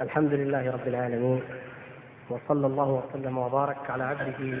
الحمد 0.00 0.32
لله 0.32 0.70
رب 0.70 0.88
العالمين 0.88 1.42
وصلى 2.30 2.66
الله 2.66 2.88
وسلم 2.90 3.38
وبارك 3.38 3.90
على 3.90 4.04
عبده 4.04 4.58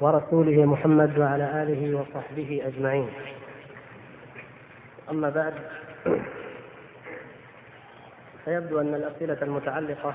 ورسوله 0.00 0.64
محمد 0.64 1.18
وعلى 1.18 1.62
آله 1.62 2.00
وصحبه 2.00 2.62
أجمعين. 2.66 3.08
أما 5.10 5.30
بعد 5.30 5.54
فيبدو 8.44 8.80
أن 8.80 8.94
الأسئلة 8.94 9.38
المتعلقة 9.42 10.14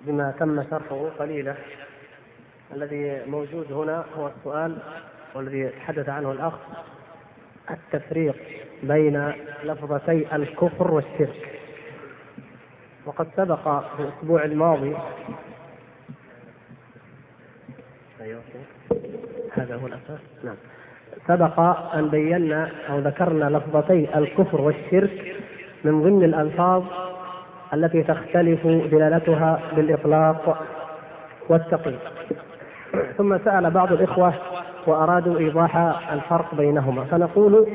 بما 0.00 0.34
تم 0.38 0.62
شرحه 0.70 1.08
قليلة. 1.18 1.56
الذي 2.74 3.22
موجود 3.26 3.72
هنا 3.72 4.04
هو 4.16 4.28
السؤال 4.28 4.78
والذي 5.34 5.68
تحدث 5.68 6.08
عنه 6.08 6.32
الأخ 6.32 6.54
التفريق 7.70 8.36
بين 8.82 9.32
لفظتي 9.64 10.36
الكفر 10.36 10.90
والشرك. 10.90 11.47
وقد 13.08 13.26
سبق 13.36 13.80
في 13.96 14.02
الأسبوع 14.02 14.44
الماضي. 14.44 14.96
أيوة. 18.20 18.40
هذا 19.52 19.76
هو 19.76 19.86
الأساس. 19.86 20.20
نعم. 20.44 20.54
سبق 21.28 21.60
أن 21.94 22.08
بينا 22.08 22.70
أو 22.90 22.98
ذكرنا 22.98 23.44
لفظتي 23.44 24.18
الكفر 24.18 24.60
والشرك 24.60 25.36
من 25.84 26.02
ضمن 26.02 26.24
الألفاظ 26.24 26.84
التي 27.74 28.02
تختلف 28.02 28.66
دلالتها 28.66 29.60
بالإطلاق 29.76 30.66
والتقييد. 31.48 31.98
ثم 33.16 33.38
سأل 33.38 33.70
بعض 33.70 33.92
الإخوة 33.92 34.34
وأرادوا 34.86 35.38
إيضاح 35.38 35.76
الفرق 36.12 36.54
بينهما. 36.54 37.04
فنقول 37.04 37.66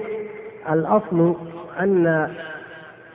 الأصل 0.69 1.35
أن 1.79 2.33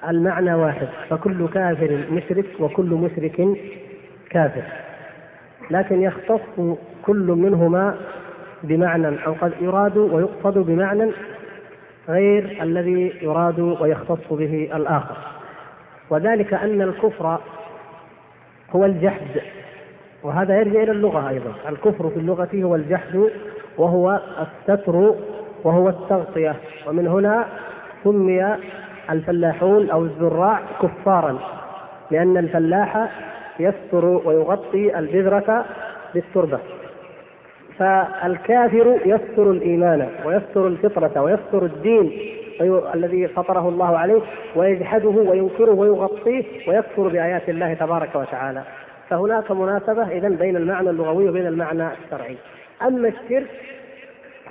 المعنى 0.09 0.55
واحد. 0.55 0.89
فكل 1.11 1.49
كافر 1.49 2.05
مشرك 2.11 2.47
وكل 2.61 2.87
مشرك 2.87 3.49
كافر. 4.31 4.63
لكن 5.71 6.03
يختص 6.03 6.77
كل 7.03 7.27
منهما 7.27 7.97
بمعنى 8.63 9.27
أو 9.27 9.33
قد 9.41 9.53
يراد 9.61 9.97
ويقصد 9.97 10.59
بمعنى 10.59 11.11
غير 12.09 12.59
الذي 12.63 13.13
يراد 13.23 13.61
ويختص 13.61 14.33
به 14.33 14.71
الآخر. 14.75 15.17
وذلك 16.11 16.55
أن 16.55 16.83
الكفر 16.83 17.39
هو 18.71 18.85
الجحد 18.85 19.41
وهذا 20.23 20.59
يرجع 20.59 20.83
إلى 20.83 20.93
اللغة 20.93 21.29
أيضا. 21.29 21.53
الكفر 21.69 22.11
في 22.11 22.17
اللغة 22.17 22.49
هو 22.55 22.75
الجحد 22.75 23.31
وهو 23.79 24.21
الستر 24.41 25.15
وهو 25.65 25.89
التغطية. 25.89 26.57
ومن 26.87 27.07
هنا 27.07 27.47
سمي 28.05 28.57
الفلاحون 29.11 29.91
أو 29.91 30.05
الزراع 30.05 30.61
كفارا 30.83 31.39
لأن 32.11 32.37
الفلاح 32.37 33.09
يستر 33.61 34.05
ويغطي 34.05 34.99
البذره 34.99 35.65
بالتربة. 36.15 36.59
فالكافر 37.79 39.01
يستر 39.07 39.51
الإيمان 39.51 40.09
ويستر 40.25 40.67
الفطرة 40.67 41.23
ويستر 41.23 41.65
الدين 41.65 42.13
الذي 42.95 43.29
فطره 43.29 43.69
الله 43.69 43.99
عليه 43.99 44.21
ويجحده 44.57 45.09
وينكره 45.09 45.71
ويغطيه 45.71 46.45
ويكفر 46.69 47.09
بآيات 47.09 47.49
الله 47.49 47.75
تبارك 47.75 48.15
وتعالى. 48.15 48.63
فهناك 49.09 49.51
مناسبة 49.51 50.09
اذا 50.09 50.29
بين 50.29 50.57
المعنى 50.57 50.91
اللغوي 50.91 51.29
وبين 51.29 51.47
المعنى 51.47 51.89
الشرعي. 52.05 52.37
أما 52.83 53.09
الشرك 53.09 53.47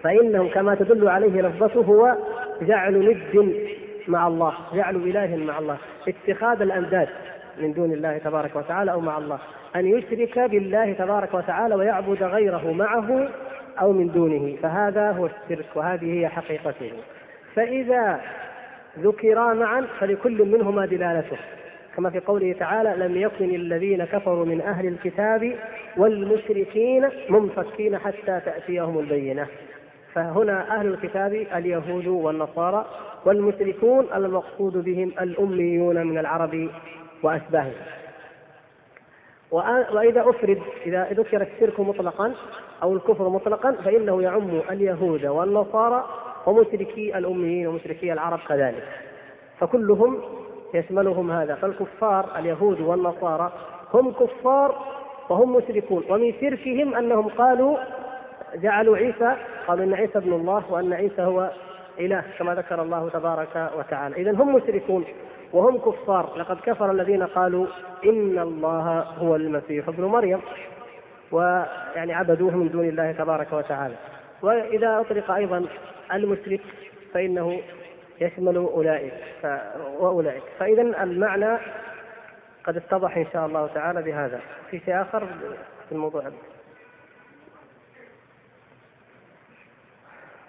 فانه 0.03 0.49
كما 0.49 0.75
تدل 0.75 1.07
عليه 1.07 1.41
لفظته 1.41 1.81
هو 1.81 2.15
جعل 2.61 3.09
ند 3.09 3.53
مع 4.07 4.27
الله 4.27 4.53
جعل 4.73 4.95
اله 4.95 5.35
مع 5.35 5.59
الله 5.59 5.77
اتخاذ 6.07 6.61
الأنداد 6.61 7.09
من 7.61 7.73
دون 7.73 7.93
الله 7.93 8.17
تبارك 8.17 8.55
وتعالى 8.55 8.91
أو 8.91 8.99
مع 8.99 9.17
الله 9.17 9.39
أن 9.75 9.87
يشرك 9.87 10.39
بالله 10.39 10.93
تبارك 10.93 11.33
وتعالى 11.33 11.75
ويعبد 11.75 12.23
غيره 12.23 12.71
معه 12.71 13.29
أو 13.81 13.93
من 13.93 14.07
دونه 14.07 14.55
فهذا 14.61 15.11
هو 15.11 15.25
الشرك 15.25 15.65
وهذه 15.75 16.19
هي 16.19 16.27
حقيقته. 16.27 16.91
فإذا 17.55 18.21
ذكرا 18.99 19.53
معا 19.53 19.87
فلكل 19.99 20.45
منهما 20.45 20.85
دلالته. 20.85 21.37
كما 21.95 22.09
في 22.09 22.19
قوله 22.19 22.55
تعالى 22.59 22.95
لم 22.97 23.21
يكن 23.21 23.55
الذين 23.55 24.05
كفروا 24.05 24.45
من 24.45 24.61
أهل 24.61 24.87
الكتاب 24.87 25.55
والمشركين 25.97 27.09
منفكين 27.29 27.97
حتى 27.97 28.41
تأتيهم 28.45 28.99
البينة. 28.99 29.47
فهنا 30.13 30.79
أهل 30.79 30.87
الكتاب 30.87 31.33
اليهود 31.33 32.07
والنصارى 32.07 32.85
والمشركون 33.25 34.07
المقصود 34.15 34.77
بهم 34.77 35.11
الأميون 35.21 36.07
من 36.07 36.17
العرب 36.17 36.69
وأشباههم. 37.23 37.73
وإذا 39.91 40.29
أفرد 40.29 40.61
إذا 40.85 41.07
ذكر 41.11 41.41
الشرك 41.41 41.79
مطلقا 41.79 42.33
أو 42.83 42.93
الكفر 42.93 43.29
مطلقا 43.29 43.71
فإنه 43.71 44.21
يعم 44.21 44.61
اليهود 44.71 45.25
والنصارى 45.25 46.05
ومشركي 46.45 47.17
الأميين 47.17 47.67
ومشركي 47.67 48.13
العرب 48.13 48.39
كذلك. 48.47 48.83
فكلهم 49.59 50.21
يشملهم 50.73 51.31
هذا. 51.31 51.55
فالكفار 51.55 52.25
اليهود 52.37 52.81
والنصارى 52.81 53.51
هم 53.93 54.11
كفار 54.11 54.75
وهم 55.29 55.55
مشركون. 55.55 56.03
ومن 56.09 56.33
شركهم 56.41 56.95
أنهم 56.95 57.27
قالوا 57.27 57.77
جعلوا 58.55 58.97
عيسى 58.97 59.35
قالوا 59.67 59.85
إن 59.85 59.93
عيسى 59.93 60.17
ابن 60.17 60.33
الله 60.33 60.71
وأن 60.71 60.93
عيسى 60.93 61.21
هو 61.21 61.51
إله 61.99 62.23
كما 62.39 62.55
ذكر 62.55 62.81
الله 62.81 63.09
تبارك 63.09 63.71
وتعالى. 63.77 64.15
اذا 64.15 64.31
هم 64.31 64.55
مشركون 64.55 65.05
وهم 65.53 65.77
كفار. 65.77 66.37
لقد 66.37 66.57
كفر 66.59 66.91
الذين 66.91 67.23
قالوا 67.23 67.67
إن 68.05 68.39
الله 68.39 68.99
هو 68.99 69.35
المسيح 69.35 69.87
ابن 69.87 70.03
مريم 70.03 70.41
ويعني 71.31 72.13
عبدوه 72.13 72.55
من 72.55 72.69
دون 72.69 72.89
الله 72.89 73.11
تبارك 73.11 73.53
وتعالى. 73.53 73.95
وإذا 74.41 74.99
أطلق 74.99 75.31
أيضا 75.31 75.65
المشرك 76.13 76.61
فإنه 77.13 77.59
يشمل 78.21 78.55
أولئك. 78.55 79.13
وأولئك. 79.99 80.43
فاذا 80.59 80.81
المعنى 80.81 81.57
قد 82.63 82.77
اتضح 82.77 83.17
إن 83.17 83.25
شاء 83.33 83.45
الله 83.45 83.67
تعالى 83.67 84.01
بهذا. 84.01 84.39
في 84.71 84.79
شيء 84.79 85.01
آخر 85.01 85.27
في 85.89 85.91
الموضوع؟ 85.91 86.23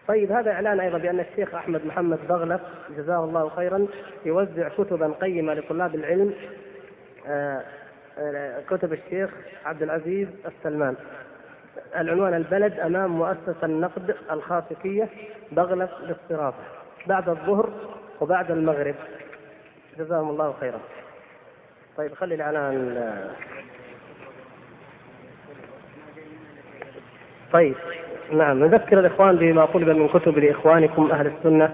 طيب 0.08 0.32
هذا 0.32 0.52
إعلان 0.52 0.80
أيضا 0.80 0.98
بأن 0.98 1.20
الشيخ 1.20 1.54
أحمد 1.54 1.86
محمد 1.86 2.18
بغلف 2.28 2.60
جزاه 2.96 3.24
الله 3.24 3.48
خيرا 3.48 3.86
يوزع 4.24 4.68
كتبا 4.68 5.12
قيمة 5.20 5.54
لطلاب 5.54 5.94
العلم 5.94 6.34
آه، 7.26 7.62
آه، 8.18 8.60
كتب 8.70 8.92
الشيخ 8.92 9.30
عبد 9.64 9.82
العزيز 9.82 10.28
السلمان. 10.46 10.96
العنوان 11.96 12.34
البلد 12.34 12.80
أمام 12.80 13.10
مؤسسة 13.10 13.56
النقد 13.62 14.16
الخاصقيه 14.30 15.08
بغلف 15.52 15.90
للصرافه 16.02 16.62
بعد 17.06 17.28
الظهر 17.28 17.70
وبعد 18.20 18.50
المغرب. 18.50 18.94
جزاهم 19.98 20.30
الله 20.30 20.54
خيرا. 20.60 20.80
طيب 21.96 22.14
خلي 22.14 22.34
الإعلان 22.34 22.94
طيب. 27.52 27.76
نعم 28.32 28.64
نذكر 28.64 28.98
الإخوان 29.00 29.36
بما 29.36 29.66
طلب 29.66 29.88
من 29.88 30.08
كتب 30.08 30.38
لإخوانكم 30.38 31.10
أهل 31.12 31.26
السنة 31.26 31.70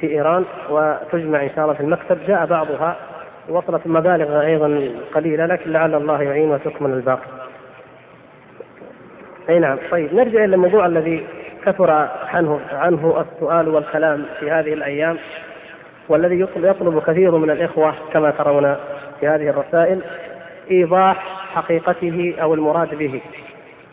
في 0.00 0.06
إيران 0.06 0.44
وتجمع 0.70 1.42
إن 1.42 1.50
شاء 1.54 1.64
الله 1.64 1.74
في 1.74 1.80
المكتب 1.80 2.18
جاء 2.26 2.46
بعضها 2.46 2.96
وصلت 3.48 3.86
مبالغ 3.86 4.40
أيضا 4.40 4.88
قليلة 5.14 5.46
لكن 5.46 5.72
لعل 5.72 5.94
الله 5.94 6.22
يعين 6.22 6.50
وتكمل 6.50 6.90
الباقي. 6.90 7.26
أي 9.48 9.58
نعم 9.58 9.78
طيب 9.90 10.14
نرجع 10.14 10.44
إلى 10.44 10.54
الموضوع 10.54 10.86
الذي 10.86 11.26
كثر 11.64 11.90
عنه 12.34 12.60
عنه 12.72 13.24
السؤال 13.32 13.68
والكلام 13.68 14.24
في 14.40 14.50
هذه 14.50 14.72
الأيام 14.72 15.16
والذي 16.08 16.40
يطلب 16.40 17.02
كثير 17.06 17.36
من 17.36 17.50
الإخوة 17.50 17.94
كما 18.12 18.30
ترون 18.30 18.76
في 19.20 19.28
هذه 19.28 19.48
الرسائل 19.48 20.00
إيضاح 20.70 21.16
حقيقته 21.54 22.34
أو 22.42 22.54
المراد 22.54 22.94
به 22.94 23.20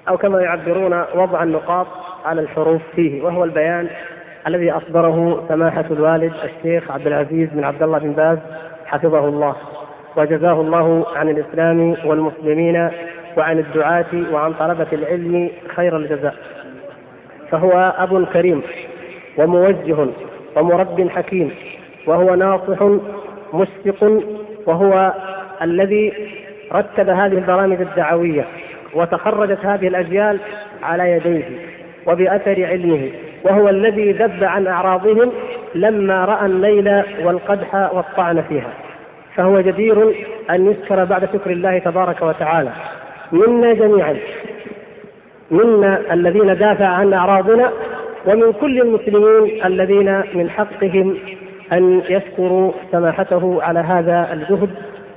أو 0.09 0.18
كما 0.18 0.42
يعبرون 0.42 1.04
وضع 1.15 1.44
النقاط 1.44 1.88
على 2.25 2.42
الحروف 2.42 2.81
فيه 2.95 3.24
وهو 3.24 3.44
البيان 3.44 3.88
الذي 4.48 4.71
أصدره 4.71 5.45
سماحة 5.48 5.86
الوالد 5.92 6.33
الشيخ 6.44 6.92
عبد 6.92 7.07
العزيز 7.07 7.50
بن 7.50 7.63
عبد 7.63 7.83
الله 7.83 8.00
بن 8.00 8.12
باز 8.12 8.38
حفظه 8.86 9.27
الله. 9.27 9.56
وجزاه 10.15 10.62
الله 10.62 11.06
عن 11.15 11.30
الإسلام 11.30 11.95
والمسلمين 12.06 12.89
وعن 13.38 13.59
الدعاة 13.59 14.06
وعن 14.31 14.54
طلبة 14.54 14.88
العلم 14.94 15.50
خير 15.75 15.98
الجزاء. 15.98 16.36
فهو 17.51 17.94
أب 17.98 18.25
كريم 18.25 18.62
وموجه 19.38 20.07
ومرب 20.56 21.10
حكيم 21.10 21.51
وهو 22.07 22.36
ناصح 22.36 22.89
مشفق 23.53 24.24
وهو 24.65 25.13
الذي 25.62 26.13
رتب 26.74 27.10
هذه 27.10 27.33
البرامج 27.33 27.81
الدعوية. 27.81 28.45
وتخرجت 28.94 29.66
هذه 29.66 29.88
الأجيال 29.88 30.39
على 30.84 31.12
يديه 31.12 31.44
وبأثر 32.06 32.66
علمه 32.66 33.10
وهو 33.44 33.69
الذي 33.69 34.12
ذب 34.12 34.44
عن 34.44 34.68
أعراضهم 34.68 35.31
لما 35.75 36.25
رأى 36.25 36.45
الليل 36.45 37.04
والقدح 37.24 37.94
والطعن 37.94 38.42
فيها. 38.42 38.69
فهو 39.36 39.62
جدير 39.62 40.25
أن 40.50 40.66
يذكر 40.66 41.06
بعد 41.06 41.25
شكر 41.25 41.51
الله 41.51 41.80
تبارك 41.80 42.22
وتعالى. 42.22 42.72
منا 43.31 43.74
جميعا. 43.74 44.18
منا 45.51 46.13
الذين 46.13 46.57
دافع 46.57 46.88
عن 46.88 47.13
أعراضنا 47.13 47.72
ومن 48.25 48.54
كل 48.54 48.81
المسلمين 48.81 49.66
الذين 49.66 50.24
من 50.34 50.50
حقهم 50.50 51.18
أن 51.74 52.01
يشكروا 52.10 52.72
سماحته 52.92 53.63
على 53.63 53.80
هذا 53.80 54.34
الجهد 54.34 54.69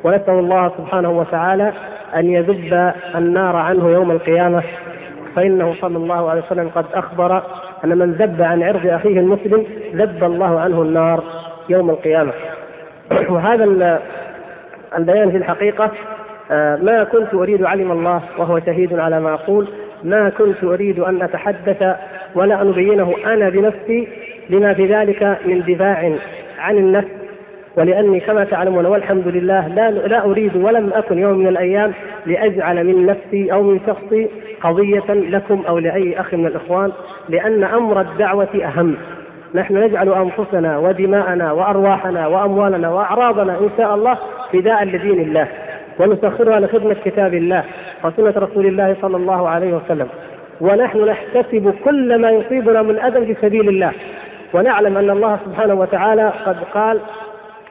ونسأل 0.04 0.34
الله 0.34 0.72
سبحانه 0.78 1.10
وتعالى 1.10 1.72
أن 2.16 2.30
يذب 2.30 2.92
النار 3.14 3.56
عنه 3.56 3.90
يوم 3.90 4.10
القيامة 4.10 4.62
فإنه 5.36 5.74
صلى 5.80 5.96
الله 5.96 6.30
عليه 6.30 6.42
وسلم 6.42 6.68
قد 6.68 6.84
أخبر 6.94 7.42
أن 7.84 7.98
من 7.98 8.12
ذب 8.12 8.42
عن 8.42 8.62
عرض 8.62 8.86
أخيه 8.86 9.20
المسلم 9.20 9.66
ذب 9.94 10.24
الله 10.24 10.60
عنه 10.60 10.82
النار 10.82 11.24
يوم 11.68 11.90
القيامة. 11.90 12.32
وهذا 13.34 13.64
البيان 14.98 15.30
في 15.30 15.36
الحقيقة 15.36 15.90
آه، 16.50 16.76
ما 16.76 17.04
كنت 17.04 17.34
أريد 17.34 17.64
علم 17.64 17.92
الله 17.92 18.22
وهو 18.38 18.60
شهيد 18.60 18.98
على 18.98 19.20
ما 19.20 19.34
أقول 19.34 19.68
ما 20.04 20.28
كنت 20.28 20.64
أريد 20.64 20.98
أن 20.98 21.22
أتحدث 21.22 21.96
ولا 22.34 22.62
أن 22.62 22.68
أبينه 22.68 23.14
أنا 23.26 23.48
بنفسي 23.48 24.08
لما 24.50 24.74
في 24.74 24.86
ذلك 24.86 25.38
من 25.44 25.62
دفاع 25.68 26.12
عن 26.58 26.76
النفس 26.76 27.19
ولأني 27.76 28.20
كما 28.20 28.44
تعلمون 28.44 28.86
والحمد 28.86 29.28
لله 29.28 29.68
لا 29.68 29.90
لا 29.90 30.24
أريد 30.24 30.56
ولم 30.56 30.90
أكن 30.94 31.18
يوم 31.18 31.38
من 31.38 31.46
الأيام 31.46 31.92
لأجعل 32.26 32.84
من 32.84 33.06
نفسي 33.06 33.52
أو 33.52 33.62
من 33.62 33.80
شخصي 33.86 34.28
قضية 34.62 35.08
لكم 35.08 35.62
أو 35.68 35.78
لأي 35.78 36.20
أخ 36.20 36.34
من 36.34 36.46
الإخوان 36.46 36.92
لأن 37.28 37.64
أمر 37.64 38.00
الدعوة 38.00 38.48
أهم. 38.64 38.96
نحن 39.54 39.76
نجعل 39.76 40.08
أنفسنا 40.08 40.78
ودماءنا 40.78 41.52
وأرواحنا 41.52 42.26
وأموالنا 42.26 42.90
وأعراضنا 42.90 43.58
إن 43.58 43.70
شاء 43.76 43.94
الله 43.94 44.18
فداء 44.52 44.84
لدين 44.84 45.20
الله 45.20 45.48
ونسخرها 45.98 46.60
لخدمة 46.60 46.96
كتاب 47.04 47.34
الله 47.34 47.64
وسنة 48.04 48.34
رسول 48.36 48.66
الله 48.66 48.96
صلى 49.02 49.16
الله 49.16 49.48
عليه 49.48 49.72
وسلم. 49.74 50.08
ونحن 50.60 51.04
نحتسب 51.04 51.74
كل 51.84 52.18
ما 52.20 52.30
يصيبنا 52.30 52.82
من 52.82 52.98
أذى 52.98 53.26
في 53.26 53.40
سبيل 53.40 53.68
الله 53.68 53.92
ونعلم 54.54 54.96
أن 54.96 55.10
الله 55.10 55.38
سبحانه 55.44 55.74
وتعالى 55.74 56.32
قد 56.46 56.56
قال 56.74 57.00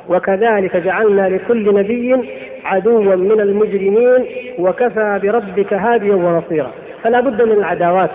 وكذلك 0.09 0.77
جعلنا 0.77 1.29
لكل 1.29 1.75
نبي 1.75 2.29
عدوا 2.65 3.15
من 3.15 3.41
المجرمين 3.41 4.25
وكفى 4.59 5.19
بربك 5.23 5.73
هاديا 5.73 6.15
ونصيرا. 6.15 6.71
فلا 7.03 7.19
بد 7.19 7.41
من 7.41 7.51
العداوات 7.51 8.09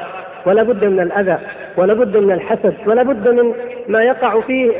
ولا 0.46 0.62
بد 0.62 0.84
من 0.84 1.00
الأذى 1.00 1.38
ولا 1.76 1.94
بد 1.94 2.16
من 2.16 2.32
الحسد 2.32 2.74
ولا 2.86 3.02
بد 3.02 3.28
من 3.28 3.52
ما 3.88 4.02
يقع 4.02 4.40
فيه 4.40 4.70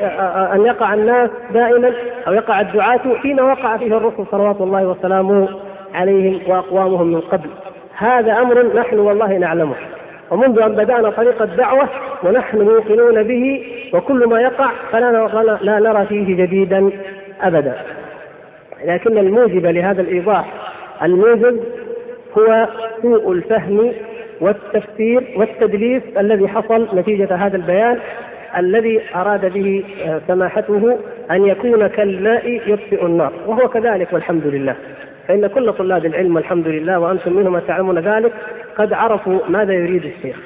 أن 0.55 0.65
يقع 0.65 0.95
الناس 0.95 1.31
دائما 1.55 1.93
أو 2.29 2.33
يقع 2.33 2.61
الدعاة 2.61 3.01
فيما 3.23 3.43
وقع 3.43 3.77
فيه 3.77 3.97
الرسل 3.97 4.27
صلوات 4.31 4.61
الله 4.61 4.87
وسلامه 4.87 5.49
عليهم 5.95 6.41
وأقوامهم 6.47 7.07
من 7.07 7.21
قبل. 7.21 7.49
هذا 7.97 8.33
أمر 8.33 8.77
نحن 8.77 8.99
والله 8.99 9.39
نعلمه. 9.39 9.75
ومنذ 10.31 10.61
أن 10.63 10.73
بدأنا 10.73 11.11
طريق 11.11 11.43
الدعوة 11.43 11.89
ونحن 12.23 12.59
موقنون 12.59 13.23
به 13.23 13.67
وكل 13.93 14.27
ما 14.27 14.41
يقع 14.41 14.71
فلا 14.93 15.59
لا 15.63 15.79
نرى 15.79 16.07
فيه 16.07 16.37
جديدا 16.37 16.91
أبدا. 17.43 17.75
لكن 18.85 19.19
الموجب 19.19 19.67
لهذا 19.67 20.03
الايضاح 20.03 20.45
الموجب 21.03 21.61
هو 22.39 22.69
سوء 23.03 23.33
الفهم 23.33 23.93
والتفسير 24.41 25.25
والتدليس 25.37 26.03
الذي 26.19 26.49
حصل 26.49 26.89
نتيجة 26.95 27.35
هذا 27.35 27.57
البيان 27.57 27.99
الذي 28.59 29.01
أراد 29.15 29.53
به 29.53 29.85
سماحته 30.29 30.99
أن 31.31 31.45
يكون 31.45 31.87
كالماء 31.87 32.61
يطفئ 32.67 33.07
النار. 33.07 33.33
وهو 33.47 33.69
كذلك 33.69 34.13
والحمد 34.13 34.47
لله. 34.47 34.77
فإن 35.29 35.47
كل 35.47 35.73
طلاب 35.73 36.07
العلم 36.07 36.37
والحمد 36.37 36.69
لله 36.69 36.99
وأنتم 36.99 37.33
منهم 37.33 37.59
تعلمون 37.59 37.99
ذلك 37.99 38.33
قد 38.79 38.93
عرفوا 38.93 39.39
ماذا 39.49 39.73
يريد 39.73 40.05
الشيخ 40.05 40.37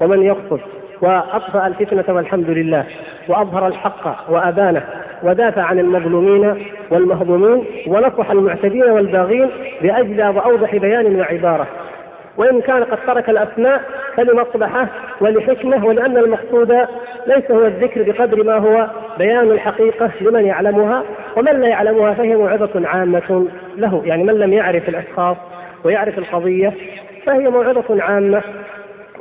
ومن 0.00 0.22
يقصد 0.22 0.60
وأطفأ 1.00 1.66
الفتنة 1.66 2.14
والحمد 2.16 2.50
لله 2.50 2.84
وأظهر 3.28 3.66
الحق 3.66 4.30
وأبانه 4.30 4.82
ودافع 5.22 5.62
عن 5.62 5.78
المظلومين 5.78 6.64
والمهضومين 6.90 7.64
ونصح 7.86 8.30
المعتدين 8.30 8.82
والباغين 8.82 9.50
بأجلى 9.82 10.28
وأوضح 10.28 10.76
بيان 10.76 11.20
وعبارة. 11.20 11.66
وإن 12.36 12.60
كان 12.60 12.84
قد 12.84 12.98
ترك 13.06 13.30
الأسماء 13.30 13.82
فلمصلحة 14.16 14.88
ولحكمة 15.20 15.86
ولأن 15.86 16.16
المقصود 16.16 16.72
ليس 17.26 17.50
هو 17.50 17.66
الذكر 17.66 18.02
بقدر 18.02 18.44
ما 18.44 18.58
هو 18.58 18.86
بيان 19.18 19.50
الحقيقة 19.50 20.10
لمن 20.20 20.44
يعلمها 20.44 21.02
ومن 21.36 21.60
لا 21.60 21.68
يعلمها 21.68 22.14
فهي 22.14 22.36
موعظة 22.36 22.88
عامة 22.88 23.46
له. 23.76 24.02
يعني 24.04 24.24
من 24.24 24.34
لم 24.34 24.52
يعرف 24.52 24.88
الأشخاص 24.88 25.36
ويعرف 25.84 26.18
القضية 26.18 26.72
فهي 27.26 27.48
موعظة 27.48 28.02
عامة 28.02 28.42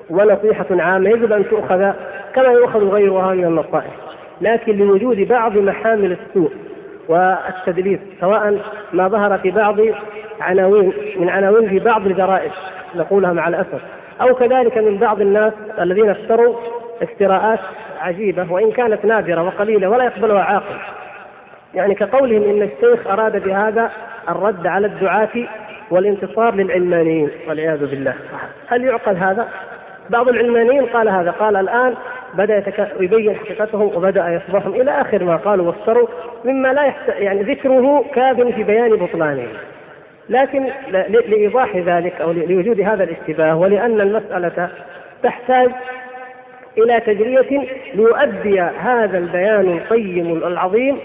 ونصيحة 0.09 0.65
عامة 0.71 1.09
يجب 1.09 1.33
أن 1.33 1.49
تؤخذ 1.49 1.91
كما 2.35 2.47
يؤخذ 2.47 2.89
غيرها 2.89 3.33
من 3.33 3.45
النصائح. 3.45 3.91
لكن 4.41 4.77
لوجود 4.77 5.17
بعض 5.17 5.57
محامل 5.57 6.11
السوء 6.11 6.51
والتدليس 7.07 7.99
سواء 8.21 8.59
ما 8.93 9.07
ظهر 9.07 9.37
في 9.37 9.51
بعض 9.51 9.77
عناوين 10.41 10.93
من 11.17 11.29
عناوين 11.29 11.69
في 11.69 11.79
بعض 11.79 12.05
الجرائد 12.05 12.51
نقولها 12.95 13.33
مع 13.33 13.47
الأسف 13.47 13.81
أو 14.21 14.35
كذلك 14.35 14.77
من 14.77 14.97
بعض 14.97 15.21
الناس 15.21 15.53
الذين 15.79 16.09
اشتروا 16.09 16.55
افتراءات 17.01 17.59
عجيبة 18.01 18.51
وإن 18.51 18.71
كانت 18.71 19.05
نادرة 19.05 19.43
وقليلة 19.43 19.89
ولا 19.89 20.03
يقبلها 20.03 20.43
عاقل. 20.43 20.75
يعني 21.73 21.95
كقولهم 21.95 22.43
إن 22.43 22.61
الشيخ 22.61 23.07
أراد 23.07 23.43
بهذا 23.43 23.91
الرد 24.29 24.67
على 24.67 24.87
الدعاة 24.87 25.29
والانتصار 25.91 26.55
للعلمانيين 26.55 27.29
والعياذ 27.47 27.85
بالله 27.85 28.15
هل 28.67 28.83
يعقل 28.83 29.17
هذا؟ 29.17 29.47
بعض 30.09 30.29
العلمانيين 30.29 30.85
قال 30.85 31.09
هذا 31.09 31.31
قال 31.31 31.55
الآن 31.55 31.95
بدأ 32.33 32.63
يبين 32.99 33.35
حقيقتهم 33.35 33.81
وبدأ 33.95 34.29
يصبحهم 34.29 34.73
إلى 34.73 35.01
آخر 35.01 35.23
ما 35.23 35.35
قالوا 35.35 35.67
وافتروا 35.67 36.07
مما 36.45 36.67
لا 36.67 36.83
يحت... 36.83 37.09
يعني 37.09 37.43
ذكره 37.43 38.05
كاف 38.15 38.41
في 38.41 38.63
بيان 38.63 38.95
بطلانه 38.95 39.47
لكن 40.29 40.67
لإيضاح 41.09 41.77
ذلك 41.77 42.21
أو 42.21 42.31
لوجود 42.31 42.81
هذا 42.81 43.03
الاشتباه 43.03 43.55
ولأن 43.55 44.01
المسألة 44.01 44.69
تحتاج 45.23 45.71
إلى 46.77 46.99
تجريه 46.99 47.67
ليؤدي 47.93 48.61
هذا 48.61 49.17
البيان 49.17 49.77
القيم 49.77 50.37
العظيم 50.37 50.97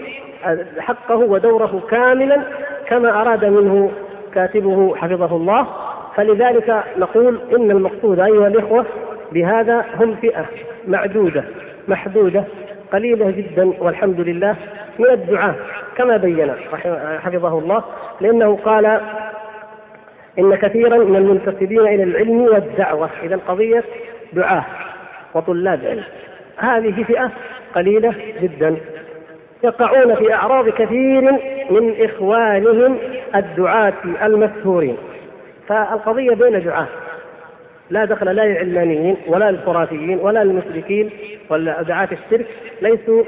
حقه 0.79 1.15
ودوره 1.15 1.81
كاملا 1.91 2.41
كما 2.87 3.21
أراد 3.21 3.45
منه 3.45 3.91
كاتبه 4.33 4.95
حفظه 4.95 5.35
الله. 5.35 5.67
فلذلك 6.15 6.83
نقول 6.97 7.39
إن 7.55 7.71
المقصود 7.71 8.19
أيها 8.19 8.47
الإخوة 8.47 8.85
بهذا 9.31 9.85
هم 9.99 10.15
فئة 10.15 10.45
معدودة 10.87 11.43
محدودة 11.87 12.43
قليلة 12.93 13.31
جدا 13.31 13.73
والحمد 13.79 14.19
لله 14.19 14.55
من 14.99 15.09
الدعاة 15.09 15.55
كما 15.97 16.17
بين 16.17 16.51
حفظه 17.19 17.59
الله 17.59 17.83
لأنه 18.21 18.59
قال 18.65 18.85
إن 20.39 20.55
كثيرا 20.55 20.97
من 20.97 21.15
المنتسبين 21.15 21.79
إلى 21.79 22.03
العلم 22.03 22.41
والدعوة 22.41 23.09
إذا 23.23 23.39
قضية 23.47 23.83
دعاة 24.33 24.65
وطلاب 25.33 25.79
علم. 25.85 26.03
هذه 26.57 27.03
فئة 27.03 27.31
قليلة 27.75 28.13
جدا 28.41 28.75
يقعون 29.63 30.15
في 30.15 30.33
أعراض 30.33 30.69
كثير 30.69 31.31
من 31.69 31.95
إخوانهم 31.99 32.97
الدعاة 33.35 33.93
المشهورين 34.23 34.97
فالقضية 35.67 36.35
بين 36.35 36.63
دعاة. 36.63 36.87
لا 37.89 38.05
دخل 38.05 38.25
لا 38.25 38.41
للعلمانيين 38.41 39.17
ولا 39.27 39.51
للخرافيين 39.51 40.19
ولا 40.19 40.43
للمشركين 40.43 41.09
ولا 41.49 41.81
دعاة 41.81 42.09
الشرك 42.11 42.47
ليسوا 42.81 43.23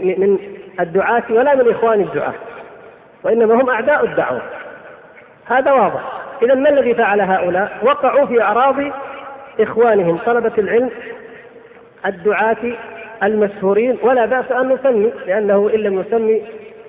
من 0.00 0.38
الدعاة 0.80 1.22
ولا 1.30 1.54
من 1.54 1.70
إخوان 1.70 2.00
الدعاة 2.00 2.34
وإنما 3.24 3.54
هم 3.54 3.70
أعداء 3.70 4.04
الدعوة. 4.04 4.42
هذا 5.46 5.72
واضح. 5.72 6.22
إذا 6.42 6.54
ما 6.54 6.68
الذي 6.68 6.94
فعل 6.94 7.20
هؤلاء؟ 7.20 7.78
وقعوا 7.82 8.26
في 8.26 8.42
أعراض 8.42 8.76
إخوانهم 9.60 10.18
طلبة 10.18 10.52
العلم 10.58 10.90
الدعاة 12.06 12.56
المشهورين 13.22 13.98
ولا 14.02 14.26
بأس 14.26 14.52
أن 14.52 14.68
نسمي 14.68 15.12
لأنه 15.26 15.70
إن 15.74 15.80
لم 15.80 16.00
نسمي 16.00 16.42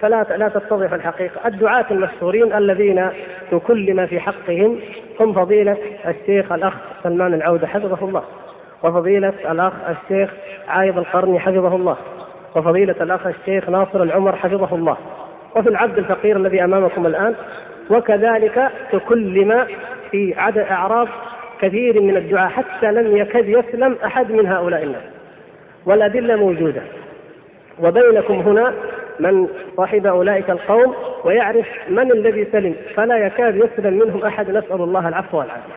فلا 0.04 0.26
لا 0.38 0.50
تتضح 0.50 0.94
الحقيقة. 0.94 1.48
الدعاة 1.48 1.86
المشهورين 1.92 2.54
الذين 2.54 3.10
تكلم 3.52 4.06
في 4.06 4.20
حقهم 4.20 4.80
هم 5.20 5.34
فضيلة 5.34 5.78
الشيخ 6.08 6.52
الأخ 6.52 6.74
سلمان 7.04 7.34
العودة 7.34 7.68
حفظه 7.68 8.08
الله. 8.08 8.24
وفضيلة 8.84 9.34
الأخ 9.52 9.74
الشيخ 9.90 10.30
عايض 10.68 10.98
القرني 10.98 11.40
حفظه 11.40 11.76
الله. 11.76 11.98
وفضيلة 12.56 12.96
الأخ 13.02 13.28
الشيخ 13.28 13.70
ناصر 13.70 14.04
العمر 14.04 14.36
حفظه 14.36 14.76
الله. 14.76 14.98
وفي 15.56 15.70
العبد 15.70 15.98
الفقير 15.98 16.38
الذي 16.38 16.64
أمامكم 16.64 17.06
الآن 17.06 17.36
وكذلك 17.90 18.70
تكلم 18.92 19.68
في 20.12 20.34
عدد 20.38 20.66
أعراض 20.72 21.08
كثير 21.62 22.02
من 22.02 22.18
الدعاء 22.18 22.50
حتى 22.50 22.92
لم 22.92 23.18
يكد 23.18 23.50
يسلم 23.50 23.98
أحد 24.06 24.32
من 24.32 24.48
هؤلاء 24.48 24.84
الناس. 24.84 25.04
والأدلة 25.86 26.36
موجودة. 26.36 26.82
وبينكم 27.80 28.34
هنا 28.34 28.74
من 29.20 29.48
صاحب 29.78 30.06
أولئك 30.06 30.50
القوم 30.50 30.96
ويعرف 31.24 31.66
من 31.90 32.12
الذي 32.12 32.48
سلم 32.52 32.76
فلا 32.96 33.18
يكاد 33.18 33.56
يسلم 33.56 33.94
منهم 33.94 34.26
أحد 34.26 34.50
نسأل 34.50 34.82
الله 34.82 35.08
العفو 35.08 35.38
والعافية. 35.38 35.74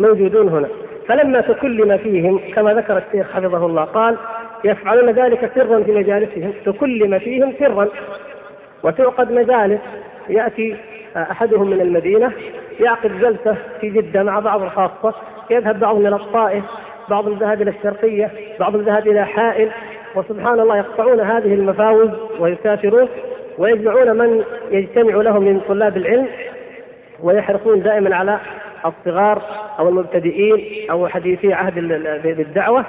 موجودون 0.00 0.48
هنا. 0.48 0.68
فلما 1.08 1.40
تكلم 1.40 1.98
فيهم 1.98 2.40
كما 2.54 2.74
ذكر 2.74 2.98
الشيخ 2.98 3.32
حفظه 3.32 3.66
الله 3.66 3.84
قال 3.84 4.16
يفعلون 4.64 5.10
ذلك 5.10 5.50
سرا 5.54 5.82
في 5.82 5.92
مجالسهم. 5.92 6.52
تكلم 6.66 7.18
فيهم 7.18 7.52
سرا. 7.58 7.88
وتعقد 8.82 9.32
مجالس. 9.32 9.80
يأتي 10.28 10.76
أحدهم 11.16 11.70
من 11.70 11.80
المدينة 11.80 12.32
يعقد 12.80 13.20
جلسة 13.20 13.56
في 13.80 13.90
جدة 13.90 14.22
مع 14.22 14.38
بعض 14.38 14.62
الخاصة 14.62 15.14
يذهب 15.50 15.80
بعضهم 15.80 16.06
إلى 16.06 16.16
الطائف 16.16 16.64
بعضهم 17.08 17.38
ذهب 17.38 17.62
إلى 17.62 17.70
الشرقية 17.70 18.30
بعضهم 18.60 18.82
ذهب 18.82 19.06
إلى 19.06 19.26
حائل. 19.26 19.70
وسبحان 20.14 20.60
الله 20.60 20.76
يقطعون 20.76 21.20
هذه 21.20 21.54
المفاوز 21.54 22.10
ويسافرون 22.40 23.08
ويجمعون 23.58 24.16
من 24.16 24.44
يجتمع 24.70 25.14
لهم 25.14 25.42
من 25.42 25.60
طلاب 25.68 25.96
العلم 25.96 26.28
ويحرصون 27.22 27.82
دائما 27.82 28.16
على 28.16 28.38
الصغار 28.86 29.42
أو 29.78 29.88
المبتدئين 29.88 30.90
أو 30.90 31.08
حديثي 31.08 31.52
عهد 31.52 31.74
بالدعوة. 32.24 32.84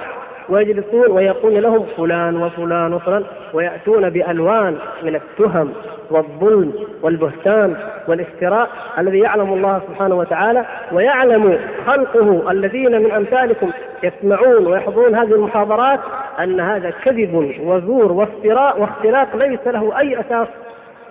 ويجلسون 0.49 1.11
ويقول 1.11 1.63
لهم 1.63 1.85
فلان 1.97 2.43
وفلان 2.43 2.93
وفلان 2.93 3.23
ويأتون 3.53 4.09
بألوان 4.09 4.77
من 5.03 5.15
التهم 5.15 5.73
والظلم 6.11 6.73
والبهتان 7.01 7.75
والافتراء 8.07 8.69
الذي 8.99 9.19
يعلم 9.19 9.53
الله 9.53 9.81
سبحانه 9.87 10.15
وتعالى 10.15 10.65
ويعلم 10.91 11.59
خلقه 11.87 12.51
الذين 12.51 13.01
من 13.01 13.11
أمثالكم. 13.11 13.71
يسمعون 14.03 14.67
ويحضرون 14.67 15.15
هذه 15.15 15.31
المحاضرات 15.31 15.99
أن 16.39 16.59
هذا 16.59 16.89
كذب 16.89 17.33
وزور 17.63 18.11
وافتراء 18.11 18.81
واختلاق 18.81 19.35
ليس 19.35 19.67
له 19.67 19.99
أي 19.99 20.19
أساس 20.19 20.47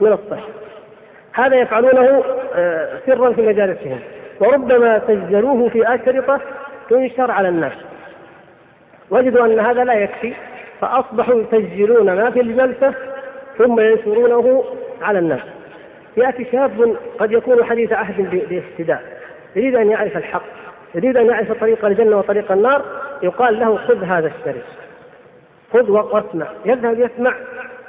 من 0.01 0.13
الصحة. 0.13 0.49
هذا 1.33 1.57
يفعلونه 1.57 2.25
آه، 2.55 2.89
سرا 3.07 3.33
في 3.33 3.43
مجالسهم. 3.43 3.99
وربما 4.41 5.03
سجلوه 5.07 5.69
في 5.69 5.95
أشرطة 5.95 6.41
تنشر 6.91 7.31
على 7.31 7.49
الناس. 7.49 7.73
وجدوا 9.11 9.47
أن 9.47 9.61
هذا 9.61 9.85
لا 9.85 9.95
يكفي 9.95 10.33
فأصبحوا 10.81 11.43
يسجلون 11.43 12.13
ما 12.13 12.31
في 12.31 12.41
الجلسة 12.41 12.95
ثم 13.59 13.81
ينشرونه 13.81 14.65
على 15.03 15.19
الناس. 15.19 15.43
يأتي 16.17 16.45
شاب 16.53 16.97
قد 17.19 17.33
يكون 17.33 17.65
حديث 17.65 17.93
عهد 17.93 18.31
باهتداء 18.51 19.03
يريد 19.57 19.77
أن 19.77 19.91
يعرف 19.91 20.17
الحق. 20.17 20.68
يريد 20.95 21.17
أن 21.17 21.27
يعرف 21.27 21.53
طريق 21.53 21.85
الجنة 21.85 22.19
وطريق 22.19 22.53
النار 22.53 22.83
يقال 23.23 23.59
له 23.59 23.77
خذ 23.77 24.05
هذا 24.05 24.27
الشريط 24.39 24.65
خذ 25.73 25.91
واسمع 25.91 26.47
يذهب 26.65 26.99
يسمع 26.99 27.35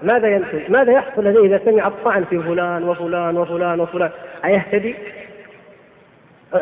ماذا 0.01 0.27
ينتج؟ 0.27 0.71
ماذا 0.71 0.91
يحصل 0.91 1.23
لديه 1.23 1.39
إذا 1.39 1.61
سمع 1.65 1.87
الطعن 1.87 2.23
في 2.23 2.39
فلان 2.39 2.83
وفلان 2.83 3.37
وفلان 3.37 3.79
وفلان؟ 3.79 4.09
أيهتدي؟ 4.45 4.95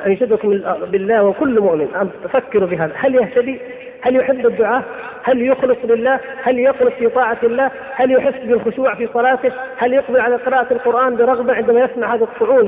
أنشدكم 0.06 0.50
بالله 0.92 1.24
وكل 1.24 1.60
مؤمن 1.60 1.88
أن 2.02 2.10
تفكروا 2.24 2.68
بهذا، 2.68 2.94
هل 2.96 3.16
يهتدي؟ 3.16 3.60
هل 4.02 4.16
يحب 4.16 4.46
الدعاء؟ 4.46 4.84
هل 5.24 5.42
يخلص 5.42 5.78
لله؟ 5.84 6.20
هل 6.44 6.60
يخلص 6.60 6.94
في 6.94 7.10
طاعة 7.10 7.38
الله؟ 7.44 7.72
هل 7.94 8.12
يحس 8.12 8.40
بالخشوع 8.44 8.96
في 8.96 9.10
صلاته؟ 9.14 9.52
هل 9.78 9.94
يقبل 9.94 10.20
على 10.20 10.36
قراءة 10.36 10.74
القرآن 10.74 11.16
برغبة 11.16 11.54
عندما 11.54 11.80
يسمع 11.80 12.16
هذا 12.16 12.24
الطعون 12.24 12.68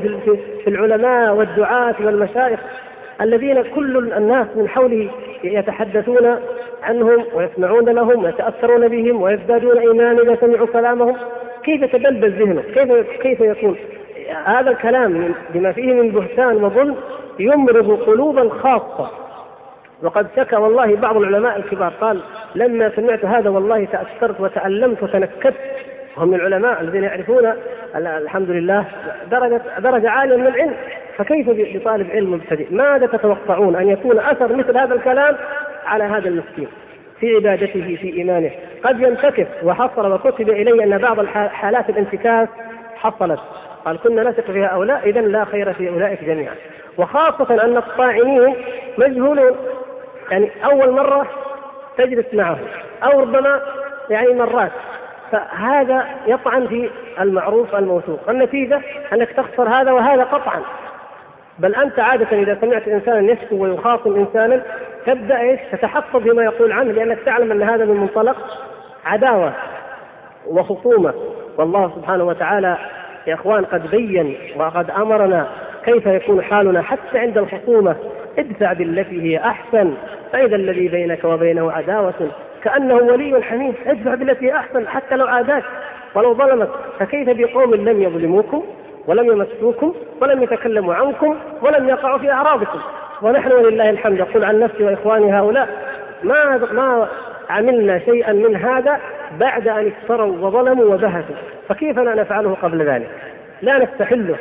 في 0.64 0.68
العلماء 0.68 1.34
والدعاة 1.34 1.96
والمشايخ 2.00 2.60
الذين 3.22 3.62
كل 3.62 3.98
الناس 3.98 4.48
من 4.56 4.70
حوله 4.70 5.10
يتحدثون 5.44 6.40
عنهم 6.84 7.26
ويسمعون 7.34 7.90
لهم 7.90 8.24
ويتأثرون 8.24 8.88
بهم 8.88 9.22
ويزدادون 9.22 9.78
إيمانا 9.78 10.22
إذا 10.22 10.38
سمعوا 10.42 10.68
كلامهم 10.68 11.16
كيف 11.64 11.96
تبلبل 11.96 12.32
ذهنه؟ 12.32 12.62
كيف 12.62 13.22
كيف 13.22 13.40
يكون؟ 13.40 13.76
هذا 14.46 14.72
الكلام 14.72 15.34
بما 15.54 15.72
فيه 15.72 15.94
من 15.94 16.12
بهتان 16.12 16.64
وظلم 16.64 16.96
يمرض 17.40 17.92
قلوبا 17.92 18.50
خاصة 18.50 19.12
وقد 20.04 20.28
شكى 20.36 20.56
والله 20.56 20.96
بعض 20.96 21.18
العلماء 21.18 21.58
الكبار 21.58 21.94
قال 22.02 22.20
لما 22.56 22.92
سمعت 22.96 23.26
هذا 23.26 23.50
والله 23.50 23.86
تأثرت 23.86 24.40
وتألمت 24.40 25.04
وتنكدت 25.04 25.56
هم 26.18 26.28
من 26.28 26.36
العلماء 26.36 26.82
الذين 26.82 27.04
يعرفون 27.04 27.54
الحمد 27.96 28.50
لله 28.50 28.86
درجة 29.32 29.62
درجة 29.80 30.10
عالية 30.10 30.36
من 30.36 30.48
العلم 30.48 30.74
فكيف 31.20 31.50
بطالب 31.50 32.12
علم 32.12 32.34
مبتدئ؟ 32.34 32.74
ماذا 32.74 33.06
تتوقعون 33.06 33.76
أن 33.76 33.90
يكون 33.90 34.20
أثر 34.20 34.56
مثل 34.56 34.78
هذا 34.78 34.94
الكلام 34.94 35.36
على 35.86 36.04
هذا 36.04 36.30
المسكين 36.30 36.68
في 37.20 37.36
عبادته 37.36 37.98
في 38.02 38.14
إيمانه؟ 38.14 38.52
قد 38.84 39.00
ينتكس 39.02 39.48
وحصل 39.64 40.12
وكتب 40.12 40.50
إلي 40.50 40.84
أن 40.84 40.98
بعض 40.98 41.26
حالات 41.26 41.90
الانتكاس 41.90 42.48
حصلت. 42.96 43.40
قال 43.86 44.00
كنا 44.00 44.24
نثق 44.24 44.52
في 44.52 44.66
هؤلاء 44.66 45.10
اذا 45.10 45.22
لا 45.22 45.46
خير 45.46 45.74
في 45.74 45.90
أولئك 45.90 46.24
جميعا. 46.24 46.56
وخاصة 46.98 47.64
أن 47.64 47.78
الطاعنين 47.78 48.56
مجهولون. 48.98 49.56
يعني 50.32 50.50
أول 50.66 50.92
مرة 50.92 51.28
تجلس 51.98 52.34
معه 52.34 52.58
أو 53.04 53.20
ربما 53.20 53.62
يعني 54.10 54.34
مرات. 54.34 54.72
فهذا 55.32 56.06
يطعن 56.28 56.68
في 56.68 56.90
المعروف 57.22 57.76
الموثوق. 57.76 58.30
النتيجه 58.30 58.82
أنك 59.14 59.32
تخسر 59.32 59.70
هذا 59.70 59.92
وهذا 59.92 60.24
قطعا. 60.24 60.62
بل 61.60 61.76
أنت 61.76 62.00
عادة 62.00 62.38
إذا 62.38 62.58
سمعت 62.62 62.88
انسانا 62.88 63.32
يشكو 63.32 63.56
ويخاصم 63.56 64.16
إنسانا 64.16 64.62
تبدأ 65.06 65.40
إيش؟ 65.40 65.60
تتحفظ 65.72 66.24
بما 66.24 66.44
يقول 66.44 66.72
عنه 66.72 66.92
لأنك 66.92 67.20
تعلم 67.26 67.52
أن 67.52 67.64
هذا 67.64 67.86
من 67.86 67.96
منطلق 67.96 68.38
عداوة 69.06 69.54
وخصومة. 70.48 71.14
والله 71.58 71.92
سبحانه 71.96 72.24
وتعالى 72.24 72.78
يا 73.28 73.34
إخوان 73.34 73.66
قد 73.66 73.92
بين 73.92 74.38
وقد 74.56 74.90
أمرنا 74.90 75.48
كيف 75.86 76.06
يكون 76.06 76.42
حالنا 76.42 76.82
حتى 76.82 77.20
عند 77.20 77.38
الخصومة. 77.38 77.96
ادفع 78.40 78.74
بالتي 78.74 79.22
هي 79.22 79.38
أحسن 79.38 79.94
فإذا 80.34 80.56
الذي 80.56 80.88
بينك 80.88 81.24
وبينه 81.24 81.72
عداوة. 81.72 82.32
كأنه 82.64 82.96
ولي 82.96 83.44
حميد 83.44 83.76
ادفع 83.86 84.16
بالتي 84.16 84.46
هي 84.46 84.56
أحسن 84.56 84.88
حتى 84.88 85.16
لو 85.16 85.28
عاداك 85.28 85.64
ولو 86.16 86.34
ظلمك. 86.34 86.70
فكيف 87.00 87.30
بقوم 87.30 87.76
لم 87.76 88.02
يظلموكم؟ 88.02 88.64
ولم 89.08 89.26
يمسوكم 89.26 89.94
ولم 90.22 90.44
يتكلموا 90.44 90.94
عنكم 90.94 91.36
ولم 91.62 91.90
يقعوا 91.90 92.18
في 92.18 92.32
أعراضكم. 92.32 92.80
ونحن 93.22 93.52
ولله 93.52 93.90
الحمد 93.90 94.22
أقول 94.22 94.44
عن 94.44 94.60
نفسي 94.60 94.84
وإخواني 94.84 95.34
هؤلاء 95.34 95.68
ما 96.24 96.58
ما 96.72 97.08
عملنا 97.50 98.00
شيئا 98.00 98.34
من 98.34 98.56
هذا 98.56 99.00
بعد 99.40 99.68
أن 99.68 99.88
افتروا 99.88 100.38
وظلموا 100.38 100.86
وبهتوا. 100.86 101.36
فكيف 101.70 102.00
لا 102.00 102.16
نفعله 102.16 102.58
قبل 102.62 102.82
ذلك؟ 102.82 103.10
لا 103.62 103.78
نستحله 103.84 104.36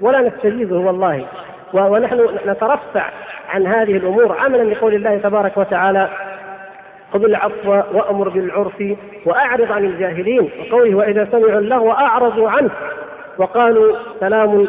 ولا 0.00 0.20
نستجيزه 0.20 0.78
والله. 0.78 1.24
ونحن 1.72 2.28
نترفع 2.46 3.04
عن 3.48 3.66
هذه 3.66 3.96
الأمور 3.96 4.36
عملا 4.38 4.62
لقول 4.62 4.94
الله 4.94 5.18
تبارك 5.18 5.56
وتعالى 5.56 6.08
خذ 7.12 7.24
العفو 7.24 7.70
وأمر 7.70 8.28
بالعرف 8.28 8.84
وأعرض 9.26 9.72
عن 9.72 9.84
الجاهلين. 9.84 10.50
وقوله 10.60 10.94
وإذا 10.94 11.28
سمعوا 11.32 11.60
اللغو 11.60 11.90
أعرضوا 11.90 12.50
عنه. 12.50 12.70
وقالوا 13.40 13.96
سلام 14.20 14.68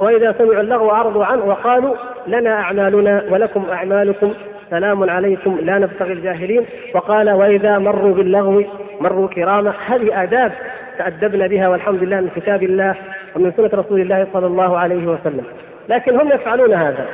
وإذا 0.00 0.34
سمعوا 0.38 0.60
اللغو 0.60 0.90
أعرضوا 0.90 1.24
عنه 1.24 1.44
وقالوا 1.44 1.94
لنا 2.26 2.50
أعمالنا 2.60 3.24
ولكم 3.30 3.66
أعمالكم 3.72 4.34
سلام 4.70 5.10
عليكم 5.10 5.58
لا 5.62 5.78
نبتغي 5.78 6.12
الجاهلين. 6.12 6.66
وقال 6.94 7.30
وإذا 7.30 7.78
مروا 7.78 8.14
باللغو 8.14 8.64
مروا 9.00 9.28
كراما 9.28 9.72
هذه 9.86 10.22
آداب 10.22 10.52
تأدبنا 10.98 11.46
بها 11.46 11.68
والحمد 11.68 12.02
لله 12.02 12.20
من 12.20 12.30
كتاب 12.36 12.62
الله 12.62 12.94
ومن 13.36 13.52
سنة 13.56 13.70
رسول 13.74 14.00
الله 14.00 14.26
صلى 14.32 14.46
الله 14.46 14.78
عليه 14.78 15.06
وسلم. 15.06 15.44
لكن 15.88 16.20
هم 16.20 16.28
يفعلون 16.28 16.74
هذا 16.74 17.06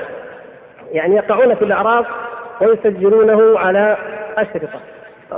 يعني 0.93 1.17
يقعون 1.17 1.55
في 1.55 1.65
الأعراض 1.65 2.05
ويسجلونه 2.61 3.59
على 3.59 3.97
أشرطة 4.39 4.81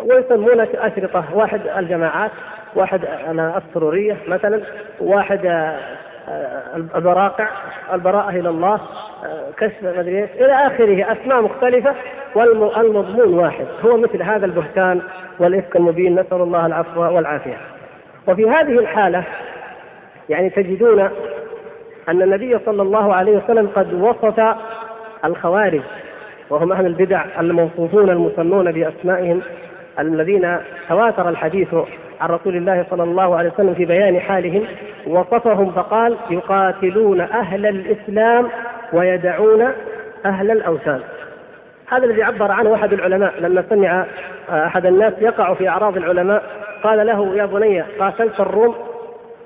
ويسمون 0.02 0.60
أشرطة 0.60 1.24
واحد 1.34 1.60
الجماعات 1.78 2.30
واحد 2.74 3.00
السرورية 3.30 4.16
مثلا 4.28 4.60
واحد 5.00 5.46
آه، 6.28 6.76
البراقع 6.76 7.48
البراءة 7.92 8.30
إلى 8.30 8.48
الله 8.48 8.74
آه، 9.24 9.50
كشف 9.56 9.82
مدري 9.82 10.24
إلى 10.24 10.52
آخره 10.52 11.12
أسماء 11.12 11.42
مختلفة 11.42 11.94
والمضمون 12.34 13.34
واحد. 13.34 13.66
هو 13.84 13.96
مثل 13.96 14.22
هذا 14.22 14.46
البهتان 14.46 15.02
والإفك 15.38 15.76
المبين 15.76 16.20
نسأل 16.20 16.42
الله 16.42 16.66
العفو 16.66 17.00
والعافية. 17.00 17.56
وفي 18.26 18.50
هذه 18.50 18.78
الحالة 18.78 19.24
يعني 20.28 20.50
تجدون 20.50 21.00
أن 22.08 22.22
النبي 22.22 22.58
صلى 22.66 22.82
الله 22.82 23.14
عليه 23.14 23.36
وسلم 23.36 23.70
قد 23.76 23.94
وصف 23.94 24.56
الخوارج 25.24 25.82
وهم 26.50 26.72
أهل 26.72 26.86
البدع 26.86 27.24
الموصوفون 27.40 28.10
المسمون 28.10 28.72
بأسمائهم 28.72 29.42
الذين 29.98 30.58
تواتر 30.88 31.28
الحديث 31.28 31.74
عن 32.20 32.28
رسول 32.28 32.56
الله 32.56 32.86
صلى 32.90 33.02
الله 33.02 33.36
عليه 33.36 33.50
وسلم 33.50 33.74
في 33.74 33.84
بيان 33.84 34.20
حالهم 34.20 34.66
وصفهم 35.06 35.70
فقال 35.70 36.16
يقاتلون 36.30 37.20
أهل 37.20 37.66
الإسلام 37.66 38.48
ويدعون 38.92 39.72
أهل 40.26 40.50
الأوثان. 40.50 41.00
هذا 41.88 42.04
الذي 42.04 42.22
عبر 42.22 42.52
عنه 42.52 42.74
أحد 42.74 42.92
العلماء 42.92 43.34
لما 43.40 43.64
سمع 43.70 44.04
أحد 44.50 44.86
الناس 44.86 45.12
يقع 45.20 45.54
في 45.54 45.68
أعراض 45.68 45.96
العلماء 45.96 46.42
قال 46.82 47.06
له 47.06 47.36
يا 47.36 47.46
بني 47.46 47.80
قاتلت 47.80 48.40
الروم؟ 48.40 48.74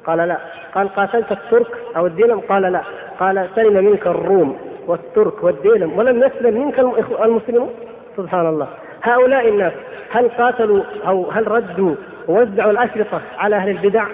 قال 0.07 0.19
لا. 0.19 0.39
قال 0.75 0.89
قاتلت 0.89 1.33
الترك 1.33 1.67
أو 1.97 2.07
الديلم؟ 2.07 2.41
قال 2.41 2.63
لا. 2.63 2.81
قال 3.21 3.49
سلم 3.55 3.85
منك 3.85 4.07
الروم 4.07 4.59
والترك 4.87 5.45
والديلم 5.45 5.99
ولم 5.99 6.23
يسلم 6.23 6.65
منك 6.65 6.79
المسلمون. 7.25 7.71
سبحان 8.17 8.47
الله. 8.47 8.69
هؤلاء 9.03 9.49
الناس 9.49 9.73
هل 10.11 10.29
قاتلوا 10.29 10.83
أو 11.07 11.31
هل 11.31 11.51
ردوا 11.51 11.95
ووزعوا 12.29 12.71
الأشرطة 12.71 13.21
على 13.39 13.57
أهل 13.57 13.71
البدع؟ 13.71 14.07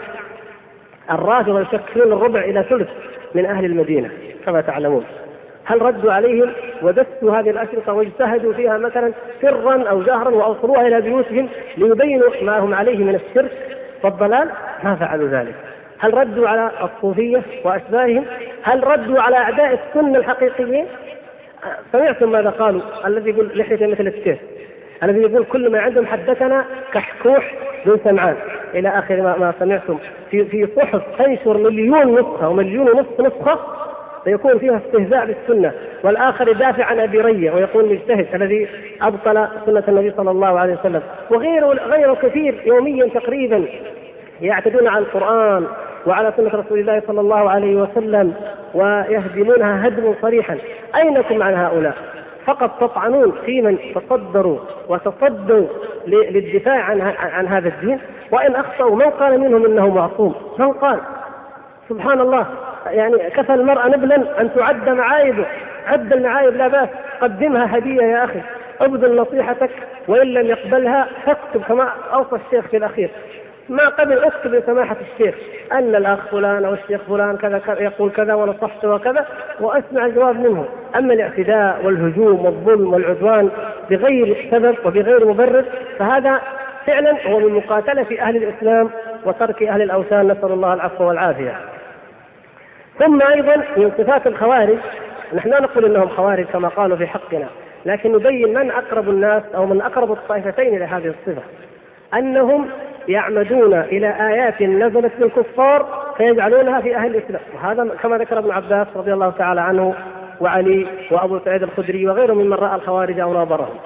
الرافضة 1.11 1.61
يشكلون 1.61 2.13
الربع 2.13 2.41
إلى 2.41 2.63
ثلث 2.63 2.89
من 3.35 3.47
أهل 3.47 3.65
المدينة 3.65 4.11
كما 4.47 4.61
تعلمون. 4.61 5.05
هل 5.65 5.83
ردوا 5.83 6.13
عليهم 6.13 6.53
ودسوا 6.83 7.39
هذه 7.39 7.51
الأشرطة 7.51 7.93
واجتهدوا 7.93 8.53
فيها 8.53 8.79
مثلا 8.79 9.13
سرا 9.43 9.89
أو 9.89 10.03
جهرا 10.03 10.31
وأوصلوها 10.31 10.87
إلى 10.87 11.01
بيوتهم 11.01 11.49
ليبينوا 11.77 12.31
ما 12.43 12.59
هم 12.59 12.75
عليه 12.75 12.99
من 12.99 13.15
الشرك 13.15 13.53
والضلال؟ 14.05 14.51
ما 14.85 14.97
فعلوا 14.97 15.29
ذلك. 15.29 15.55
هل 15.99 16.15
ردوا 16.15 16.49
على 16.49 16.71
الصوفية 16.83 17.43
وأشباههم؟ 17.65 18.25
هل 18.63 18.85
ردوا 18.87 19.21
على 19.21 19.37
أعداء 19.37 19.79
السنة 19.89 20.19
الحقيقيين؟ 20.19 20.87
سمعتم 21.93 22.33
ماذا 22.33 22.51
قالوا؟ 22.51 22.81
الذي 23.07 23.31
يقول 23.31 23.51
لحية 23.55 23.87
مثل 23.87 24.07
السيف. 24.07 24.39
الذي 25.03 25.21
يقول 25.21 25.45
كل 25.45 25.73
ما 25.73 25.79
عندهم 25.79 26.07
حدثنا 26.07 26.65
كحكوح 26.93 27.55
بن 27.87 27.99
سمعان. 28.05 28.37
إلى 28.75 28.89
آخر 28.89 29.17
ما, 29.17 29.37
ما 29.37 29.55
سمعتم. 29.61 29.99
في 30.31 30.45
في 30.45 30.69
صحف 30.77 31.03
تنشر 31.19 31.59
مليون 31.59 32.15
نسخة 32.15 32.49
ومليون 32.49 32.89
ونصف 32.89 33.21
نسخة 33.21 33.59
فيكون 34.25 34.59
فيها 34.59 34.81
استهزاء 34.87 35.27
بالسنة. 35.27 35.73
والآخر 36.03 36.49
يدافع 36.49 36.85
عن 36.85 37.01
أبي 37.01 37.21
ريه 37.21 37.51
ويقول 37.51 37.89
مجتهد 37.89 38.27
الذي 38.35 38.69
أبطل 39.03 39.49
سنة 39.67 39.85
النبي 39.89 40.13
صلى 40.17 40.31
الله 40.31 40.59
عليه 40.59 40.75
وسلم. 40.75 41.03
وغيره 41.31 41.67
غيره 41.67 42.15
كثير 42.23 42.63
يوميا 42.67 43.07
تقريبا 43.07 43.65
يعتدون 44.41 44.89
على 44.89 44.99
القرآن 44.99 45.67
وعلى 46.07 46.33
سنة 46.37 46.49
رسول 46.49 46.79
الله 46.79 47.03
صلى 47.07 47.21
الله 47.21 47.51
عليه 47.51 47.77
وسلم 47.77 48.35
ويهدمونها 48.75 49.89
هدما 49.89 50.15
صريحا. 50.23 50.59
اينكم 50.97 51.43
عن 51.43 51.55
هؤلاء؟ 51.55 51.95
فقط 52.47 52.81
تطعنون 52.81 53.33
في 53.47 53.63
من 53.63 53.79
تصدروا 53.95 54.59
وتصدوا 54.89 55.67
للدفاع 56.07 56.83
عن 56.83 57.01
عن 57.19 57.47
هذا 57.47 57.69
الدين. 57.69 57.99
وإن 58.31 58.55
أخطأوا 58.55 58.97
من 58.97 59.11
قال 59.11 59.41
منهم 59.41 59.65
إنه 59.65 59.95
معصوم؟ 59.95 60.35
من 60.59 60.73
قال؟ 60.73 61.01
سبحان 61.89 62.21
الله. 62.21 62.47
يعني 62.87 63.31
كفى 63.31 63.55
المرأة 63.55 63.89
نبلا 63.89 64.41
أن 64.41 64.55
تعد 64.55 64.89
معايبه. 64.89 65.47
عد 65.87 66.13
المعايب 66.13 66.57
لا 66.57 66.69
بأس. 66.69 66.89
قدمها 67.21 67.79
هدية 67.79 68.03
يا 68.03 68.25
أخي. 68.25 68.41
ابذل 68.81 69.17
نصيحتك 69.17 69.71
وإن 70.09 70.27
لم 70.27 70.47
يقبلها 70.47 71.09
فاكتب 71.27 71.63
كما 71.69 71.93
أوصى 72.13 72.37
الشيخ 72.47 72.67
في 72.67 72.77
الأخير. 72.77 73.11
ما 73.69 73.89
قبل 73.89 74.19
اكتب 74.19 74.55
لسماحة 74.55 74.97
الشيخ 75.01 75.35
أن 75.73 75.95
الأخ 75.95 76.27
فلان 76.31 76.65
أو 76.65 76.75
الشيخ 76.75 77.01
فلان 77.09 77.37
كذا 77.37 77.61
يقول 77.69 78.11
كذا 78.11 78.35
ونصحت 78.35 78.85
وكذا 78.85 79.27
وأسمع 79.61 80.07
الجواب 80.07 80.37
منه. 80.41 80.69
أما 80.97 81.15
الاعتداء 81.15 81.81
والهجوم 81.85 82.45
والظلم 82.45 82.93
والعدوان 82.93 83.51
بغير 83.91 84.49
سبب 84.51 84.77
وبغير 84.85 85.27
مبرر 85.29 85.65
فهذا 85.99 86.41
فعلا 86.87 87.17
هو 87.27 87.39
من 87.39 87.55
مقاتلة 87.55 88.21
أهل 88.21 88.37
الإسلام 88.37 88.91
وترك 89.25 89.63
أهل 89.63 89.83
الأوثان. 89.83 90.29
نسأل 90.29 90.53
الله 90.53 90.75
العفو 90.75 91.05
والعافية. 91.05 91.61
ثم 92.99 93.23
أيضا 93.23 93.57
من 93.77 93.93
صفات 93.99 94.27
الخوارج 94.27 94.79
نحن 95.35 95.49
لا 95.49 95.61
نقول 95.61 95.85
إنهم 95.85 96.09
خوارج 96.09 96.45
كما 96.45 96.69
قالوا 96.69 96.97
في 96.97 97.07
حقنا 97.07 97.47
لكن 97.87 98.13
نبين 98.13 98.55
من 98.55 98.71
أقرب 98.71 99.09
الناس 99.09 99.43
أو 99.55 99.67
من 99.67 99.81
أقرب 99.81 100.13
الطائفتين 100.13 100.77
إلى 100.77 100.85
هذه 100.85 101.07
الصفة 101.07 101.43
أنهم 102.15 102.69
يعمدون 103.09 103.75
إلى 103.75 104.29
آيات 104.29 104.63
نزلت 104.63 105.13
للكفار 105.19 106.05
فيجعلونها 106.17 106.81
في 106.81 106.97
أهل 106.97 107.17
الإسلام. 107.17 107.43
وهذا 107.55 107.89
كما 108.03 108.19
ذكر 108.19 108.39
ابن 108.39 108.51
عباس 108.51 108.87
رضي 108.97 109.13
الله 109.13 109.31
تعالى 109.31 109.61
عنه 109.61 109.95
وعلي 110.41 110.87
وأبو 111.11 111.39
سعيد 111.45 111.63
الخدري 111.63 112.09
وغيرهم 112.09 112.39
ممن 112.39 112.53
رأى 112.53 112.75
الخوارج 112.75 113.21
أو 113.21 113.33
ناظرهم. 113.35 113.77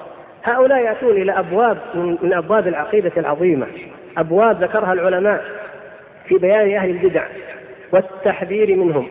هؤلاء 0.44 0.78
يأتون 0.78 1.10
إلى 1.10 1.32
أبواب 1.32 1.78
من 1.94 2.32
أبواب 2.32 2.68
العقيدة 2.68 3.12
العظيمة. 3.16 3.66
أبواب 4.18 4.62
ذكرها 4.62 4.92
العلماء 4.92 5.44
في 6.26 6.38
بيان 6.38 6.76
أهل 6.76 6.90
البدع 6.90 7.22
والتحذير 7.92 8.76
منهم. 8.76 9.06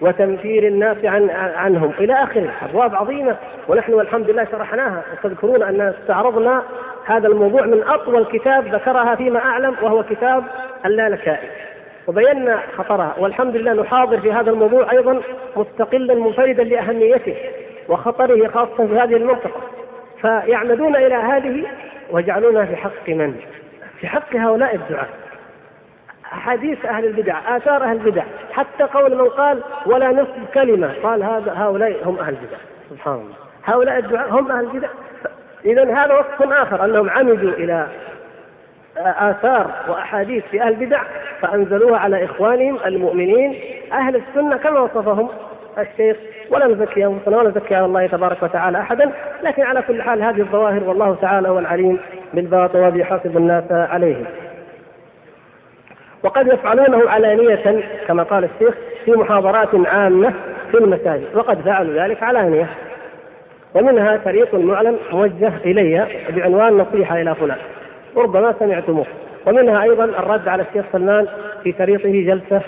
وتنفير 0.00 0.66
الناس 0.66 0.96
عن 1.04 1.30
عنهم. 1.30 1.92
إلى 1.98 2.14
آخره. 2.14 2.50
أبواب 2.70 2.94
عظيمة. 2.94 3.36
ونحن 3.68 3.94
والحمد 3.94 4.30
لله 4.30 4.44
شرحناها. 4.44 5.02
وتذكرون 5.12 5.62
أن 5.62 5.80
استعرضنا 5.80 6.62
هذا 7.06 7.28
الموضوع 7.28 7.66
من 7.66 7.82
أطول 7.82 8.24
كتاب 8.24 8.74
ذكرها 8.74 9.14
فيما 9.14 9.38
أعلم 9.38 9.76
وهو 9.82 10.02
كتاب 10.02 10.44
اللالكائي 10.86 11.48
وبينا 12.06 12.62
خطرها. 12.76 13.14
والحمد 13.18 13.56
لله 13.56 13.72
نحاضر 13.72 14.20
في 14.20 14.32
هذا 14.32 14.50
الموضوع 14.50 14.92
أيضا 14.92 15.20
مستقلا 15.56 16.14
منفردا 16.14 16.64
لأهميته 16.64 17.36
وخطره 17.88 18.48
خاصة 18.48 18.86
في 18.86 18.98
هذه 18.98 19.16
المنطقة. 19.16 19.60
فيعمدون 20.20 20.96
إلى 20.96 21.14
هذه 21.14 21.66
ويجعلونها 22.10 22.64
في 22.64 22.76
حق 22.76 23.08
من؟ 23.08 23.34
في 24.00 24.06
حق 24.06 24.36
هؤلاء 24.36 24.74
الدعاة. 24.74 25.06
أحاديث 26.32 26.86
أهل 26.86 27.04
البدع 27.04 27.56
آثار 27.56 27.84
أهل 27.84 27.96
البدع. 27.96 28.22
حتى 28.52 28.84
قول 28.84 29.16
من 29.16 29.28
قال 29.28 29.62
ولا 29.86 30.12
نصف 30.12 30.54
كلمة 30.54 30.92
قال 31.02 31.22
هذا 31.22 31.52
هؤلاء 31.56 32.08
هم 32.08 32.18
أهل 32.18 32.28
البدع. 32.28 32.56
سبحان 32.90 33.14
الله. 33.14 33.34
هؤلاء 33.64 33.98
الدعاء 33.98 34.30
هم 34.30 34.52
أهل 34.52 34.64
البدع. 34.64 34.88
إذا 35.64 35.94
هذا 35.94 36.14
وصف 36.14 36.52
آخر 36.52 36.84
أنهم 36.84 37.10
عمدوا 37.10 37.50
إلى 37.50 37.86
آثار 38.98 39.70
وأحاديث 39.88 40.44
في 40.50 40.62
أهل 40.62 40.68
البدع 40.68 41.02
فأنزلوها 41.40 41.98
على 41.98 42.24
إخوانهم 42.24 42.78
المؤمنين. 42.86 43.60
أهل 43.92 44.16
السنة 44.16 44.56
كما 44.56 44.80
وصفهم 44.80 45.28
الشيخ. 45.78 46.16
ولا 46.50 46.66
نزكي 46.66 47.06
أنفسنا 47.06 47.36
ولا 47.36 47.50
نزكي 47.50 47.74
على 47.74 47.84
الله 47.84 48.06
تبارك 48.06 48.42
وتعالى 48.42 48.78
أحدا 48.78 49.10
لكن 49.42 49.62
على 49.62 49.82
كل 49.82 50.02
حال 50.02 50.22
هذه 50.22 50.40
الظواهر 50.40 50.84
والله 50.84 51.16
تعالى 51.20 51.48
هو 51.48 51.58
العليم 51.58 51.98
بالباطل 52.34 52.78
وبيحاسب 52.78 53.36
الناس 53.36 53.64
عليه. 53.72 54.24
وقد 56.22 56.46
يفعلونه 56.46 57.10
علانية 57.10 57.82
كما 58.06 58.22
قال 58.22 58.44
الشيخ 58.44 58.74
في 59.04 59.12
محاضرات 59.12 59.68
عامة 59.74 60.32
في 60.70 60.78
المساجد 60.78 61.26
وقد 61.34 61.60
فعلوا 61.60 62.04
ذلك 62.04 62.22
علانية. 62.22 62.66
ومنها 63.74 64.16
طريق 64.24 64.54
معلن 64.54 64.96
موجه 65.12 65.52
إلي 65.64 66.06
بعنوان 66.30 66.72
نصيحة 66.78 67.20
إلى 67.20 67.34
فلان 67.34 67.58
ربما 68.16 68.54
سمعتموه. 68.58 69.06
ومنها 69.46 69.82
أيضا 69.82 70.04
الرد 70.04 70.48
على 70.48 70.62
الشيخ 70.62 70.84
سلمان 70.92 71.26
في 71.64 71.72
طريقه 71.72 72.10
جلسة 72.10 72.60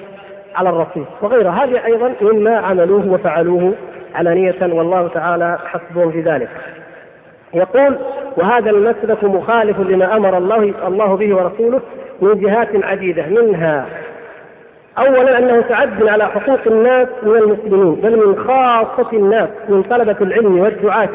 على 0.54 0.68
الرصيف 0.68 1.06
وغيرها 1.22 1.64
هذه 1.64 1.86
أيضا 1.86 2.14
مما 2.20 2.58
عملوه 2.58 3.12
وفعلوه 3.12 3.74
علانية 4.14 4.56
والله 4.62 5.08
تعالى 5.08 5.58
حسبهم 5.66 6.10
في 6.12 6.20
ذلك. 6.20 6.48
يقول 7.54 7.98
وهذا 8.36 8.70
المسلك 8.70 9.24
مخالف 9.24 9.80
لما 9.80 10.16
أمر 10.16 10.38
الله 10.38 10.74
الله 10.86 11.16
به 11.16 11.36
ورسوله 11.36 11.80
من 12.20 12.40
جهات 12.40 12.84
عديدة 12.84 13.26
منها 13.26 13.86
اولا 14.98 15.38
أنه 15.38 15.60
تعد 15.60 16.08
على 16.08 16.24
حقوق 16.24 16.60
الناس 16.66 17.08
من 17.22 17.36
المسلمين 17.36 17.94
بل 17.94 18.26
من 18.26 18.44
خاصة 18.44 19.12
الناس 19.12 19.48
من 19.68 19.82
طلبة 19.82 20.16
العلم 20.20 20.58
والدعاة 20.58 21.08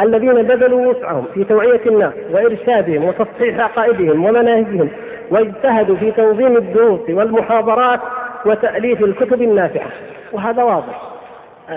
الذين 0.00 0.42
بذلوا 0.42 0.86
وسعهم 0.86 1.24
في 1.34 1.44
توعية 1.44 1.80
الناس 1.86 2.12
وإرشادهم 2.32 3.04
وتصحيح 3.04 3.60
عقائدهم 3.60 4.24
ومناهجهم 4.24 4.88
واجتهدوا 5.30 5.96
في 5.96 6.10
تنظيم 6.10 6.56
الدروس 6.56 7.00
والمحاضرات 7.08 8.00
وتأليف 8.46 9.04
الكتب 9.04 9.42
النافعة. 9.42 9.86
وهذا 10.32 10.62
واضح. 10.62 11.02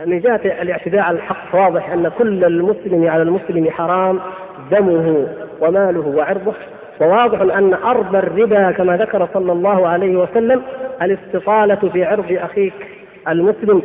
من 0.05 0.19
جهة 0.19 0.41
الاعتداء 0.61 1.01
على 1.01 1.17
الحق 1.17 1.55
واضح 1.55 1.91
أن 1.91 2.11
كل 2.17 2.45
المسلم 2.45 3.09
على 3.09 3.21
المسلم 3.21 3.69
حرام 3.69 4.19
دمه 4.71 5.27
وماله 5.61 6.13
وعرضه. 6.15 6.53
وواضح 7.01 7.41
أن 7.57 7.73
ارض 7.73 8.15
الربا 8.15 8.71
كما 8.71 8.97
ذكر 8.97 9.27
صلى 9.33 9.51
الله 9.51 9.87
عليه 9.87 10.15
وسلم 10.15 10.61
الاستطالة 11.01 11.89
في 11.93 12.05
عرض 12.05 12.37
أخيك 12.41 12.73
المسلم 13.27 13.81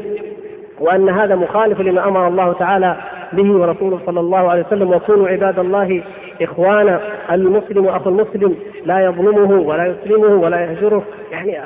وأن 0.81 1.09
هذا 1.09 1.35
مخالف 1.35 1.81
لما 1.81 2.09
أمر 2.09 2.29
الله 2.29 2.52
تعالى 2.52 2.96
به 3.33 3.52
ورسوله 3.52 3.98
صلى 4.07 4.20
الله 4.20 4.50
عليه 4.50 4.64
وسلم 4.66 4.90
وكونوا 4.90 5.29
عباد 5.29 5.59
الله 5.59 6.02
إخوانا 6.42 7.00
المسلم 7.33 7.87
أخو 7.87 8.11
المسلم 8.11 8.57
لا 8.87 9.05
يظلمه 9.05 9.61
ولا 9.61 9.87
يسلمه 9.87 10.35
ولا 10.35 10.61
يهجره. 10.61 11.02
يعني 11.33 11.59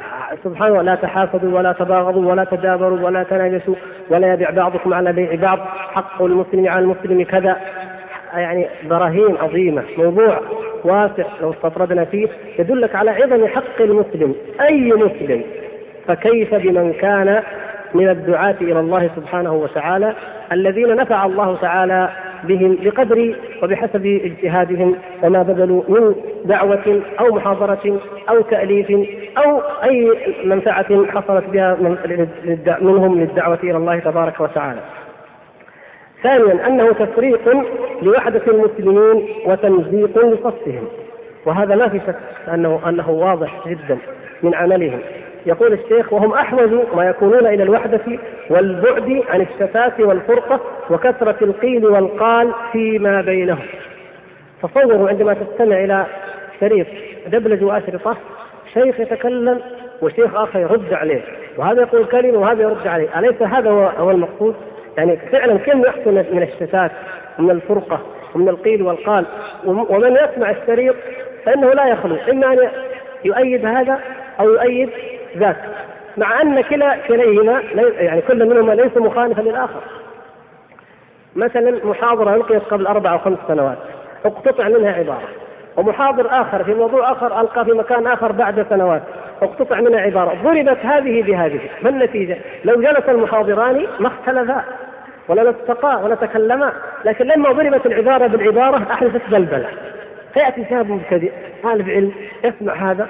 سبحانه 0.45 0.83
لا 0.83 0.95
تحاسدوا 0.95 1.59
ولا 1.59 1.73
تباغضوا 1.73 2.31
ولا 2.31 2.45
تدابروا 2.45 3.01
ولا 3.01 3.23
تناجسوا 3.23 3.75
ولا 4.11 4.33
يبيع 4.33 4.51
بعضكم 4.51 4.95
على 4.95 5.13
بيع 5.13 5.35
بعض 5.35 5.59
حق 5.95 6.23
المسلم 6.23 6.69
على 6.69 6.81
المسلم 6.81 7.23
كذا. 7.23 7.57
يعني 8.35 8.67
براهين 8.85 9.37
عظيمة 9.37 9.83
موضوع 9.99 10.41
واسع 10.85 11.25
لو 11.41 11.51
استطردنا 11.51 12.05
فيه 12.05 12.29
يدلك 12.59 12.95
على 12.95 13.11
عظم 13.11 13.47
حق 13.47 13.81
المسلم 13.81 14.35
أي 14.61 14.93
مسلم 14.93 15.43
فكيف 16.07 16.55
بمن 16.55 16.93
كان 16.93 17.43
من 17.95 18.09
الدعاة 18.09 18.57
إلى 18.61 18.81
الله 18.81 19.11
سبحانه 19.17 19.55
وتعالى 19.55 20.15
الذين 20.53 20.97
نفع 20.97 21.27
الله 21.27 21.57
تعالى 21.57 22.09
بهم 22.45 22.79
بقدر 22.83 23.35
وبحسب 23.63 24.07
اجتهادهم 24.07 24.97
وما 25.23 25.43
بذلوا 25.43 25.83
من 25.89 26.15
دعوة 26.45 27.03
أو 27.21 27.35
محاضرة 27.35 28.01
أو 28.31 28.41
تأليف 28.41 28.91
أو 29.39 29.63
أي 29.85 30.11
منفعة 30.45 31.07
حصلت 31.07 31.45
بها 31.45 31.77
منهم 32.81 33.19
للدعوة 33.21 33.59
إلى 33.63 33.77
الله 33.77 33.99
تبارك 33.99 34.41
وتعالى. 34.41 34.81
ثانيا 36.23 36.67
أنه 36.67 36.93
تفريق 36.93 37.57
لوحدة 38.03 38.43
المسلمين 38.47 39.29
وتمزيق 39.47 40.19
لصفهم 40.19 40.85
وهذا 41.47 41.75
ما 41.75 41.89
في 41.89 42.01
شك 42.07 42.17
أنه 42.55 42.81
أنه 42.89 43.11
واضح 43.11 43.69
جدا 43.69 43.99
من 44.43 44.55
عملهم 44.55 45.01
يقول 45.47 45.73
الشيخ 45.73 46.13
وهم 46.13 46.33
أحوج 46.33 46.71
ما 46.97 47.09
يكونون 47.09 47.47
إلى 47.47 47.63
الوحدة 47.63 48.01
والبعد 48.51 49.23
عن 49.29 49.41
الشتات 49.41 50.01
والفرقة 50.01 50.61
وكثرة 50.91 51.37
القيل 51.43 51.87
والقال 51.87 52.53
فيما 52.73 53.21
بينهم. 53.21 53.67
تصوروا 54.63 55.09
عندما 55.09 55.35
تستمع 55.35 55.85
إلى 55.85 56.07
شريط 56.61 56.87
دبلج 57.27 57.65
واشرطه 57.65 58.17
شيخ 58.75 59.01
يتكلم 59.01 59.61
وشيخ 60.03 60.35
آخر 60.35 60.61
يرد 60.61 60.93
عليه 60.95 61.23
وهذا 61.57 61.83
يقول 61.83 62.05
كلمة 62.05 62.39
وهذا 62.39 62.63
يرد 62.63 62.87
عليه، 62.87 63.19
أليس 63.19 63.43
هذا 63.43 63.71
هو 63.71 64.11
المقصود؟ 64.11 64.55
يعني 64.99 65.17
فعلا 65.17 65.59
كم 65.59 65.81
يحصل 65.81 66.15
من 66.15 66.43
الشتات 66.43 66.91
ومن 67.39 67.51
الفرقة 67.51 68.01
ومن 68.35 68.49
القيل 68.49 68.83
والقال 68.83 69.25
ومن 69.65 70.17
يسمع 70.17 70.51
الشريط 70.51 70.95
فإنه 71.45 71.71
لا 71.71 71.87
يخلو. 71.87 72.17
إما 72.31 72.53
أن 72.53 72.69
يؤيد 73.25 73.67
هذا 73.67 74.01
أو 74.41 74.51
يؤيد 74.51 74.91
ذاك. 75.37 75.57
مع 76.17 76.43
أن 76.43 76.61
كلا 76.61 76.97
كليهما 76.97 77.63
يعني 77.99 78.21
كل 78.21 78.49
منهما 78.49 78.73
ليس 78.73 78.97
مخالفا 78.97 79.41
للآخر. 79.41 79.81
مثلا 81.37 81.81
محاضرة 81.85 82.35
ألقيت 82.35 82.63
قبل 82.63 82.87
أربع 82.87 83.13
أو 83.13 83.19
خمس 83.19 83.39
سنوات. 83.49 83.79
اقتطع 84.25 84.69
منها 84.69 84.93
عبارة. 84.93 85.29
ومحاضر 85.77 86.27
آخر 86.31 86.65
في 86.65 86.75
موضوع 86.75 87.13
آخر 87.13 87.41
ألقى 87.41 87.65
في 87.65 87.73
مكان 87.73 88.07
آخر 88.07 88.33
بعد 88.33 88.67
سنوات. 88.71 89.03
اقتطع 89.43 89.81
منها 89.81 90.01
عباره 90.01 90.39
ضربت 90.45 90.79
هذه 90.87 91.23
بهذه. 91.23 91.61
ما 91.83 91.91
النتيجة؟ 91.91 92.37
لو 92.65 92.81
جلس 92.81 93.09
المحاضران 93.09 93.87
ما 94.01 94.09
اختلفا. 94.09 94.65
ولا 95.29 95.51
التقا 95.51 95.97
ولا 95.97 96.15
تكلما. 96.15 96.73
لكن 97.05 97.25
لما 97.27 97.53
ضربت 97.53 97.87
العبارة 97.87 98.27
بالعبارة 98.27 98.87
أحدثت 98.93 99.31
بلبلة. 99.31 99.69
فيأتي 100.35 100.65
شاب 100.71 100.91
مبتدئ 100.91 101.33
طالب 101.63 101.91
علم 101.91 102.13
يسمع 102.45 102.91
هذا 102.91 103.07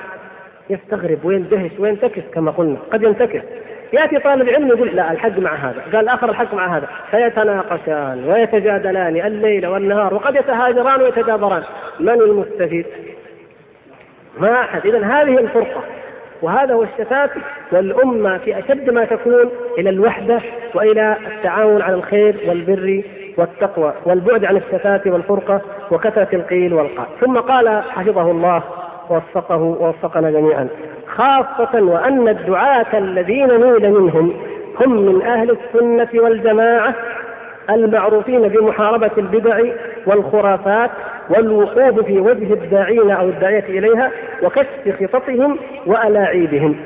يستغرب 0.71 1.25
ويندهش 1.25 1.71
وينتكس 1.79 2.23
كما 2.35 2.51
قلنا 2.51 2.77
قد 2.93 3.03
ينتكس. 3.03 3.43
يأتي 3.93 4.19
طالب 4.19 4.49
علم 4.49 4.69
يقول 4.69 4.88
لا 4.88 5.12
الحق 5.12 5.38
مع 5.38 5.55
هذا. 5.55 5.83
قال 5.93 5.97
الآخر 5.97 6.31
الحق 6.31 6.55
مع 6.55 6.77
هذا. 6.77 6.88
فيتناقشان 7.11 8.25
ويتجادلان 8.29 9.16
الليل 9.16 9.66
والنهار 9.66 10.14
وقد 10.14 10.35
يتهاجران 10.37 11.03
ويتدابران 11.03 11.62
من 12.01 12.09
المستفيد؟ 12.09 12.87
ما 14.38 14.61
أحد. 14.61 14.87
اذا 14.87 14.99
هذه 14.99 15.38
الفرقة. 15.38 15.85
وهذا 16.42 16.74
هو 16.74 16.83
الشتات 16.83 17.31
والأمة 17.72 18.38
في 18.38 18.59
أشد 18.59 18.90
ما 18.90 19.05
تكون 19.05 19.50
إلى 19.79 19.90
الوحدة 19.90 20.40
وإلى 20.74 21.16
التعاون 21.26 21.83
على 21.83 21.94
الخير 21.94 22.37
والبر 22.48 23.03
والتقوى 23.37 23.92
والبعد 24.05 24.44
عن 24.44 24.57
الشتات 24.57 25.07
والفرقة 25.07 25.61
وكثرة 25.90 26.29
القيل 26.33 26.74
والقال. 26.74 27.07
ثم 27.20 27.35
قال 27.37 27.83
حفظه 27.83 28.31
الله 28.31 28.62
ووفقه 29.11 29.57
ووفقنا 29.57 30.31
جميعا. 30.31 30.68
خاصة 31.07 31.83
وأن 31.83 32.29
الدعاة 32.29 32.98
الذين 32.98 33.48
نيل 33.48 33.90
منهم 33.90 34.35
هم 34.81 35.03
من 35.03 35.22
أهل 35.22 35.50
السنة 35.50 36.09
والجماعة 36.22 36.94
المعروفين 37.70 38.48
بمحاربة 38.48 39.11
البدع 39.18 39.61
والخرافات 40.07 40.90
والوقوف 41.31 42.07
في 42.07 42.21
وجه 42.21 42.53
الداعين 42.53 43.11
أو 43.11 43.29
الداعية 43.29 43.64
إليها 43.79 44.11
وكشف 44.43 45.12
خططهم 45.12 45.59
وألاعيبهم. 45.87 46.77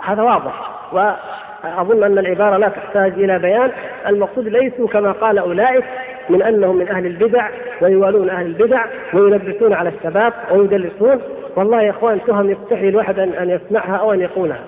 هذا 0.00 0.22
واضح 0.22 0.70
وأظن 0.92 2.04
أن 2.04 2.18
العبارة 2.18 2.56
لا 2.56 2.68
تحتاج 2.68 3.12
إلى 3.12 3.38
بيان. 3.38 3.70
المقصود 4.06 4.48
ليسوا 4.48 4.88
كما 4.88 5.12
قال 5.12 5.38
أولئك 5.38 5.84
من 6.30 6.42
أنهم 6.42 6.76
من 6.76 6.88
أهل 6.88 7.06
البدع 7.06 7.48
ويوالون 7.82 8.30
أهل 8.30 8.46
البدع 8.46 8.84
ويلبسون 9.14 9.72
على 9.72 9.88
الشباب 9.88 10.32
ويدلسون. 10.52 11.20
والله 11.56 11.82
يا 11.82 11.90
إخوان 11.90 12.20
تهم 12.26 12.50
يستحي 12.50 12.88
الواحد 12.88 13.18
أن 13.18 13.50
يسمعها 13.50 13.96
أو 13.96 14.12
أن 14.12 14.20
يقولها. 14.20 14.60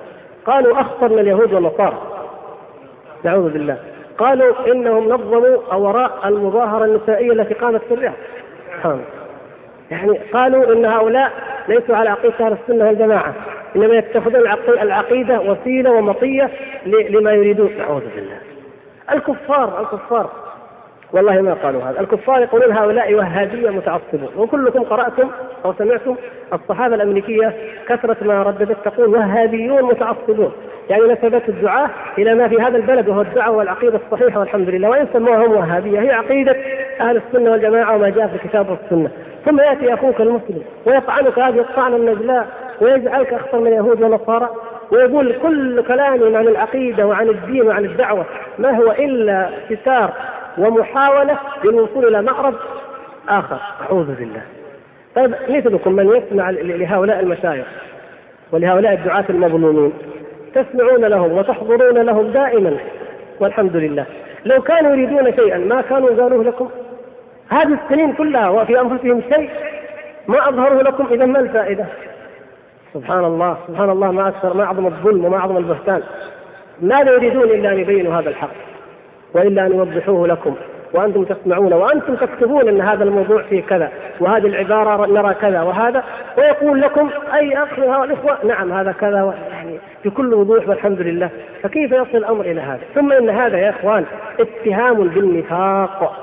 قالوا 0.46 0.80
أخطر 0.80 1.08
من 1.08 1.18
اليهود 1.18 1.52
والنصارى. 1.52 2.02
نعوذ 3.24 3.50
بالله. 3.50 3.76
قالوا 4.18 4.72
إنهم 4.72 5.08
نظموا 5.08 5.74
وراء 5.74 6.10
المظاهرة 6.24 6.84
النسائية 6.84 7.32
التي 7.32 7.54
قامت 7.54 7.80
في 7.88 7.94
الرياض 7.94 8.12
يعني 9.90 10.18
قالوا 10.18 10.72
إن 10.72 10.84
هؤلاء 10.84 11.32
ليسوا 11.68 11.96
على 11.96 12.10
عقيدة 12.10 12.46
أهل 12.46 12.56
السنة 12.62 12.86
والجماعة 12.86 13.34
إنما 13.76 13.94
يتخذون 13.94 14.36
العقيدة 14.82 15.40
وسيلة 15.40 15.90
ومطية 15.90 16.50
لما 16.86 17.32
يريدون. 17.32 17.70
نعوذ 17.78 18.02
بالله. 18.14 18.38
الكفار 19.12 19.80
الكفار 19.80 20.30
والله 21.12 21.40
ما 21.40 21.54
قالوا 21.54 21.82
هذا. 21.82 22.00
الكفار 22.00 22.42
يقولون 22.42 22.72
هؤلاء 22.72 23.14
وهابية 23.14 23.70
متعصبون. 23.70 24.28
وكلكم 24.36 24.82
قرأتم 24.82 25.28
أو 25.64 25.74
سمعتم 25.78 26.16
الصحابة 26.52 26.94
الأمريكية 26.94 27.54
كثرة 27.88 28.16
ما 28.20 28.42
رددت 28.42 28.76
تقول 28.84 29.08
وهابيون 29.08 29.82
متعصبون. 29.82 30.52
يعني 30.90 31.02
نسبت 31.02 31.48
الدعاة 31.48 31.90
إلى 32.18 32.34
ما 32.34 32.48
في 32.48 32.60
هذا 32.60 32.76
البلد 32.76 33.08
وهو 33.08 33.20
الدعوة 33.20 33.56
والعقيدة 33.56 34.00
الصحيحة 34.06 34.40
والحمد 34.40 34.68
لله. 34.68 34.88
وإن 34.88 35.06
سموهم 35.12 35.52
وهابية 35.52 36.00
هي 36.00 36.10
عقيدة 36.10 36.56
أهل 37.00 37.16
السنة 37.16 37.50
والجماعة 37.50 37.96
وما 37.96 38.08
جاء 38.08 38.26
في 38.26 38.34
الكتاب 38.34 38.70
والسنة 38.70 39.10
ثم 39.46 39.60
يأتي 39.60 39.94
أخوك 39.94 40.20
المسلم 40.20 40.62
ويطعنك 40.86 41.38
هذه 41.38 41.60
الطعنة 41.60 41.96
النجلاء 41.96 42.46
ويجعلك 42.80 43.32
أخطر 43.32 43.60
من 43.60 43.66
اليهود 43.66 44.02
والنصارى 44.02 44.48
ويقول 44.90 45.34
كل 45.42 45.82
كلامي 45.82 46.36
عن 46.36 46.48
العقيدة 46.48 47.06
وعن 47.06 47.28
الدين 47.28 47.62
وعن 47.62 47.84
الدعوة 47.84 48.24
ما 48.58 48.70
هو 48.76 48.92
إلا 48.92 49.50
ستار 49.68 50.12
ومحاولة 50.58 51.38
للوصول 51.64 52.06
إلى 52.06 52.22
مأرب 52.22 52.54
آخر. 53.28 53.58
أعوذ 53.82 54.14
بالله. 54.14 54.42
طيب 55.14 55.34
مثلكم 55.48 55.92
من 55.92 56.16
يسمع 56.16 56.50
لهؤلاء 56.50 57.20
المشايخ 57.20 57.66
ولهؤلاء 58.52 58.92
الدعاة 58.92 59.24
المظلومين 59.30 59.92
تسمعون 60.54 61.04
لهم 61.04 61.32
وتحضرون 61.32 61.98
لهم 61.98 62.26
دائما 62.26 62.76
والحمد 63.40 63.76
لله. 63.76 64.06
لو 64.44 64.62
كانوا 64.62 64.90
يريدون 64.90 65.32
شيئا 65.36 65.58
ما 65.58 65.80
كانوا 65.80 66.08
قالوه 66.08 66.44
لكم؟ 66.44 66.68
هذه 67.48 67.78
السنين 67.84 68.12
كلها 68.12 68.48
وفي 68.48 68.80
أنفسهم 68.80 69.22
شيء 69.34 69.50
ما 70.28 70.48
اظهروه 70.48 70.82
لكم 70.82 71.06
إذا 71.10 71.26
ما 71.26 71.40
الفائدة؟ 71.40 71.86
سبحان 72.94 73.24
الله 73.24 73.56
سبحان 73.68 73.90
الله 73.90 74.10
ما 74.10 74.28
أكثر 74.28 74.54
ما 74.54 74.64
أعظم 74.64 74.86
الظلم 74.86 75.24
وما 75.24 75.36
أعظم 75.36 75.56
البهتان. 75.56 76.02
ماذا 76.82 77.12
يريدون 77.12 77.42
إلا 77.42 77.72
أن 77.72 77.78
يبينوا 77.78 78.14
هذا 78.14 78.28
الحق؟ 78.28 78.69
وإلا 79.34 79.66
أن 79.66 79.72
يوضحوه 79.72 80.26
لكم. 80.26 80.54
وأنتم 80.94 81.24
تسمعون 81.24 81.72
وأنتم 81.72 82.14
تكتبون 82.14 82.68
أن 82.68 82.80
هذا 82.80 83.04
الموضوع 83.04 83.42
فيه 83.42 83.62
كذا 83.62 83.90
وهذه 84.20 84.46
العبارة 84.46 85.06
نرى 85.06 85.34
كذا 85.34 85.62
وهذا. 85.62 86.04
ويقول 86.38 86.80
لكم 86.80 87.10
أي 87.34 87.62
أخ 87.62 87.78
الاخوه 87.78 88.36
نعم 88.44 88.72
هذا 88.72 88.92
كذا 88.92 89.34
يعني 89.50 89.78
بكل 90.04 90.34
وضوح 90.34 90.68
والحمد 90.68 91.00
لله. 91.00 91.30
فكيف 91.62 91.92
يصل 91.92 92.16
الأمر 92.16 92.44
إلى 92.44 92.60
هذا؟ 92.60 92.80
ثم 92.94 93.12
إن 93.12 93.30
هذا 93.30 93.58
يا 93.58 93.70
إخوان 93.70 94.04
اتهام 94.40 95.08
بالنفاق. 95.08 96.16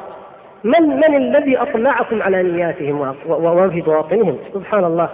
من 0.64 0.88
من 0.88 1.16
الذي 1.16 1.58
أطلعكم 1.58 2.22
على 2.22 2.44
نياتهم 2.44 3.16
وما 3.28 3.70
في 3.70 3.82
بواطنهم؟ 3.82 4.38
سبحان 4.54 4.84
الله. 4.84 5.10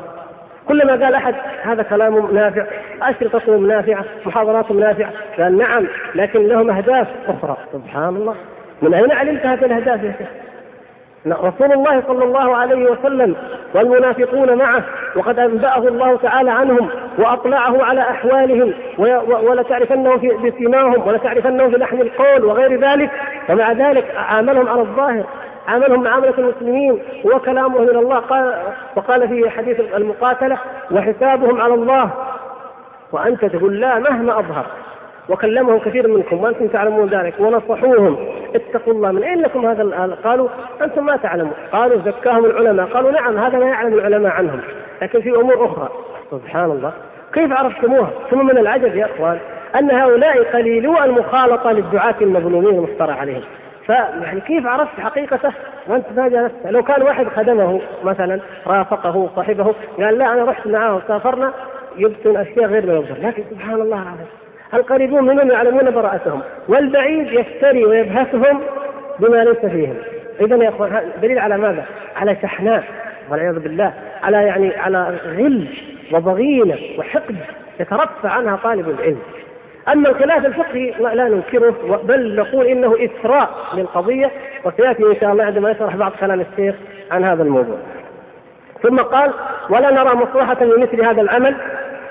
كلما 0.68 0.92
قال 0.92 1.14
أحد 1.14 1.36
هذا 1.64 1.84
كلام 1.84 2.36
نافع 2.36 2.66
اشرطتهم 3.02 3.68
نافعة 3.68 4.06
محاضراتهم 4.26 4.80
نافعة. 4.80 5.10
قال 5.40 5.58
نعم 5.58 5.88
لكن 6.16 6.48
لهم 6.48 6.70
أهداف 6.70 7.08
أخرى. 7.28 7.58
سبحان 7.74 8.16
الله. 8.16 8.36
من 8.82 8.94
أين 8.94 9.12
علمت 9.12 9.46
هذه 9.46 9.66
الأهداف 9.66 10.04
يا 10.04 10.14
شيخ؟ 10.18 10.28
رسول 11.28 11.74
الله 11.74 12.04
صلى 12.08 12.24
الله 12.24 12.56
عليه 12.56 12.92
وسلم 12.92 13.36
والمنافقون 13.74 14.58
معه 14.58 14.84
وقد 15.16 15.40
أنبأه 15.40 15.88
الله 15.88 16.18
تعالى 16.18 16.52
عنهم 16.52 16.90
وأطلعه 17.18 17.84
على 17.84 18.02
أحوالهم 18.02 18.74
بسيماهم 20.44 21.08
ولتعرفنهم 21.08 21.72
في 21.72 21.78
لحن 21.78 22.02
القول 22.02 22.46
وغير 22.46 22.80
ذلك. 22.80 23.12
ومع 23.50 23.72
ذلك 23.72 24.16
عاملهم 24.16 24.68
على 24.68 24.82
الظاهر. 24.82 25.24
عاملهم 25.68 26.04
معاملة 26.04 26.34
المسلمين 26.38 27.00
وكلامه 27.26 27.82
من 27.82 27.90
الله. 27.90 28.20
قال 28.20 28.54
وقال 28.96 29.28
في 29.28 29.50
حديث 29.50 29.80
المقاتلة 29.80 30.58
وحسابهم 30.92 31.62
على 31.62 31.74
الله. 31.74 32.10
وأنت 33.12 33.46
تقول 33.46 33.80
لا 33.80 34.00
مهما 34.00 34.40
أظهر. 34.40 34.66
وكلمهم 35.30 35.80
كثير 35.80 36.08
منكم 36.08 36.44
وأنتم 36.44 36.68
تعلمون 36.68 37.08
ذلك 37.08 37.34
ونصحوهم 37.40 38.18
اتقوا 38.56 38.94
الله 38.94 39.12
من 39.12 39.24
أين 39.24 39.42
لكم 39.42 39.66
هذا 39.66 40.18
قالوا 40.24 40.48
أنتم 40.82 41.06
ما 41.06 41.16
تعلمون. 41.16 41.54
قالوا 41.72 41.98
زكاهم 42.06 42.46
العلماء. 42.46 42.86
قالوا 42.86 43.12
نعم 43.12 43.38
هذا 43.38 43.60
ما 43.60 43.66
يعلم 43.66 43.94
العلماء 43.94 44.32
عنهم 44.32 44.60
لكن 45.02 45.22
في 45.22 45.30
أمور 45.30 45.66
أخرى. 45.66 45.90
سبحان 46.32 46.72
الله. 46.72 46.92
كيف 47.34 47.52
عرفتموها؟ 47.52 48.10
ثم 48.32 48.46
من 48.46 48.58
العجب 48.58 48.96
يا 48.96 49.06
إخوان 49.06 49.40
أن 49.80 49.92
هؤلاء 49.92 50.44
قليلو 50.44 51.04
المخالطة 51.04 51.72
للدعاة 51.72 52.16
المظلومين 52.22 52.76
المفترى 52.76 53.12
عليهم. 53.12 53.42
فيعني 53.86 54.42
كيف 54.42 54.68
عرفت 54.68 55.00
حقيقته؟ 55.00 55.52
وأنت 55.88 56.06
ما 56.16 56.28
جلست. 56.28 56.56
لو 56.66 56.84
كان 56.84 57.02
واحد 57.02 57.28
خدمه 57.28 57.82
مثلا 58.04 58.40
رافقه 58.68 59.30
صاحبه 59.36 59.76
قال 59.98 60.18
لا 60.18 60.34
أنا 60.34 60.44
رحت 60.44 60.68
معاه 60.68 60.96
وسافرنا 60.96 61.54
يبطن 61.98 62.38
أشياء 62.38 62.66
غير 62.66 62.86
ما 62.86 62.94
يبطن 62.94 63.28
لكن 63.28 63.44
سبحان 63.52 63.82
الله 63.82 64.02
العظيم 64.02 64.28
القريبون 64.74 65.24
منهم 65.24 65.52
يعلمون 65.52 65.92
براءتهم 65.92 66.42
والبعيد 66.68 67.32
يفتري 67.32 67.86
ويبهتهم 67.86 68.62
بما 69.20 69.44
ليس 69.44 69.72
فيهم. 69.72 69.96
اذا 70.42 70.56
يا 70.56 70.70
أخوان 70.70 71.02
دليل 71.22 71.40
على 71.40 71.58
ماذا؟ 71.58 71.86
على 72.16 72.38
شحناء 72.42 72.84
والعياذ 73.30 73.60
بالله 73.60 73.94
على 74.24 74.38
يعني 74.38 74.76
على 74.78 75.18
غل 75.26 75.68
وضغينه 76.12 76.78
وحقد 76.98 77.36
يترفع 77.80 78.30
عنها 78.30 78.56
طالب 78.56 78.90
العلم. 78.90 79.20
اما 79.88 80.10
الخلاف 80.10 80.46
الفقهي 80.46 80.92
لا 81.00 81.28
ننكره 81.28 82.02
بل 82.04 82.36
نقول 82.36 82.66
إنه 82.66 82.96
اثراء 83.06 83.50
للقضية 83.74 84.32
وسيأتي 84.66 85.04
إن 85.04 85.16
شاء 85.22 85.32
الله 85.32 85.44
عندما 85.44 85.72
يشرح 85.72 85.96
بعض 85.96 86.12
كلام 86.20 86.42
الشيخ 86.42 86.76
عن 87.12 87.24
هذا 87.24 87.44
الموضوع. 87.44 87.78
ثم 88.84 88.98
قال: 88.98 89.32
ولا 89.70 89.92
نرى 89.92 90.16
مصلحة 90.16 90.64
لمثل 90.64 91.06
هذا 91.06 91.22
العمل 91.22 91.56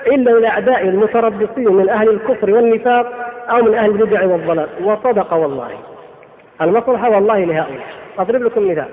إلا 0.07 0.31
لاعداء 0.31 0.83
المتربصين 0.83 1.73
من 1.73 1.89
أهل 1.89 2.09
الكفر 2.09 2.51
والنفاق 2.51 3.13
أو 3.51 3.63
من 3.63 3.75
أهل 3.75 3.91
البدع 3.91 4.25
والضلال 4.25 4.69
وصدق 4.85 5.35
والله. 5.35 5.71
المصلحة 6.61 7.11
والله 7.11 7.39
لهؤلاء. 7.39 7.87
أضرب 8.19 8.43
لكم 8.43 8.71
مثال. 8.71 8.89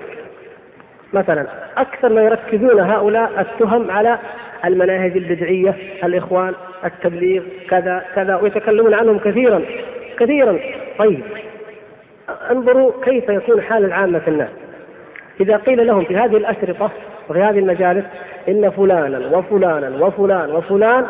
مثلا 1.12 1.46
أكثر 1.76 2.08
ما 2.08 2.22
يركزون 2.22 2.80
هؤلاء 2.80 3.30
التهم 3.40 3.90
على 3.90 4.18
المناهج 4.64 5.16
البدعية 5.16 5.76
الإخوان 6.04 6.54
التبليغ 6.84 7.42
كذا 7.70 8.04
كذا 8.14 8.36
ويتكلمون 8.36 8.94
عنهم 8.94 9.18
كثيرا 9.18 9.62
كثيرا. 10.18 10.58
طيب 10.98 11.20
انظروا 12.50 12.92
كيف 13.04 13.28
يكون 13.28 13.62
حال 13.62 13.84
العامة 13.84 14.22
الناس. 14.28 14.50
إذا 15.40 15.56
قيل 15.56 15.86
لهم 15.86 16.04
في 16.04 16.16
هذه 16.16 16.36
الأشرطة 16.36 16.90
وفي 17.28 17.40
هذه 17.40 17.58
المجالس 17.58 18.04
إن 18.48 18.70
فلانا 18.70 19.36
وفلانا 19.36 20.06
وفلان 20.06 20.50
وفلان 20.50 21.06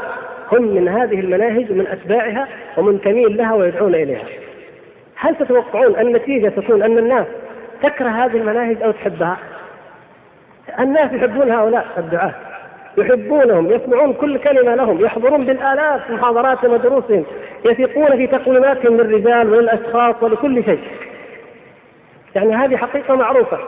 هم 0.52 0.62
من 0.62 0.88
هذه 0.88 1.20
المناهج 1.20 1.72
من 1.72 1.86
أتباعها 1.86 2.48
ومنتمين 2.76 3.36
لها 3.36 3.54
ويدعون 3.54 3.94
إليها. 3.94 4.24
هل 5.16 5.36
تتوقعون 5.36 5.96
النتيجة 6.00 6.48
تكون 6.48 6.82
أن 6.82 6.98
الناس 6.98 7.26
تكره 7.82 8.08
هذه 8.08 8.36
المناهج 8.36 8.82
أو 8.82 8.90
تحبها؟ 8.90 9.36
الناس 10.80 11.12
يحبون 11.12 11.50
هؤلاء 11.50 11.86
الدعاة. 11.98 12.34
يحبونهم 12.98 13.72
يسمعون 13.72 14.12
كل 14.12 14.38
كلمة 14.38 14.74
لهم 14.74 15.04
يحضرون 15.04 15.44
بالآلاف 15.44 16.10
محاضراتهم 16.10 16.72
ودروسهم 16.72 17.24
يثقون 17.64 18.16
في 18.16 18.26
تقويماتهم 18.26 18.96
للرجال 18.96 19.52
وللأشخاص 19.52 20.14
ولكل 20.20 20.64
شيء. 20.64 20.80
يعني 22.34 22.54
هذه 22.54 22.76
حقيقة 22.76 23.14
معروفة. 23.14 23.58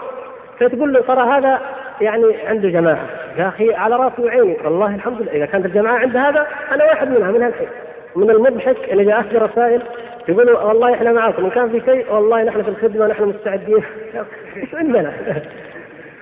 فتقول 0.61 0.93
له 0.93 1.01
ترى 1.01 1.31
هذا 1.31 1.61
يعني 2.01 2.37
عنده 2.47 2.69
جماعة. 2.69 3.07
يا 3.39 3.49
أخي 3.49 3.75
على 3.75 3.97
راسي 3.97 4.23
وعيني 4.23 4.57
والله 4.65 4.95
الحمد 4.95 5.23
لله. 5.23 5.33
إذا 5.33 5.47
كانت 5.47 5.67
الجماعة 5.67 5.99
عند 5.99 6.17
هذا 6.17 6.47
أنا 6.73 6.85
واحد 6.85 7.09
منها 7.09 7.31
من 7.31 7.43
هالحين 7.43 7.69
من 8.17 8.31
المضحك 8.31 8.77
اللي 8.93 9.05
جاءت 9.05 9.33
لي 9.33 9.39
رسائل 9.39 9.83
يقولوا 10.29 10.63
والله 10.63 10.95
إحنا 10.95 11.13
معاكم. 11.13 11.45
إن 11.45 11.51
كان 11.51 11.69
في 11.69 11.81
شيء 11.87 12.15
والله 12.15 12.43
نحن 12.43 12.63
في 12.63 12.69
الخدمة 12.69 13.07
نحن 13.07 13.25
مستعدين. 13.25 13.83
إيش 14.57 14.75
عندنا؟ 14.75 15.13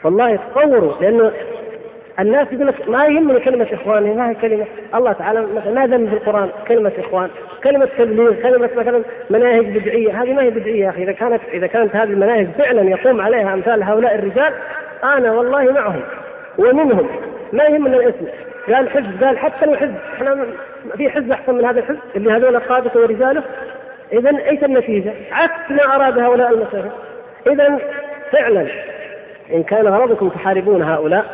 والله 0.04 0.38
تصوروا 0.54 0.92
لأنه 1.00 1.32
الناس 2.20 2.46
يقول 2.52 2.66
لك 2.66 2.88
ما 2.88 3.04
يهمني 3.04 3.40
كلمة 3.40 3.66
إخواني 3.72 4.14
ما 4.14 4.30
هي 4.30 4.34
كلمة. 4.34 4.64
الله 4.94 5.12
تعالى 5.12 5.46
مثلا 5.56 5.72
ما 5.72 5.86
ذم 5.86 6.06
في 6.06 6.12
القرآن؟ 6.12 6.48
كلمة 6.68 6.92
إخوان 6.98 7.30
كلمة 7.64 7.88
تبليغ 7.98 8.32
كلمة 8.32 8.70
مثلا 8.76 9.02
مناهج 9.30 9.78
بدعية. 9.78 10.22
هذه 10.22 10.32
ما 10.32 10.42
هي 10.42 10.50
بدعية 10.50 10.84
يا 10.84 10.90
أخي. 10.90 11.02
إذا 11.02 11.12
كانت 11.12 11.40
إذا 11.52 11.66
كانت 11.66 11.96
هذه 11.96 12.08
المناهج 12.08 12.46
فعلا 12.58 12.82
يقوم 12.82 13.20
عليها 13.20 13.54
أمثال 13.54 13.82
هؤلاء 13.82 14.14
الرجال 14.14 14.52
أنا 15.04 15.32
والله 15.32 15.72
معهم 15.72 16.02
ومنهم. 16.58 17.08
ما 17.52 17.64
يهمنا 17.64 17.96
الاسم. 17.96 18.26
قال 18.74 18.90
حزب 18.90 19.24
قال 19.24 19.38
حتى 19.38 19.66
لو 19.66 19.76
حزب 19.76 19.94
إحنا 20.14 20.46
في 20.96 21.10
حزب 21.10 21.32
أحسن 21.32 21.54
من 21.54 21.64
هذا 21.64 21.80
الحزب 21.80 21.98
اللي 22.16 22.32
هذول 22.32 22.58
قادته 22.58 23.00
ورجاله. 23.00 23.42
اذا 24.12 24.30
إيش 24.50 24.64
النتيجة؟ 24.64 25.12
عكس 25.32 25.70
ما 25.70 25.96
أراد 25.96 26.18
هؤلاء 26.18 26.50
المشايخ 26.50 26.92
اذا 27.46 27.78
فعلا 28.32 28.66
إن 29.52 29.62
كان 29.62 29.88
غرضكم 29.88 30.28
تحاربون 30.28 30.82
هؤلاء 30.82 31.24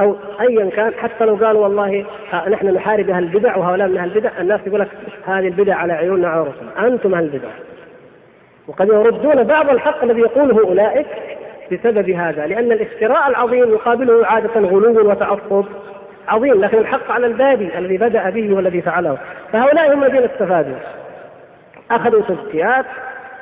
أو 0.00 0.16
ايا 0.40 0.70
كان 0.70 0.94
حتى 0.94 1.24
لو 1.24 1.34
قالوا 1.34 1.62
والله 1.62 2.04
نحن 2.48 2.66
نحارب 2.74 3.10
أهل 3.10 3.22
البدع 3.24 3.56
وهؤلاء 3.56 3.88
من 3.88 3.96
أهل 3.96 4.08
البدع 4.08 4.30
الناس 4.40 4.60
يقول 4.66 4.80
لك 4.80 4.88
هذه 5.24 5.46
البدع 5.46 5.76
على 5.76 5.92
عيوننا 5.92 6.28
وعلى 6.28 6.40
رؤوسنا 6.40 6.86
أنتم 6.86 7.14
أهل 7.14 7.24
البدع. 7.24 7.48
وقد 8.68 8.88
يردون 8.88 9.44
بعض 9.44 9.70
الحق 9.70 10.04
الذي 10.04 10.20
يقوله 10.20 10.68
أولئك 10.68 11.06
بسبب 11.72 12.10
هذا 12.10 12.46
لأن 12.46 12.72
الافتراء 12.72 13.30
العظيم 13.30 13.70
يقابله 13.70 14.26
عادة 14.26 14.60
غلو 14.60 15.10
وتعصب 15.10 15.64
عظيم 16.28 16.60
لكن 16.60 16.78
الحق 16.78 17.10
على 17.10 17.26
البادي 17.26 17.78
الذي 17.78 17.98
بدأ 17.98 18.30
به 18.30 18.54
والذي 18.54 18.82
فعله. 18.82 19.18
فهؤلاء 19.52 19.94
هم 19.94 20.04
الذين 20.04 20.22
استفادوا. 20.22 20.76
أخذوا 21.90 22.22
تزكيات 22.22 22.86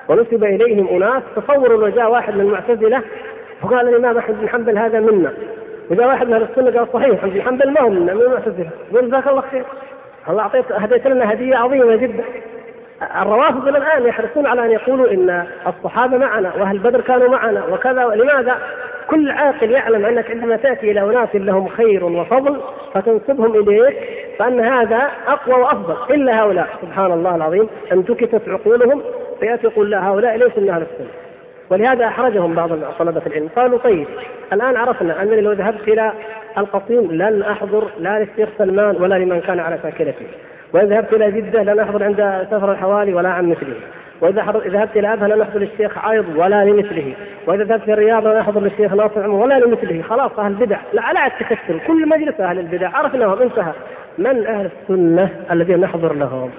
ونسب 0.09 0.45
إليهم 0.45 0.89
أناس 0.89 1.23
تصوروا 1.37 1.81
لو 1.81 1.89
جاء 1.89 2.11
واحد 2.11 2.35
من 2.35 2.41
المعتزلة 2.41 3.03
وقال 3.63 3.89
الإمام 3.89 4.19
أحمد 4.19 4.41
بن 4.41 4.49
حنبل 4.49 4.79
هذا 4.79 5.01
منا. 5.01 5.33
وإذا 5.91 6.07
واحد 6.07 6.27
من 6.27 6.33
أهل 6.33 6.43
السنة 6.43 6.79
قال 6.79 6.89
صحيح 6.93 7.19
احمد 7.19 7.33
بن 7.33 7.43
حنبل 7.43 7.71
ما 7.71 7.81
هو 7.81 7.91
من 7.91 8.11
المعتزله 8.11 8.71
يقول 8.93 9.09
جزاك 9.09 9.29
الله 9.29 9.41
خير. 9.41 9.65
الله 10.29 10.43
اعطيت 10.43 10.73
هديت 10.73 11.07
لنا 11.07 11.33
هدية 11.33 11.57
عظيمة 11.57 11.97
جدا. 11.97 12.25
الروافض 13.23 13.69
إلى 13.69 13.79
الآن 13.79 14.07
يحرصون 14.07 14.47
على 14.47 14.65
أن 14.65 14.71
يقولوا 14.71 15.11
إن 15.11 15.47
الصحابة 15.67 16.19
معنا 16.19 16.53
وأهل 16.59 16.79
بدر 16.79 17.01
كانوا 17.01 17.29
معنا 17.29 17.65
وكذا 17.73 18.05
لماذا؟ 18.05 18.57
كل 19.11 19.31
عاقل 19.31 19.71
يعلم 19.71 20.07
أنك 20.07 20.31
عندما 20.31 20.57
تأتي 20.57 20.91
إلى 20.91 21.01
أناس 21.01 21.29
لهم 21.35 21.69
خير 21.69 22.05
وفضل 22.05 22.61
فتنسبهم 22.95 23.69
إليك 23.69 23.97
فأن 24.39 24.61
هذا 24.61 25.11
أقوى 25.29 25.55
وأفضل. 25.63 26.15
إلا 26.15 26.43
هؤلاء 26.43 26.69
سبحان 26.83 27.13
الله 27.13 27.37
العظيم 27.37 27.69
انتكست 27.93 28.49
عقولهم 28.49 29.03
فيأتي 29.41 29.67
يقول 29.67 29.91
لا 29.91 30.09
هؤلاء 30.09 30.37
ليسوا 30.37 30.63
من 30.63 30.69
أهل 30.69 30.83
السنة. 30.83 31.26
ولهذا 31.71 32.07
أحرجهم 32.07 32.55
بعض 32.55 32.71
طلبة 32.99 33.23
العلم. 33.27 33.49
قالوا 33.57 33.79
طيب 33.79 34.07
الآن 34.53 34.77
عرفنا 34.77 35.23
انني 35.23 35.41
لو 35.41 35.53
ذهبت 35.53 35.89
إلى 35.89 36.13
القصيم 36.59 37.13
لن 37.13 37.43
أحضر 37.43 37.89
لا 37.99 38.19
للشيخ 38.19 38.49
سلمان 38.59 38.97
ولا 38.97 39.15
لمن 39.15 39.41
كان 39.41 39.61
على 39.61 39.79
شاكلته 39.83 40.27
وإذا 40.73 40.87
ذهبت 40.87 41.13
إلى 41.13 41.31
جدة 41.31 41.63
لن 41.63 41.81
أحضر 41.81 42.05
عند 42.05 42.47
سفر 42.51 42.73
الحوالي 42.73 43.15
ولا 43.15 43.29
عن 43.29 43.49
مثله. 43.51 43.75
وإذا 44.21 44.43
ذهبت 44.67 44.97
إلى 44.97 45.13
ابها 45.13 45.29
لن 45.29 45.41
أحضر 45.41 45.59
للشيخ 45.59 45.99
عايض 45.99 46.25
ولا 46.37 46.65
لمثله. 46.65 47.15
وإذا 47.47 47.65
ذهبت 47.65 47.83
إلى 47.83 47.93
الرياض 47.93 48.27
لن 48.27 48.37
أحضر 48.37 48.61
للشيخ 48.61 48.93
ناصر 48.93 49.23
عمر 49.23 49.35
ولا 49.35 49.59
لمثله. 49.59 50.03
خلاص 50.03 50.39
أهل 50.39 50.53
البدع. 50.53 50.79
لا 50.93 51.13
لا 51.13 51.27
التكسر 51.27 51.79
كل 51.87 52.09
مجلس 52.09 52.41
أهل 52.41 52.59
البدع. 52.59 52.89
عرفناهم 52.97 53.43
انتهى. 53.43 53.73
من 54.19 54.47
أهل 54.47 54.71
السنة 54.83 55.31
الذين 55.51 55.81
نحضر 55.81 56.13
لهم؟ 56.13 56.51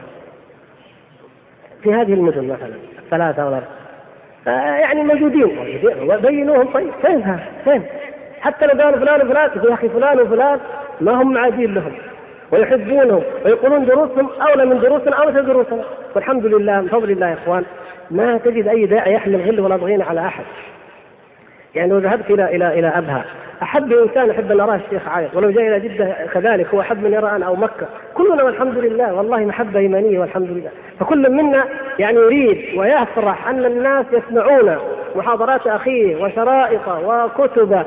في 1.83 1.93
هذه 1.93 2.13
المدن 2.13 2.47
مثلا 2.47 2.73
الثلاثه 3.05 3.43
أو 3.43 3.47
الاربعه 3.47 3.76
يعني 4.51 5.03
موجودين 5.03 5.57
بينوهم 6.21 6.67
طيب 6.73 6.91
فين 7.01 7.37
فين؟ 7.63 7.83
حتى 8.41 8.65
لو 8.65 8.83
قالوا 8.83 8.99
فلان 8.99 9.27
وفلان 9.27 9.49
يا 9.69 9.73
أخي 9.73 9.89
فلان 9.89 10.19
وفلان 10.19 10.59
ما 11.01 11.11
هم 11.11 11.33
معادين 11.33 11.73
لهم 11.73 11.91
ويحبونهم 12.51 13.23
ويقولون 13.45 13.85
دروسهم 13.85 14.29
أولى 14.41 14.65
من 14.65 14.79
دروسنا 14.79 15.15
أو 15.15 15.27
مثل 15.27 15.45
دروسنا. 15.45 15.83
والحمد 16.15 16.45
لله 16.45 16.81
من 16.81 16.87
فضل 16.87 17.11
الله 17.11 17.27
يا 17.27 17.33
إخوان 17.33 17.63
ما 18.11 18.37
تجد 18.37 18.67
أي 18.67 18.85
داعي 18.85 19.13
يحمل 19.13 19.41
غل 19.41 19.59
ولا 19.59 19.75
ضغين 19.75 20.01
على 20.01 20.25
أحد. 20.25 20.43
يعني 21.75 21.89
لو 21.89 21.97
ذهبت 21.97 22.31
إلى 22.31 22.55
إلى 22.55 22.79
إلى 22.79 22.87
أبها 22.87 23.25
أحب 23.61 23.93
إنسان 23.93 24.29
أحب 24.29 24.51
أن 24.51 24.59
أراه 24.59 24.75
الشيخ 24.75 25.07
عايض 25.07 25.29
ولو 25.33 25.49
جاء 25.49 25.67
إلى 25.67 25.79
جدة 25.79 26.15
كذلك 26.33 26.67
هو 26.73 26.81
أحب 26.81 27.03
من 27.03 27.13
يرى 27.13 27.29
أنا 27.29 27.45
أو 27.45 27.55
مكة. 27.55 27.87
كلنا 28.13 28.43
والحمد 28.43 28.77
لله 28.77 29.13
والله 29.13 29.37
محبة 29.37 29.79
ايمانيه 29.79 30.19
والحمد 30.19 30.49
لله. 30.49 30.69
فكل 30.99 31.31
منا 31.31 31.63
يعني 31.99 32.17
يريد 32.17 32.79
ويفرح 32.79 33.47
أن 33.47 33.65
الناس 33.65 34.05
يسمعون 34.11 34.77
محاضرات 35.15 35.67
أخيه 35.67 36.23
وشرائط 36.23 36.87
وكتب 36.87 37.83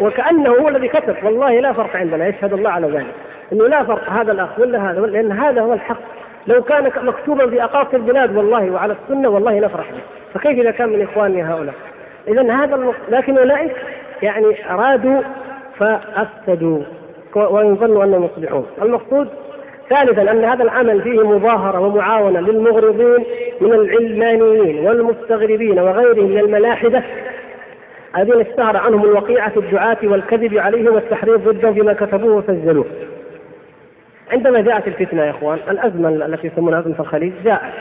وكأنه 0.00 0.50
هو 0.50 0.68
الذي 0.68 0.88
كتب. 0.88 1.16
والله 1.24 1.60
لا 1.60 1.72
فرق 1.72 1.96
عندنا 1.96 2.26
يشهد 2.28 2.52
الله 2.52 2.70
على 2.70 2.86
ذلك. 2.86 3.14
إنه 3.52 3.68
لا 3.68 3.84
فرق 3.84 4.10
هذا 4.10 4.32
الأخ 4.32 4.58
ولا 4.58 4.90
هذا 4.90 5.00
لأن 5.00 5.32
هذا 5.32 5.60
هو 5.60 5.72
الحق. 5.72 6.00
لو 6.46 6.62
كان 6.62 6.90
مكتوبا 7.02 7.50
في 7.50 7.64
أقاصي 7.64 7.96
البلاد 7.96 8.36
والله 8.36 8.70
وعلى 8.70 8.96
السنة 9.02 9.28
والله 9.28 9.60
نفرح 9.60 9.90
به 9.90 10.00
فكيف 10.34 10.58
إذا 10.58 10.70
كان 10.70 10.88
من 10.88 11.02
اخواننا 11.02 11.54
هؤلاء؟ 11.54 11.74
اذا 12.28 12.52
هذا. 12.52 12.92
لكن 13.08 13.38
أولئك 13.38 13.72
يعني 14.22 14.70
أرادوا 14.70 15.20
فأفسدوا 15.78 16.82
وإن 17.34 17.76
ظنوا 17.76 18.04
أنهم 18.04 18.24
يصلحون. 18.24 18.66
المقصود 18.82 19.28
ثالثا 19.90 20.30
أن 20.30 20.44
هذا 20.44 20.62
العمل 20.62 21.02
فيه 21.02 21.28
مظاهرة 21.28 21.80
ومعاونة 21.80 22.40
للمغرضين 22.40 23.24
من 23.60 23.72
العلمانيين 23.72 24.86
والمستغربين 24.86 25.78
وغيرهم 25.78 26.30
من 26.30 26.38
الملاحدة 26.38 27.02
الذين 28.18 28.40
اشتهر 28.40 28.76
عنهم 28.76 29.04
الوقيعة 29.04 29.52
الدعاة 29.56 29.98
والكذب 30.02 30.58
عليهم 30.58 30.94
والتحريض 30.94 31.48
ضدهم 31.48 31.72
بما 31.72 31.92
كتبوه 31.92 32.34
وسجلوه. 32.34 32.86
عندما 34.32 34.60
جاءت 34.60 34.88
الفتنة 34.88 35.24
يا 35.24 35.30
إخوان 35.30 35.58
الأزمة 35.70 36.08
التي 36.08 36.46
يسمونها 36.46 36.80
أزمة 36.80 37.00
الخليج 37.00 37.32
جاءت. 37.44 37.72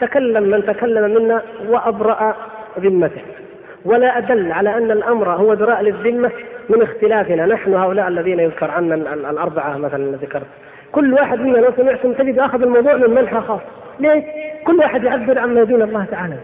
تكلم 0.00 0.42
من 0.42 0.66
تكلم 0.66 1.14
منا 1.14 1.42
وأبرأ 1.68 2.36
ذمته. 2.80 3.22
ولا 3.84 4.18
أدل 4.18 4.52
على 4.52 4.76
أن 4.76 4.90
الأمر 4.90 5.30
هو 5.30 5.54
دراء 5.54 5.82
للذمة 5.82 6.30
من 6.68 6.82
اختلافنا. 6.82 7.46
نحن 7.46 7.74
هؤلاء 7.74 8.08
الذين 8.08 8.40
يذكر 8.40 8.70
عنا 8.70 8.94
الأربعة 9.30 9.76
مثلا 9.76 10.16
ذكرت. 10.22 10.46
كل 10.92 11.14
واحد 11.14 11.40
منا 11.40 11.58
لو 11.58 11.70
سمعتم 11.76 12.12
تجد 12.12 12.38
أخذ 12.38 12.62
الموضوع 12.62 12.96
من 12.96 13.10
منحى 13.10 13.40
خاص 13.40 13.60
ليش؟ 14.00 14.24
كل 14.66 14.76
واحد 14.76 15.04
يعبر 15.04 15.38
عما 15.38 15.64
دون 15.64 15.82
الله 15.82 16.04
تعالى. 16.10 16.34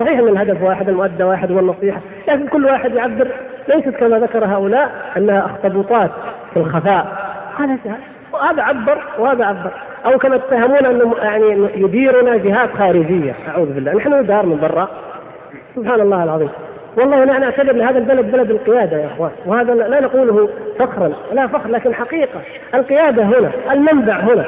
صحيح 0.00 0.18
أن 0.18 0.28
الهدف 0.28 0.62
واحد 0.62 0.88
المؤدى 0.88 1.24
واحد 1.24 1.50
والنصيحة 1.50 2.00
لكن 2.28 2.46
كل 2.46 2.64
واحد 2.64 2.94
يعبر. 2.94 3.28
ليست 3.68 3.88
كما 3.88 4.18
ذكر 4.18 4.44
هؤلاء 4.44 4.90
أنها 5.16 5.46
أخطبوطات 5.46 6.10
في 6.54 6.60
الخفاء. 6.60 7.06
هذا 7.58 7.78
هذا 8.50 8.62
عبر 8.62 8.98
وهذا 9.18 9.44
عبر. 9.44 9.70
أو 10.06 10.18
كما 10.18 10.36
اتهمونا 10.36 10.90
انه 10.90 11.14
يعني 11.22 11.68
يديرنا 11.74 12.36
جهات 12.36 12.70
خارجية. 12.78 13.34
أعوذ 13.48 13.72
بالله. 13.72 13.94
نحن 13.94 14.12
ندار 14.12 14.46
من 14.46 14.60
برا. 14.60 14.88
سبحان 15.76 16.00
الله 16.00 16.24
العظيم. 16.24 16.48
والله 16.96 17.22
أنا 17.22 17.38
نعتبر 17.38 17.70
إن 17.70 17.80
هذا 17.80 17.98
البلد 17.98 18.32
بلد 18.32 18.50
القيادة 18.50 18.96
يا 18.96 19.06
إخوان. 19.06 19.30
وهذا 19.46 19.74
لا 19.74 20.00
نقوله 20.00 20.48
فخرا 20.78 21.12
لا 21.32 21.46
فخر 21.46 21.68
لكن 21.68 21.94
حقيقة. 21.94 22.40
القيادة 22.74 23.22
هنا 23.22 23.50
المنبع 23.72 24.14
هنا. 24.14 24.44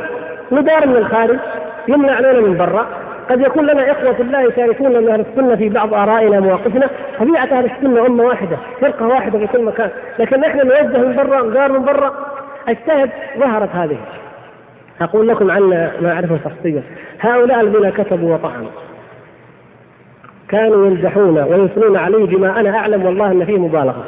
ندار 0.52 0.86
من 0.86 0.96
الخارج 0.96 1.38
يمنع 1.88 2.12
علينا 2.12 2.40
من 2.40 2.56
برا. 2.56 2.86
قد 3.30 3.40
يكون 3.40 3.66
لنا 3.66 3.92
إخوة 3.92 4.12
في 4.12 4.22
الله 4.22 4.42
يشاركون 4.42 4.88
من 4.88 5.08
أهل 5.08 5.20
السنة 5.20 5.56
في 5.56 5.68
بعض 5.68 5.94
آرائنا 5.94 6.40
مواقفنا. 6.40 6.88
طبيعة 7.20 7.44
أهل 7.44 7.64
السنة 7.64 8.06
أمة 8.06 8.24
واحدة 8.24 8.56
فرقة 8.80 9.06
واحدة 9.06 9.38
في 9.38 9.46
كل 9.46 9.64
مكان. 9.64 9.90
لكن 10.18 10.40
نحن 10.40 10.58
نوجه 10.58 10.98
من 10.98 11.16
برا 11.16 11.42
ندار 11.42 11.72
من 11.72 11.84
برا. 11.84 12.12
الشاهد 12.68 13.10
ظهرت 13.38 13.70
هذه. 13.74 13.98
أقول 15.00 15.28
لكم 15.28 15.50
عن 15.50 15.62
ما 16.00 16.12
أعرفه 16.12 16.38
شخصيا. 16.44 16.82
هؤلاء 17.20 17.60
الذين 17.60 17.90
كتبوا 17.90 18.34
وطعنوا 18.34 18.70
كانوا 20.48 20.86
يمدحون 20.86 21.38
ويثنون 21.38 21.96
عليه 21.96 22.26
بما 22.26 22.60
أنا 22.60 22.76
أعلم 22.76 23.04
والله 23.04 23.32
أن 23.32 23.44
فيه 23.44 23.58
مبالغة. 23.58 24.04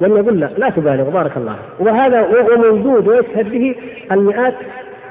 لم 0.00 0.16
يقول 0.16 0.40
لا 0.40 0.50
لا 0.58 0.70
تبالغ 0.70 1.10
بارك 1.10 1.36
الله. 1.36 1.56
وهذا 1.78 2.20
وهو 2.20 2.56
موجود 2.56 3.08
ويشهد 3.08 3.50
به 3.50 3.74
المئات 4.12 4.54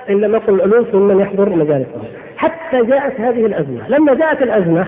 إن 0.10 0.22
لم 0.22 0.36
يقل 0.36 0.54
الالوف 0.54 0.96
ممن 0.96 1.20
يحضر 1.20 1.50
مجالسهم 1.50 2.04
حتى 2.38 2.84
جاءت 2.84 3.20
هذه 3.20 3.46
الأزمة. 3.46 3.90
لما 3.90 4.14
جاءت 4.14 4.42
الأزمة 4.42 4.86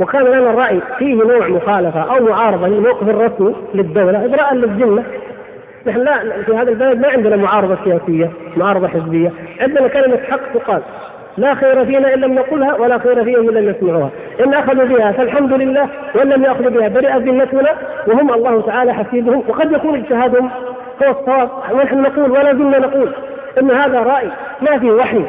وكان 0.00 0.22
لنا 0.22 0.50
الرأي 0.50 0.80
فيه 0.98 1.14
نوع 1.14 1.48
مخالفة 1.48 2.00
أو 2.00 2.24
معارضة 2.24 2.68
للموقف 2.68 3.08
الرسمي 3.08 3.54
للدولة 3.74 4.24
إجراء 4.24 4.54
للذمه 4.54 5.02
نحن 5.86 6.00
لا 6.00 6.42
في 6.46 6.52
هذا 6.52 6.70
البلد 6.70 7.00
ما 7.00 7.08
عندنا 7.08 7.36
معارضة 7.36 7.76
سياسية 7.84 8.30
معارضة 8.56 8.88
حزبية. 8.88 9.32
عندنا 9.60 9.88
كلمة 9.88 10.16
حق 10.16 10.52
تقال. 10.54 10.82
لا 11.36 11.54
خير 11.54 11.84
فينا 11.84 12.14
إن 12.14 12.20
لم 12.20 12.34
نقلها 12.34 12.74
ولا 12.74 12.98
خير 12.98 13.24
فيهم 13.24 13.48
إن 13.48 13.54
لم 13.54 13.70
يسمعوها. 13.70 14.10
إن 14.44 14.54
أخذوا 14.54 14.84
بها 14.84 15.12
فالحمد 15.12 15.52
لله 15.52 15.88
وإن 16.14 16.28
لم 16.28 16.44
يأخذوا 16.44 16.70
بها. 16.70 16.88
برئت 16.88 17.16
ذمتنا 17.16 17.70
وهم 18.06 18.32
الله 18.32 18.60
تعالى 18.60 18.94
حسيبهم 18.94 19.42
وقد 19.48 19.72
يكون 19.72 19.94
اجتهادهم 19.94 20.50
هو 21.02 21.10
الصواب. 21.10 21.48
ونحن 21.72 22.02
نقول 22.02 22.30
ولا 22.30 22.52
زلنا 22.52 22.78
نقول 22.78 23.12
إن 23.60 23.70
هذا 23.70 24.00
رأي. 24.00 24.28
ما 24.62 24.78
في 24.78 24.90
وحي 24.90 25.24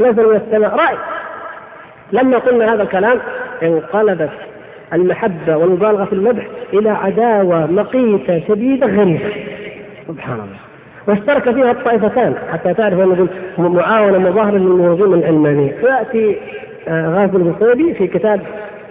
نزل 0.00 0.28
من 0.28 0.36
السماء. 0.36 0.76
رأي. 0.76 0.96
لما 2.12 2.38
قلنا 2.38 2.74
هذا 2.74 2.82
الكلام 2.82 3.18
انقلبت 3.62 4.30
المحبة 4.92 5.56
والمبالغة 5.56 6.04
في 6.04 6.12
المدح 6.12 6.46
إلى 6.72 6.90
عداوة 6.90 7.66
مقيتة 7.66 8.42
شديدة 8.48 8.86
غريبة. 8.86 9.32
سبحان 10.08 10.34
الله. 10.34 10.66
واشترك 11.06 11.54
فيها 11.54 11.70
الطائفتان 11.70 12.34
حتى 12.52 12.74
تعرف 12.74 13.00
أن 13.00 13.28
معاونة 13.58 14.18
مظاهرة 14.18 14.56
للمنظومه 14.56 15.16
العلمانيه 15.16 15.72
فياتي 15.80 16.36
آه، 16.88 17.08
غازي 17.08 17.36
البصيري 17.36 17.94
في 17.94 18.06
كتاب 18.06 18.40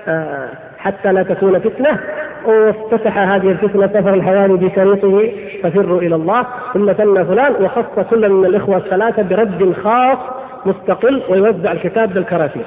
آه، 0.08 0.50
حتى 0.78 1.12
لا 1.12 1.24
تكون 1.24 1.60
فتنة 1.60 2.00
وافتتح 2.46 3.18
هذه 3.18 3.52
الفتنة 3.52 3.88
سفر 3.88 4.14
الحوالي 4.14 4.54
بشريطه 4.54 5.32
ففروا 5.64 6.02
إلى 6.02 6.16
الله 6.16 6.46
ثم 6.74 6.94
ثنى 6.94 7.26
فلان 7.26 7.54
وخص 7.64 8.00
كل 8.10 8.30
من 8.30 8.46
الإخوة 8.46 8.78
الثلاثة 8.78 9.22
برد 9.22 9.74
خاص 9.84 10.18
مستقل 10.66 11.22
ويوزع 11.30 11.72
الكتاب 11.72 12.14
بالكراتين. 12.14 12.64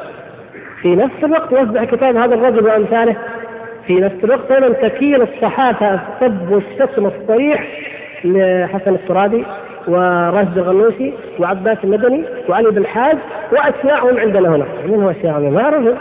في 0.83 0.97
نفس 0.97 1.25
الوقت 1.25 1.53
يوزع 1.53 1.85
كتاب 1.85 2.17
هذا 2.17 2.35
الرجل 2.35 2.67
وأمثاله 2.67 3.17
في 3.87 3.95
نفس 3.95 4.25
الوقت 4.25 4.51
أيضا 4.51 4.89
تكيل 4.89 5.23
الصحافة 5.23 5.95
السب 5.95 6.51
والشتم 6.51 7.07
الصريح 7.07 7.69
لحسن 8.25 8.95
الترابي 8.95 9.45
وراشد 9.89 10.59
الغنوشي 10.59 11.13
وعباس 11.39 11.79
المدني 11.85 12.25
وعلي 12.49 12.71
بن 12.71 12.87
حاج 12.87 13.17
واتباعهم 13.53 14.19
عندنا 14.19 14.49
هنا. 14.49 14.65
من 14.87 15.03
هو 15.03 15.11
الشيخ؟ 15.11 15.37
ما 15.37 15.63
أعرفه. 15.63 15.95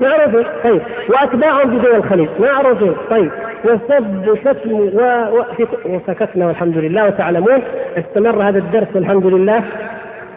معروفين 0.00 0.44
طيب. 0.64 0.80
وأتباعهم 1.08 1.70
بدول 1.70 1.94
الخليج. 1.94 2.28
معروفين 2.40 2.92
طيب. 3.10 3.30
وسب. 3.64 4.28
و... 4.74 5.42
وسكتنا 5.84 6.46
والحمد 6.46 6.76
لله 6.78 7.06
وتعلمون. 7.06 7.62
استمر 7.96 8.42
هذا 8.42 8.58
الدرس 8.58 8.88
والحمد 8.94 9.26
لله 9.26 9.64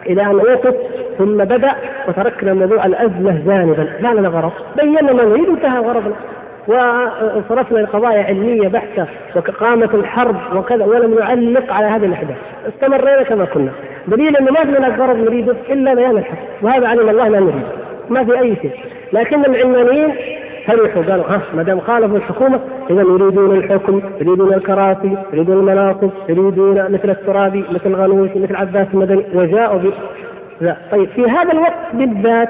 إلى 0.06 0.22
أن 0.22 0.40
اوقف 0.40 0.74
ثم 1.18 1.36
بدأ 1.36 1.72
وتركنا 2.08 2.54
موضوع 2.54 2.86
الأزمة 2.86 3.42
جانبا. 3.46 3.88
ما 4.02 4.08
لنا 4.14 4.28
غرض 4.28 4.52
بينا 4.76 5.12
ما 5.12 5.24
نريد 5.24 5.48
انتهى 5.48 5.78
غرضنا 5.78 6.14
وانصرفنا 6.68 7.78
لقضايا 7.78 8.24
علمية 8.24 8.68
بحتة 8.68 9.06
وقامت 9.36 9.94
الحرب 9.94 10.36
وكذا 10.56 10.84
ولم 10.84 11.14
نعلق 11.18 11.72
على 11.72 11.86
هذه 11.86 12.04
الأحداث. 12.04 12.36
استمرينا 12.68 13.22
كما 13.22 13.44
كنا. 13.44 13.70
دليل 14.08 14.36
أنه 14.36 14.50
ما 14.50 14.64
في 14.64 14.70
لنا 14.70 14.88
غرض 14.88 15.16
نريده 15.16 15.56
إلا 15.70 15.94
بيان 15.94 16.16
الحق. 16.16 16.38
وهذا 16.62 16.88
علم 16.88 17.08
الله 17.08 17.28
ما 17.28 17.40
نريد 17.40 17.62
ما 18.10 18.24
في 18.24 18.40
أي 18.40 18.56
شيء. 18.62 18.72
لكن 19.12 19.44
العلمانيين 19.44 20.14
فرحوا 20.66 21.02
قالوا 21.02 21.24
ها 21.28 21.40
ما 21.56 21.62
دام 21.62 21.80
خالفوا 21.80 22.16
الحكومة 22.16 22.60
إذا 22.90 23.00
يريدون 23.00 23.56
الحكم 23.56 24.02
يريدون 24.20 24.54
الكراسي 24.54 25.16
يريدون 25.32 25.56
المناصب 25.56 26.10
يريدون 26.28 26.92
مثل 26.92 27.10
الترابي 27.10 27.64
مثل 27.70 27.94
غنوش 27.94 28.30
مثل 28.36 28.56
عباس 28.56 28.86
المدني 28.94 29.24
وجاءوا 29.34 29.78
ب 29.78 29.92
لا. 30.60 30.76
طيب 30.92 31.08
في 31.08 31.24
هذا 31.24 31.52
الوقت 31.52 31.74
بالذات 31.92 32.48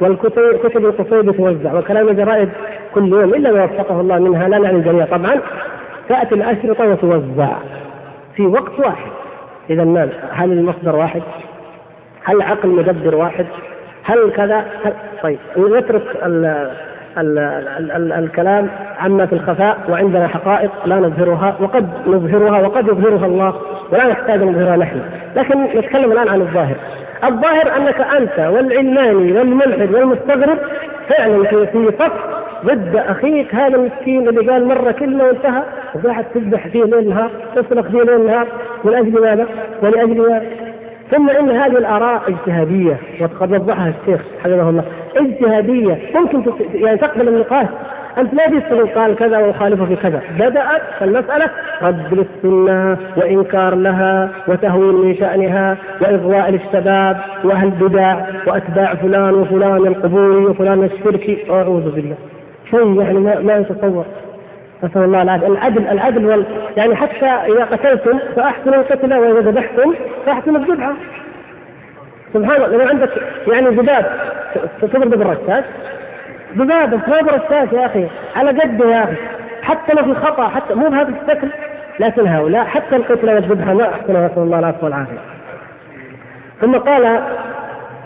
والكتب 0.00 0.58
كتب 0.64 0.84
القصيد 0.84 1.32
توزع 1.32 1.78
وكلام 1.78 2.08
الجرائد 2.08 2.48
كل 2.94 3.08
يوم 3.08 3.34
إلا 3.34 3.52
ما 3.52 3.64
وفقه 3.64 4.00
الله 4.00 4.18
منها 4.18 4.48
لا 4.48 4.58
نعني 4.58 4.76
الجميع 4.76 5.06
طبعا 5.06 5.40
تأتي 6.08 6.34
الأشرطة 6.34 6.86
وتوزع 6.88 7.56
في 8.36 8.46
وقت 8.46 8.78
واحد 8.78 9.10
اذا 9.70 9.84
ماذا؟ 9.84 10.12
هل 10.32 10.52
المصدر 10.52 10.96
واحد؟ 10.96 11.22
هل 12.24 12.42
عقل 12.42 12.68
مدبر 12.68 13.14
واحد؟ 13.14 13.46
هل 14.04 14.32
كذا؟ 14.36 14.64
هل 14.84 14.92
طيب 15.22 15.38
نترك 15.56 16.02
ال 16.24 16.44
ال 17.18 17.38
ال 17.38 17.90
ال 17.90 18.12
الكلام 18.12 18.68
عما 18.98 19.26
في 19.26 19.32
الخفاء 19.32 19.78
وعندنا 19.88 20.28
حقائق 20.28 20.70
لا 20.86 20.96
نظهرها 20.96 21.56
وقد 21.60 21.88
نظهرها 22.06 22.60
وقد 22.60 22.88
يظهرها 22.88 23.26
الله 23.26 23.54
ولا 23.92 24.08
نحتاج 24.08 24.42
أن 24.42 24.48
نظهرها 24.48 24.76
نحن 24.76 25.00
لكن 25.36 25.62
نتكلم 25.62 26.12
الآن 26.12 26.28
عن 26.28 26.40
الظاهر 26.40 26.76
الظاهر 27.24 27.76
أنك 27.76 28.00
أنت 28.00 28.38
والعلماني 28.38 29.32
والملحد 29.32 29.94
والمستغرب 29.94 30.58
فعلا 31.08 31.44
في 31.44 31.90
صف 31.98 32.12
ضد 32.64 32.96
أخيك 32.96 33.54
هذا 33.54 33.76
المسكين 33.76 34.28
اللي 34.28 34.52
قال 34.52 34.68
مرة 34.68 34.90
كلمة 34.90 35.24
وانتهى 35.24 35.62
وقاعد 35.94 36.24
تذبح 36.34 36.68
فيه 36.68 36.84
ليل 36.84 37.08
نهار 37.08 37.30
تصرخ 37.56 37.86
فيه 37.86 38.02
ليل 38.02 38.26
نهار 38.26 38.46
من 38.84 38.94
أجل 38.94 39.20
ماذا؟ 39.22 39.46
ولاجل 39.82 40.20
ماذا؟ 40.20 40.42
ثم 41.10 41.30
إن 41.30 41.50
هذه 41.50 41.78
الآراء 41.78 42.22
اجتهادية 42.28 42.98
وقد 43.20 43.52
وضحها 43.52 43.92
الشيخ 44.00 44.20
حفظه 44.44 44.70
الله 44.70 44.84
اجتهادية 45.16 45.98
ممكن 46.14 46.52
يعني 46.74 46.98
تقبل 46.98 47.28
النقاش 47.28 47.66
أنت 48.18 48.34
لا 48.34 48.46
تستطيع 48.46 48.94
قال 48.94 49.16
كذا 49.16 49.38
ويخالفه 49.38 49.84
في 49.84 49.96
كذا. 49.96 50.22
بدأت 50.38 50.82
المساله 51.02 51.50
رد 51.82 52.14
للسنة 52.14 52.96
وإنكار 53.16 53.74
لها 53.74 54.30
وتهويل 54.48 54.94
من 54.94 55.16
شأنها 55.16 55.76
وإغواء 56.00 56.50
للشباب 56.50 57.16
وأهل 57.44 57.68
البدع 57.68 58.16
وأتباع 58.46 58.94
فلان 58.94 59.34
وفلان 59.34 59.86
القبوري 59.86 60.36
وفلان 60.36 60.84
الشركي 60.84 61.50
أعوذ 61.50 61.90
بالله. 61.90 62.16
شيء 62.70 63.00
يعني 63.00 63.18
ما, 63.18 63.40
ما 63.40 63.56
يتصور. 63.56 64.04
نسأل 64.84 65.02
الله 65.02 65.22
العافية. 65.22 65.46
العدل 65.46 65.88
العدل 65.88 66.26
وال... 66.26 66.44
يعني 66.76 66.96
حتى 66.96 67.26
إذا 67.26 67.64
قتلتم 67.64 68.18
فأحسنوا 68.36 68.74
القتل 68.74 69.14
وإذا 69.14 69.50
ذبحتم 69.50 69.94
فأحسنوا 70.26 70.58
الذبحة. 70.58 70.92
سبحان 72.34 72.62
الله 72.62 72.76
لو 72.76 72.88
عندك 72.88 73.10
يعني 73.52 73.66
ذباب 73.66 74.06
تضرب 74.82 75.10
بالرشاش. 75.10 75.64
ذبابة 76.56 76.96
ما 76.96 77.20
برشاش 77.22 77.72
يا 77.72 77.86
أخي 77.86 78.06
على 78.36 78.50
قده 78.50 78.90
يا 78.90 79.04
أخي. 79.04 79.16
حتى 79.62 79.94
لو 79.94 80.14
في 80.14 80.20
خطأ 80.20 80.48
حتى 80.48 80.74
مو 80.74 80.88
بهذا 80.88 81.14
الشكل. 81.22 81.48
لكن 82.00 82.26
هؤلاء 82.26 82.64
حتى 82.64 82.96
القتلى 82.96 83.34
والذبحة 83.34 83.74
ما 83.74 83.88
أحسنوا 83.88 84.26
نسأل 84.26 84.42
الله 84.42 84.58
العفو 84.58 84.84
والعافية. 84.84 85.18
ثم 86.60 86.72
قال 86.72 87.20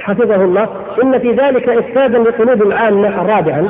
حفظه 0.01 0.45
الله 0.45 0.69
إن 1.03 1.19
في 1.19 1.33
ذلك 1.33 1.69
إفسادا 1.69 2.19
لقلوب 2.19 2.63
العامة 2.63 3.27
رابعا 3.37 3.69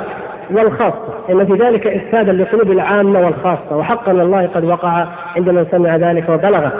والخاصة. 0.51 1.15
إن 1.31 1.47
في 1.47 1.53
ذلك 1.53 1.87
إفسادا 1.87 2.33
لقلوب 2.33 2.71
العامة 2.71 3.21
والخاصة. 3.21 3.77
وحقا 3.77 4.13
الله 4.13 4.47
قد 4.55 4.65
وقع 4.65 5.07
عندما 5.37 5.67
سمع 5.71 5.97
ذلك 5.97 6.29
وبلغه. 6.29 6.73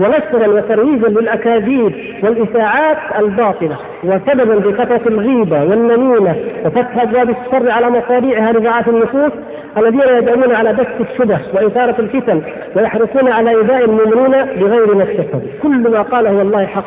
ونشرا 0.00 0.48
وترويجا 0.48 1.08
للأكاذيب 1.08 1.92
والاشاعات 2.22 2.98
الباطلة 3.18 3.76
وسببا 4.04 4.54
بكثره 4.54 5.08
الغيبة 5.08 5.64
والنميمة 5.64 6.36
وفتح 6.64 7.02
أبواب 7.02 7.30
الشر 7.30 7.70
على 7.70 7.90
مصاريعها 7.90 8.52
لرعاة 8.52 8.84
النفوس 8.88 9.32
الذين 9.78 10.16
يدعون 10.16 10.54
على 10.54 10.72
بث 10.72 11.00
الشبه 11.00 11.38
وإثارة 11.54 11.94
الفتن 11.98 12.42
ويحرصون 12.76 13.32
على 13.32 13.50
إيذاء 13.50 13.84
المؤمنين 13.84 14.44
بغير 14.44 14.94
ما 14.94 15.02
اكتسبوا. 15.02 15.40
كل 15.62 15.90
ما 15.90 16.02
قاله 16.02 16.32
والله 16.32 16.66
حق 16.66 16.84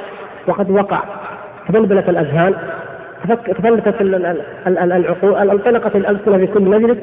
وقد 0.47 0.71
وقع. 0.71 0.99
تبلبلت 1.67 2.09
الأذهان 2.09 2.53
تفلتت 3.47 4.01
العقول 4.67 5.49
انطلقت 5.49 5.95
الألسنة 5.95 6.37
في 6.37 6.47
كل 6.47 6.61
مجلس. 6.61 6.97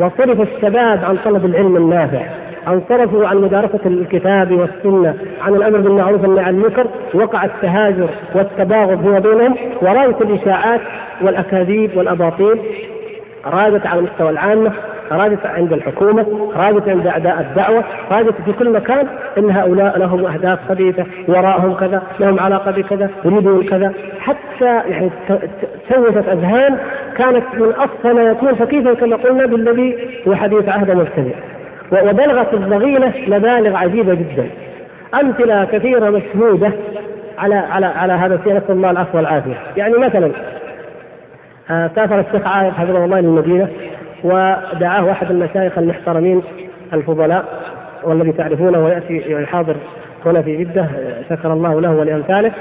وصرف 0.00 0.40
الشباب 0.40 1.04
عن 1.04 1.16
طلب 1.24 1.44
العلم 1.44 1.76
النافع 1.76 2.20
انصرفوا 2.68 3.26
عن 3.26 3.36
مدارسة 3.36 3.80
الكتاب 3.86 4.52
والسنة 4.52 5.14
عن 5.42 5.54
الأمر 5.54 5.78
بالمعروف 5.78 6.22
والنهي 6.22 6.44
عن 6.44 6.54
المنكر 6.54 6.86
وقع 7.14 7.44
التهاجر 7.44 8.08
والتباغض 8.34 9.00
فيما 9.02 9.18
بينهم 9.18 9.56
وراية 9.82 10.16
الإشاعات 10.20 10.80
والأكاذيب 11.22 11.96
والأباطيل 11.96 12.58
رادت 13.46 13.86
على 13.86 14.00
مستوى 14.02 14.30
العامة 14.30 14.72
رادت 15.12 15.46
عند 15.46 15.72
الحكومة 15.72 16.52
رادت 16.56 16.88
عند 16.88 17.06
أعداء 17.06 17.40
الدعوة 17.40 17.84
رادت 18.12 18.34
في 18.44 18.52
كل 18.52 18.70
مكان 18.70 19.06
أن 19.38 19.50
هؤلاء 19.50 19.98
لهم 19.98 20.26
أهداف 20.26 20.58
خبيثة 20.68 21.04
وراءهم 21.28 21.74
كذا 21.74 22.02
لهم 22.20 22.40
علاقة 22.40 22.70
بكذا 22.70 23.10
يريدون 23.24 23.64
كذا. 23.64 23.92
حتى 24.20 24.90
يعني 24.90 25.10
سوست 25.88 26.28
أذهان 26.28 26.78
كانت 27.16 27.44
من 27.54 27.72
أصفى 27.72 28.12
ما 28.12 28.22
يكون 28.22 28.54
فكيف 28.54 28.88
كما 28.88 29.16
قلنا 29.16 29.46
بالذي 29.46 29.98
هو 30.28 30.34
حديث 30.34 30.68
عهد 30.68 30.90
مبتدئ. 30.90 31.34
وبلغت 31.92 32.54
الضغينة 32.54 33.12
مبالغ 33.28 33.76
عجيبة 33.76 34.14
جدا. 34.14 34.46
أمثلة 35.22 35.64
كثيرة 35.64 36.10
مشهودة 36.10 36.72
على 37.38 37.54
على 37.54 37.86
على 37.86 38.12
هذا 38.12 38.34
الشيء. 38.34 38.52
نسأل 38.52 38.70
الله 38.70 38.90
العفو 38.90 39.18
والعافية. 39.18 39.54
يعني 39.76 39.94
مثلا 39.98 40.30
آه، 41.70 41.90
سافر 41.96 42.20
الشيخ 42.20 42.46
عائد 42.46 42.72
حفظه 42.72 43.04
الله 43.04 43.20
للمدينة. 43.20 43.68
ودعاه 44.24 45.10
أحد 45.10 45.30
المشايخ 45.30 45.78
المحترمين 45.78 46.42
الفضلاء 46.92 47.44
والذي 48.02 48.32
تعرفونه 48.32 48.84
ويأتي 48.84 49.24
يحاضر 49.28 49.76
هنا 50.26 50.42
في 50.42 50.56
جدة 50.56 50.86
شكر 51.30 51.52
الله 51.52 51.80
له 51.80 51.90
ولأمثاله. 51.90 52.52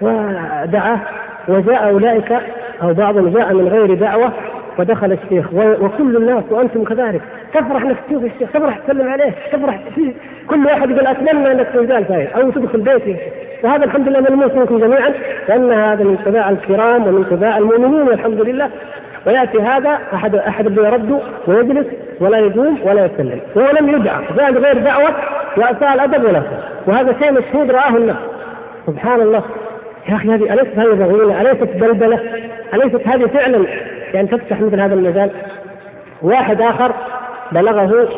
ودعاه 0.00 0.98
وجاء 1.48 1.90
أولئك 1.90 2.32
أو 2.82 2.94
بعضهم 2.94 3.28
جاء 3.28 3.54
من 3.54 3.68
غير 3.68 3.94
دعوة 3.94 4.32
ودخل 4.78 5.12
الشيخ. 5.12 5.46
وكل 5.54 6.16
الناس 6.16 6.44
وأنتم 6.50 6.84
كذلك. 6.84 7.20
تفرح 7.54 7.82
انك 7.82 7.96
تشوف 8.08 8.24
الشيخ؟ 8.24 8.50
تفرح 8.52 8.78
تسلم 8.78 9.08
عليه؟ 9.08 9.34
تفرح 9.52 9.80
فيه 9.94 10.12
كل 10.46 10.66
واحد 10.66 10.90
يقول 10.90 11.06
أتمنى 11.06 11.52
أنك 11.52 11.66
تنزال 11.74 12.04
فايز 12.04 12.28
أو 12.36 12.50
تدخل 12.50 12.80
بيتي 12.80 13.16
وهذا 13.64 13.84
الحمد 13.84 14.08
لله 14.08 14.20
ملموس 14.20 14.52
منكم 14.52 14.78
جميعا 14.78 15.12
لأن 15.48 15.72
هذا 15.72 16.04
من 16.04 16.18
تباع 16.24 16.50
الكرام 16.50 17.06
ومن 17.06 17.26
تباع 17.30 17.58
المؤمنين 17.58 18.08
والحمد 18.08 18.40
لله. 18.40 18.70
ويأتي 19.28 19.58
هذا 19.58 19.98
أحد 20.14 20.34
أحد 20.34 20.76
يرد 20.76 21.20
ويجلس 21.46 21.86
ولا 22.20 22.38
يقوم 22.38 22.78
ولا 22.82 23.04
يسلم. 23.04 23.40
وهو 23.54 23.70
لم 23.80 23.88
يدعى 23.88 24.24
جاء 24.36 24.52
بغير 24.52 24.78
دعوة 24.78 25.10
وأساء 25.56 25.94
الأدب 25.94 26.24
ولا 26.24 26.42
وهذا 26.86 27.14
شيء 27.20 27.32
مشهود 27.32 27.70
رآه 27.70 27.96
الناس. 27.96 28.16
سبحان 28.86 29.20
الله. 29.20 29.42
يا 30.08 30.14
أخي 30.14 30.28
هذه 30.28 30.52
أليست 30.52 30.78
هذه 30.78 30.94
ضغينه 30.94 31.40
أليست 31.40 31.68
بلبلة؟ 31.74 32.20
أليست 32.74 33.08
هذه 33.08 33.26
فعلا؟ 33.26 33.64
يعني 34.14 34.28
تفتح 34.28 34.60
مثل 34.60 34.80
هذا 34.80 34.94
المجال. 34.94 35.30
واحد 36.22 36.62
آخر 36.62 36.92
بلغه 37.52 38.08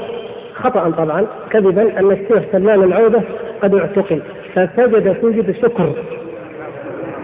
خطأ 0.55 0.91
طبعا 0.91 1.27
كذبا 1.51 1.83
أن 1.83 2.11
الشيخ 2.11 2.43
سلمان 2.53 2.83
العودة 2.83 3.21
قد 3.63 3.75
اعتقل. 3.75 4.21
فسجد 4.55 5.17
سجد 5.23 5.51
شكر. 5.63 5.93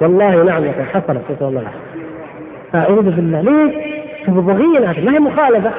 والله 0.01 0.43
نعم 0.43 0.65
حصلت 0.93 1.23
نسأل 1.31 1.47
الله 1.49 1.71
اعوذ 2.79 3.11
بالله؟ 3.11 3.73
شوف 4.27 4.35
ضغينه 4.35 4.91
هذه 4.91 5.05
ما 5.05 5.13
هي 5.15 5.19
مخالفة 5.19 5.71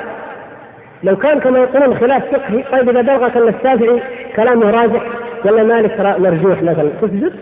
لو 1.04 1.16
كان 1.16 1.40
كما 1.40 1.60
يقولون 1.60 1.98
خلاف 1.98 2.24
فقهي 2.32 2.64
طيب 2.72 2.90
إذا 2.90 3.02
بلغك 3.02 3.38
أن 3.38 3.48
الشافعي 3.48 4.02
كلامه 4.36 4.70
راجح 4.70 5.04
ولا 5.46 5.64
مالك 5.64 6.00
مرجوح 6.20 6.64
مثلا 6.64 6.90
تسجد 7.02 7.34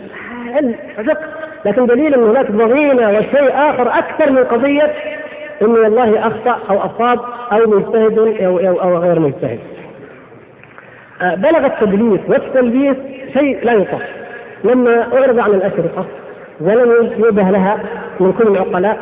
فقه 0.98 1.18
لكن 1.66 1.86
دليل 1.86 2.14
إن 2.14 2.24
هناك 2.24 2.52
ضغينه 2.52 3.10
وشيء 3.10 3.52
آخر 3.54 3.88
أكثر 3.88 4.32
من 4.32 4.44
قضية 4.44 4.94
ان 5.62 5.70
والله 5.70 6.28
أخطأ 6.28 6.60
أو 6.70 6.80
أصاب 6.80 7.20
أو 7.52 7.70
مجتهد 7.70 8.18
أو, 8.20 8.58
أو, 8.60 8.82
أو 8.82 8.98
غير 8.98 9.20
مجتهد. 9.20 9.60
آه، 11.22 11.36
بلغ 11.36 11.66
التدليس 11.66 12.20
والتلبيس 12.28 12.96
شيء 13.34 13.60
لا 13.64 13.74
يطاق. 13.74 14.02
لما 14.64 15.08
أعرض 15.14 15.40
عن 15.40 15.50
الأشرطة 15.50 16.06
ولم 16.62 17.12
ينبه 17.18 17.44
لها 17.44 17.80
من 18.20 18.34
كل 18.34 18.48
العقلاء 18.48 19.00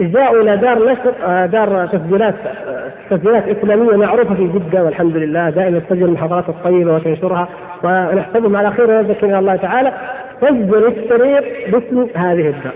جاءوا 0.00 0.42
إلى 0.42 0.56
دار 0.56 0.92
نشر 0.92 1.12
آه، 1.24 1.46
دار 1.46 1.86
تسجيلات 1.86 2.34
آه، 2.68 2.90
تسجيلات 3.10 3.48
إسلامية 3.48 3.96
معروفة 3.96 4.34
في 4.34 4.48
جدة 4.48 4.84
والحمد 4.84 5.16
لله 5.16 5.50
دائما 5.50 5.78
تسجل 5.78 6.04
المحاضرات 6.04 6.48
الطيبة 6.48 6.94
وتنشرها. 6.94 7.48
ونحسبهم 7.84 8.56
على 8.56 8.70
خير 8.70 8.90
ونذكر 8.90 9.26
إلى 9.26 9.38
الله 9.38 9.56
تعالى. 9.56 9.92
تسجل 10.40 10.86
الشريط 10.86 11.44
باسم 11.72 12.06
هذه 12.14 12.48
الدار. 12.48 12.74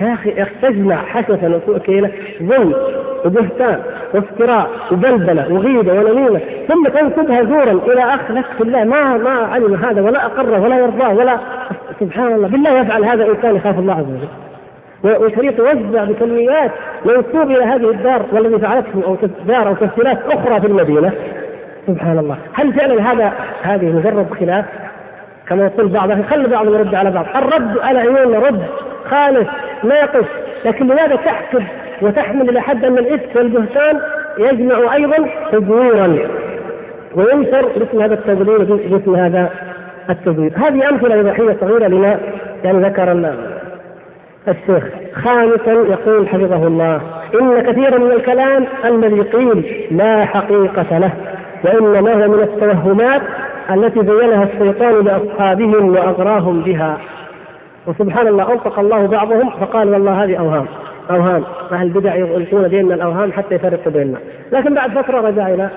يا 0.00 0.14
أخي 0.14 0.44
تجمع 0.62 0.96
حسنة 0.96 1.56
وسوء 1.56 1.78
كيلة 1.78 2.10
ظلم 2.42 2.74
وبهتان 3.24 3.78
وافتراء 4.14 4.70
وبلبلة 4.92 5.52
وغيبة 5.52 5.92
ونميمة. 5.92 6.40
ثم 6.68 6.84
تنسبها 6.84 7.42
زورا 7.42 8.14
أخ 8.14 8.30
لك 8.30 8.44
في 8.58 8.60
الله. 8.60 8.84
ما 8.84 9.16
ما 9.16 9.30
علم 9.30 9.74
هذا 9.74 10.02
ولا 10.02 10.26
أقره 10.26 10.60
ولا 10.60 10.78
يرضاه 10.78 11.14
ولا 11.14 11.38
سبحان 12.00 12.32
الله 12.32 12.48
بالله 12.48 12.80
يفعل 12.80 13.04
هذا 13.04 13.26
إنسان 13.26 13.56
يخاف 13.56 13.78
الله 13.78 13.94
عز 13.94 14.04
وجل. 14.04 14.43
وشريط 15.04 15.58
يوزع 15.58 16.04
بكميات 16.04 16.70
منسوب 17.04 17.50
إلى 17.50 17.64
هذه 17.64 17.90
الدار 17.90 18.22
والذي 18.32 18.58
فعلته 18.58 19.02
أو 19.06 19.16
دار 19.46 19.68
أو 19.68 19.74
تفسيرات 19.74 20.18
أخرى 20.30 20.60
في 20.60 20.66
المدينة. 20.66 21.12
سبحان 21.86 22.18
الله. 22.18 22.36
هل 22.52 22.72
فعلا 22.72 23.12
هذا 23.12 23.32
هذه 23.62 23.84
مجرد 23.84 24.26
خلاف؟ 24.40 24.64
كما 25.48 25.64
يقول 25.64 25.88
بعض 25.88 26.22
خلي 26.22 26.48
بعض 26.48 26.66
يرد 26.66 26.94
على 26.94 27.10
بعض. 27.10 27.26
الرد 27.36 27.78
على 27.78 27.98
عيوننا 27.98 28.38
رد 28.38 28.62
خالص 29.10 29.48
ناقص. 29.84 30.26
لكن 30.64 30.86
لماذا 30.86 31.16
تحسب 31.16 31.62
وتحمل 32.02 32.48
إلى 32.48 32.60
حد 32.60 32.84
أن 32.84 32.98
الإفك 32.98 33.36
والبهتان 33.36 34.00
يجمع 34.38 34.94
أيضا 34.94 35.16
تزويرا 35.52 36.18
وينشر 37.14 37.68
باسم 37.78 38.00
هذا 38.00 38.14
التضليل 38.14 38.64
باسم 38.64 39.14
هذا 39.14 39.50
التزوير 40.10 40.52
هذه 40.56 40.88
أمثلة 40.88 41.20
اضاحيه 41.20 41.56
صغيرة 41.60 41.86
لما 41.88 42.18
يعني 42.64 42.78
ذكر 42.78 43.12
الشيخ. 44.48 44.84
خامسا 45.14 45.72
يقول 45.72 46.28
حفظه 46.28 46.66
الله 46.66 47.00
إن 47.40 47.60
كثيرا 47.60 47.98
من 47.98 48.12
الكلام 48.12 48.64
الذي 48.84 49.20
قيل 49.20 49.86
لا 49.90 50.24
حقيقة 50.24 50.98
له 50.98 51.12
وإنما 51.64 52.12
هو 52.12 52.28
من 52.28 52.42
التوهمات 52.42 53.22
التي 53.70 54.00
بينها 54.00 54.44
الشيطان 54.44 55.04
لأصحابهم 55.04 55.90
وأغراهم 55.90 56.62
بها. 56.62 56.98
وسبحان 57.86 58.26
الله 58.26 58.52
انطق 58.52 58.78
الله 58.78 59.06
بعضهم 59.06 59.50
فقال 59.50 59.88
والله 59.88 60.24
هذه 60.24 60.36
أوهام. 60.36 60.66
أوهام. 61.10 61.44
أهل 61.72 61.86
البدع 61.86 62.14
يلقون 62.14 62.68
بيننا 62.68 62.94
الأوهام 62.94 63.32
حتى 63.32 63.54
يفرقوا 63.54 63.92
بيننا. 63.92 64.18
لكن 64.52 64.74
بعد 64.74 64.90
فترة 64.90 65.20
رجع 65.20 65.48
إلى 65.48 65.68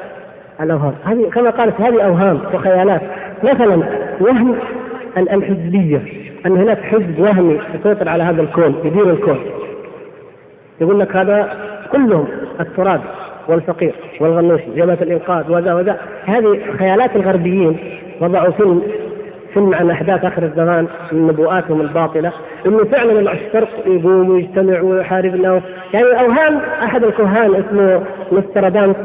الأوهام. 0.62 0.94
هذه 1.06 1.30
كما 1.30 1.50
قالت 1.50 1.82
هذه 1.82 2.02
أوهام 2.02 2.40
وخيالات. 2.54 3.02
مثلا 3.44 3.84
وهم 4.20 4.56
الحزبية. 5.18 6.27
أن 6.46 6.58
هناك 6.58 6.82
حزب 6.82 7.20
وهمي 7.20 7.60
يسيطر 7.76 8.10
على 8.10 8.24
هذا 8.24 8.42
الكون 8.42 8.76
يدير 8.84 9.10
الكون. 9.10 9.40
يقول 10.82 11.00
لك 11.00 11.16
هذا 11.16 11.58
كلهم 11.92 12.28
التراب 12.60 13.02
والفقير 13.48 13.96
والغنوشي 14.20 14.66
جبهة 14.76 14.98
الإنقاذ 15.02 15.52
وذا 15.52 15.74
وذا. 15.74 15.98
هذه 16.26 16.60
خيالات 16.80 17.16
الغربيين 17.16 17.78
وضعوا 18.22 18.52
فيلم 18.52 18.82
فيلم 19.54 19.74
عن 19.74 19.92
أحداث 19.92 20.26
آخر 20.26 20.44
الزمان 20.44 20.88
من 21.12 21.28
نبوءاتهم 21.28 21.82
الباطلة 21.82 22.32
إنه 22.66 22.84
فعلا 22.84 23.34
الشرق 23.34 23.70
يقوم 23.86 24.30
ويجتمع 24.30 24.82
ويحارب 24.82 25.36
الناس. 25.36 25.64
يعني 25.94 26.06
أوهام 26.06 26.62
أحد 26.84 27.04
الكهان 27.04 27.56
اسمه 27.56 28.04
نسترادامس 28.32 28.96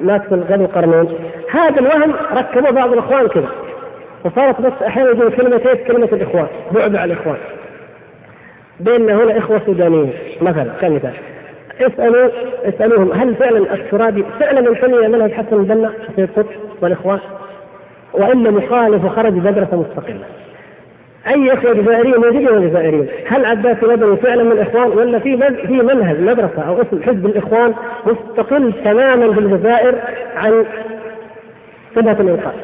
مات 0.00 0.22
في 0.28 0.34
القرنين. 0.34 1.08
هذا 1.50 1.80
الوهم 1.80 2.12
ركبوه 2.36 2.70
بعض 2.70 2.92
الإخوان 2.92 3.28
كذا 3.28 3.48
وصارت 4.26 4.60
بس 4.60 4.82
أحيانا 4.86 5.10
يقول 5.10 5.32
كلمتين 5.32 5.74
كلمة 5.86 6.08
الإخوان 6.12 6.46
بعبع 6.72 7.04
الإخوان. 7.04 7.36
بيننا 8.80 9.14
هنا 9.14 9.38
إخوة 9.38 9.60
سودانيين 9.66 10.12
مثلا 10.40 10.72
كمثال 10.80 11.12
اسألوا 11.80 12.30
اسألوهم 12.64 13.12
هل 13.12 13.34
فعلا 13.34 13.74
الترابي 13.74 14.24
فعلا 14.40 14.68
ينتمي 14.68 15.08
منهج 15.08 15.32
حسن 15.32 15.56
البنا 15.56 15.92
في 16.16 16.22
القدس 16.22 16.56
والإخوان؟ 16.82 17.18
والا 18.14 18.50
مخالف 18.50 19.04
وخرج 19.04 19.32
مدرسه 19.32 19.76
مستقله. 19.76 20.24
أي 21.28 21.52
إخوة 21.52 21.72
جزائريين 21.72 22.16
موجودين 22.16 22.68
جزائريين، 22.68 23.08
هل 23.26 23.44
عباس 23.44 23.76
مدني 23.82 24.16
فعلا 24.16 24.42
من 24.42 24.52
الإخوان 24.52 24.88
ولا 24.88 25.18
في 25.18 25.36
في 25.66 25.72
منهج 25.72 26.20
مدرسة 26.20 26.62
أو 26.62 26.82
اسم 26.82 27.02
حزب 27.02 27.26
الإخوان 27.26 27.74
مستقل 28.06 28.72
تماما 28.84 29.32
في 29.32 29.40
الجزائر 29.40 29.94
عن 30.36 30.64
شبهه 31.94 32.20
الإنقاذ. 32.20 32.54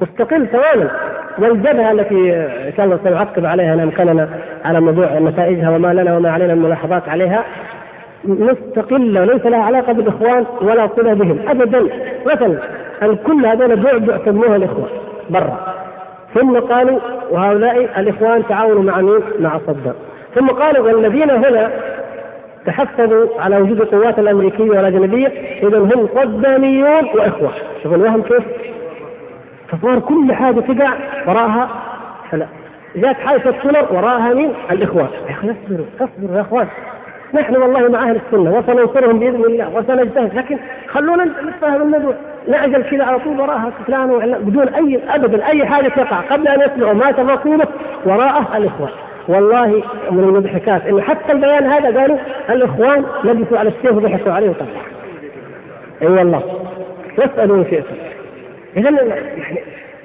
مستقل 0.00 0.46
تماما. 0.46 0.90
والجبهة 1.38 1.92
التي 1.92 2.34
ان 2.36 2.72
شاء 2.76 2.86
الله 2.86 2.98
سنعقب 3.04 3.46
عليها 3.46 3.74
ان 3.74 3.80
امكننا 3.80 4.28
على 4.64 4.80
موضوع 4.80 5.18
نتائجها 5.18 5.70
وما 5.70 5.94
لنا 5.94 6.16
وما 6.16 6.30
علينا 6.30 6.54
من 6.54 6.62
ملاحظات 6.62 7.08
عليها 7.08 7.44
مستقلة 8.24 9.20
وليس 9.20 9.46
لها 9.46 9.62
علاقة 9.62 9.92
بالإخوان 9.92 10.46
ولا 10.60 10.88
صلة 10.96 11.14
بهم. 11.14 11.38
ابدا 11.48 11.86
مثلا 12.26 12.58
الكل 13.02 13.46
هذول 13.46 13.76
بعبع 13.76 14.18
سموها 14.24 14.56
الإخوان 14.56 14.88
برا. 15.30 15.74
ثم 16.34 16.58
قالوا 16.58 16.98
وهؤلاء 17.30 18.00
الإخوان 18.00 18.42
تعاونوا 18.48 18.82
مع 18.82 19.00
مين؟ 19.00 19.20
مع 19.40 19.58
صدام. 19.66 19.94
ثم 20.34 20.46
قالوا 20.46 20.86
والذين 20.86 21.30
هنا 21.30 21.70
تحفظوا 22.66 23.26
على 23.40 23.56
وجود 23.56 23.80
القوات 23.80 24.18
الأمريكية 24.18 24.70
والأجنبية 24.70 25.32
اذا 25.62 25.78
هم 25.78 26.08
صداميون 26.14 27.04
وإخوة. 27.14 27.50
شوف 27.82 27.94
الوهم 27.94 28.22
كيف؟ 28.22 28.42
فصار 29.68 29.98
كل 29.98 30.32
حاجة 30.32 30.60
تقع 30.60 30.92
وراءها 31.26 31.68
فلا. 32.30 32.46
جاءت 32.96 33.16
حادثة 33.16 33.54
سولر 33.62 33.86
وراءها 33.90 34.34
مين؟ 34.34 34.52
الإخوان. 34.70 35.08
يا 35.26 35.30
أخي 35.30 35.50
اصبروا 35.50 35.86
اصبروا 36.00 36.36
يا 36.36 36.40
أخوان. 36.40 36.66
نحن 37.34 37.56
والله 37.56 37.88
مع 37.88 38.02
أهل 38.02 38.16
السنة 38.26 38.58
وسننصرهم 38.58 39.18
بإذن 39.18 39.44
الله 39.44 39.68
وسنجتهد 39.74 40.34
لكن 40.34 40.58
خلونا 40.88 41.24
نتفاهم 41.24 41.82
الموضوع. 41.82 42.14
نعجل 42.48 42.82
كذا 42.82 43.04
على 43.04 43.18
طول 43.18 43.40
وراءها 43.40 43.72
فلان 43.86 44.38
بدون 44.40 44.68
أي 44.68 45.00
ابدا 45.08 45.46
أي 45.46 45.66
حاجة 45.66 45.88
تقع. 45.88 46.16
قبل 46.16 46.48
أن 46.48 46.60
يسمعوا 46.60 46.94
ما 46.94 47.10
تفاصيله 47.10 47.66
وراءه 48.04 48.56
الإخوان. 48.56 48.90
والله 49.28 49.82
من 50.10 50.24
المضحكات 50.24 50.86
انه 50.86 51.00
حتى 51.00 51.32
البيان 51.32 51.64
هذا 51.64 52.00
قالوا 52.00 52.18
الإخوان 52.50 53.04
لبسوا 53.24 53.58
على 53.58 53.68
السيف 53.68 53.92
وضحكوا 53.92 54.32
عليه 54.32 54.50
وطلعوا. 54.50 54.86
أي 56.02 56.06
والله 56.06 56.42
واسألوا 57.18 57.56
إن 57.56 57.64
شئتم. 57.70 57.94
اذا 58.76 58.90
يعني 59.36 59.60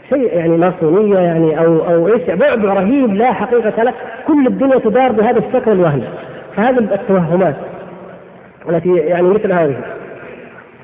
شيء 0.09 0.37
يعني 0.37 0.57
ماسونيه 0.57 1.19
يعني 1.19 1.59
أو 1.59 1.89
أو 1.89 2.07
إيش 2.07 2.23
بعبع 2.23 2.73
رهيب 2.73 3.13
لا 3.13 3.33
حقيقة 3.33 3.83
له. 3.83 3.93
كل 4.27 4.47
الدنيا 4.47 4.79
تدار 4.79 5.11
بهذا 5.11 5.39
الشكل 5.39 5.71
الوهمي. 5.71 6.07
فهذه 6.55 6.77
التوهمات 6.77 7.55
التي 8.69 8.95
يعني 8.95 9.27
مثل 9.27 9.51
هذه. 9.51 9.75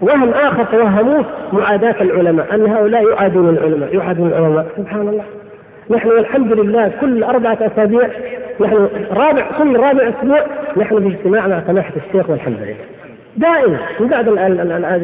وهم 0.01 0.29
آخر 0.29 0.63
توهموه 0.63 1.25
معاداة 1.53 1.95
العلماء 2.01 2.55
أن 2.55 2.65
هؤلاء 2.65 3.09
يعادون 3.09 3.49
العلماء 3.49 3.95
يعادون 3.95 4.27
العلماء. 4.27 4.65
سبحان 4.77 5.07
الله. 5.07 5.23
نحن 5.89 6.07
والحمد 6.09 6.59
لله 6.59 6.91
كل 7.01 7.23
أربعة 7.23 7.57
أسابيع 7.61 8.07
نحن 8.61 8.87
رابع 9.11 9.45
كل 9.57 9.77
رابع 9.77 10.09
أسبوع 10.09 10.39
نحن 10.77 10.99
في 10.99 11.07
اجتماع 11.07 11.47
مع 11.47 11.61
سماحة 11.67 11.93
الشيخ 12.07 12.29
والحمد 12.29 12.57
لله. 12.61 12.96
دائما 13.37 13.77
من 13.99 14.07
بعد 14.07 14.27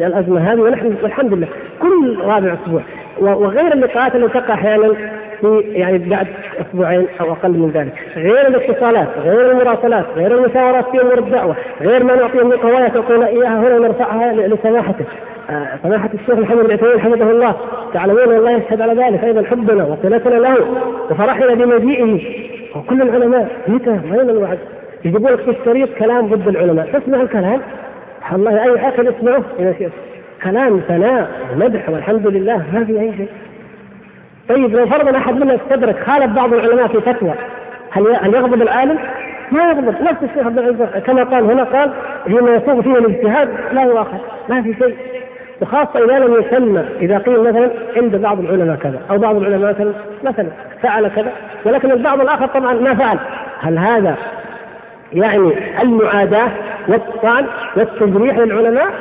الأزمة 0.02 0.52
هذه 0.52 0.60
ونحن 0.60 0.94
والحمد 1.02 1.34
لله 1.34 1.48
كل 1.82 2.18
رابع 2.20 2.54
أسبوع 2.64 2.82
وغير 3.18 3.72
اللقاءات 3.72 4.14
التي 4.16 4.40
تقع 4.40 4.54
أحيانا 4.54 4.94
في 5.40 5.60
يعني 5.60 5.98
بعد 5.98 6.26
أسبوعين 6.60 7.06
أو 7.20 7.32
أقل 7.32 7.50
من 7.50 7.70
ذلك، 7.70 7.92
غير 8.16 8.48
الاتصالات، 8.48 9.08
غير 9.24 9.50
المراسلات، 9.50 10.04
غير 10.16 10.38
المشاورات 10.38 10.84
في 10.90 11.00
أمور 11.00 11.18
الدعوة، 11.18 11.56
غير 11.80 12.04
ما 12.04 12.16
نعطيهم 12.16 12.52
القوايا 12.52 12.88
تعطونا 12.88 13.26
إياها 13.26 13.60
هنا 13.60 13.76
ونرفعها 13.76 14.32
لسماحته. 14.32 15.04
آه 15.50 15.68
سماحة 15.82 16.10
الشيخ 16.14 16.38
محمد 16.38 16.66
بن 16.66 17.00
حفظه 17.00 17.30
الله، 17.30 17.54
تعلمون 17.94 18.28
والله 18.28 18.50
يشهد 18.50 18.80
على 18.80 18.92
ذلك 19.02 19.24
أيضا 19.24 19.42
حبنا 19.42 19.84
وصلتنا 19.84 20.34
له 20.34 20.56
وفرحنا 21.10 21.54
بمجيئه 21.54 22.20
وكل 22.76 23.02
العلماء 23.02 23.48
متى؟ 23.68 24.00
وين 24.10 24.30
الوعد؟ 24.30 24.58
يجيبون 25.04 25.32
لك 25.32 25.40
في 25.40 25.50
الشريط 25.50 25.88
كلام 25.98 26.26
ضد 26.26 26.48
العلماء، 26.48 26.86
تسمع 26.92 27.20
الكلام 27.20 27.60
الله 28.32 28.62
أي 28.62 28.68
يا 29.58 29.74
شيخ 29.78 29.92
كلام 30.42 30.80
ثناء 30.88 31.30
ومدح 31.52 31.88
والحمد 31.88 32.26
لله 32.26 32.64
ما 32.72 32.84
في 32.84 33.00
أي 33.00 33.12
شيء. 33.16 33.28
طيب 34.48 34.76
لو 34.76 34.86
فرضا 34.86 35.18
أحد 35.18 35.34
منا 35.34 35.54
استدرك 35.54 35.96
خالف 36.06 36.26
بعض 36.26 36.52
العلماء 36.52 36.88
في 36.88 37.00
فتوى 37.00 37.34
هل 37.90 38.16
هل 38.20 38.34
يغضب 38.34 38.62
العالم؟ 38.62 38.98
ما 39.52 39.62
يغضب. 39.62 40.02
نفس 40.02 40.22
الشيخ 40.22 40.46
عبد 40.46 40.58
العزيز 40.58 41.02
كما 41.06 41.24
قال 41.24 41.44
هنا 41.44 41.64
قال 41.64 41.90
فيما 42.24 42.50
يسوق 42.50 42.80
فيه 42.80 42.98
الاجتهاد 42.98 43.48
لا 43.72 43.82
يؤاخذ 43.82 44.18
ما 44.48 44.62
في 44.62 44.74
شيء. 44.74 44.96
وخاصة 45.62 46.04
إذا 46.04 46.18
لم 46.18 46.34
يسمى 46.34 46.84
إذا 47.00 47.18
قيل 47.18 47.40
مثلا 47.40 47.70
عند 47.96 48.16
بعض 48.16 48.40
العلماء 48.40 48.76
كذا 48.76 49.00
أو 49.10 49.18
بعض 49.18 49.36
العلماء 49.36 49.70
مثلا 49.70 49.92
مثلا 50.24 50.48
فعل 50.82 51.08
كذا 51.08 51.32
ولكن 51.64 51.90
البعض 51.90 52.20
الآخر 52.20 52.46
طبعا 52.46 52.74
ما 52.74 52.94
فعل. 52.94 53.18
هل 53.60 53.78
هذا 53.78 54.16
يعني 55.14 55.52
المعاداة 55.82 56.50
والطعن 56.88 57.46
والتجريح 57.76 58.38
للعلماء؟ 58.38 58.92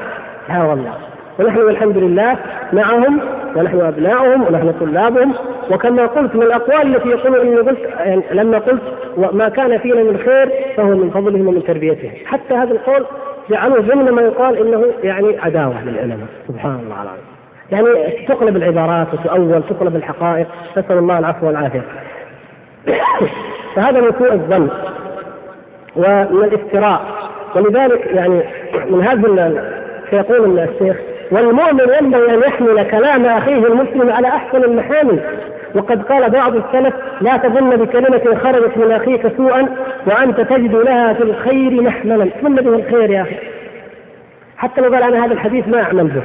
لا 0.50 0.64
والله. 0.64 0.94
ونحن 1.40 1.58
والحمد 1.58 1.98
لله 1.98 2.38
معهم 2.74 3.20
ونحن 3.56 3.80
ابنائهم 3.80 4.42
ونحن 4.42 4.74
طلابهم. 4.80 5.34
وكما 5.72 6.06
قلت 6.06 6.36
من 6.36 6.44
الأقوال 6.44 6.96
التي 6.96 7.10
يقولون 7.10 7.48
إني 7.48 7.56
قلت 7.56 7.80
يعني 8.00 8.24
لما 8.32 8.58
قلت 8.58 8.82
وما 9.18 9.50
كان 9.50 9.78
فينا 9.78 10.04
من 10.04 10.18
خير 10.18 10.50
فهو 10.78 10.90
من 10.90 11.10
فضلهم 11.10 11.48
ومن 11.48 11.64
تربيتهم. 11.64 12.12
حتى 12.26 12.54
هذا 12.54 12.72
القول 12.72 13.06
جعلوه 13.50 13.80
ضمن 13.80 14.12
ما 14.12 14.22
يقال 14.22 14.58
إنه 14.58 14.86
يعني 15.04 15.40
عداوة 15.40 15.84
للعلماء. 15.84 16.28
سبحان 16.48 16.80
الله 16.84 17.02
العظيم. 17.04 17.24
يعني 17.72 18.26
تقلب 18.28 18.56
العبارات 18.58 19.08
وتؤول 19.14 19.64
تقلب 19.70 19.96
الحقائق. 19.96 20.48
نسأل 20.78 20.98
الله 20.98 21.20
العفو 21.20 21.48
والعافية. 21.48 21.84
فهذا 23.76 24.02
من 24.02 24.12
سوء 24.20 24.34
الظن. 24.34 24.70
ومن 25.96 26.44
الافتراء 26.44 27.02
ولذلك 27.56 28.08
يعني 28.14 28.44
من 28.90 29.02
هذا 29.02 29.64
سيقول 30.10 30.60
الشيخ 30.60 30.98
والمؤمن 31.32 31.80
ينبغي 32.02 32.34
أن 32.34 32.40
يحمل 32.40 32.84
كلام 32.84 33.26
أخيه 33.26 33.68
المسلم 33.68 34.10
على 34.10 34.28
أحسن 34.28 34.64
المحامل. 34.64 35.20
وقد 35.76 36.04
قال 36.04 36.30
بعض 36.30 36.56
السلف 36.56 36.94
لا 37.22 37.38
تظن 37.38 37.70
بكلمة 37.70 38.38
خرجت 38.44 38.78
من 38.78 38.92
أخيك 38.92 39.38
سوءا 39.38 39.68
وأنت 40.06 40.42
تجد 40.42 40.76
لها 40.76 41.14
في 41.14 41.24
الخير 41.24 41.82
محملا. 41.82 42.30
ظن 42.44 42.56
به 42.56 42.76
الخير 42.76 43.10
يا 43.10 43.22
أخي؟ 43.22 43.36
حتى 44.58 44.82
لو 44.82 44.94
قال 44.94 45.04
أنا 45.04 45.26
هذا 45.26 45.34
الحديث 45.34 45.68
ما 45.68 45.84
أعمل 45.84 46.08
به. 46.08 46.24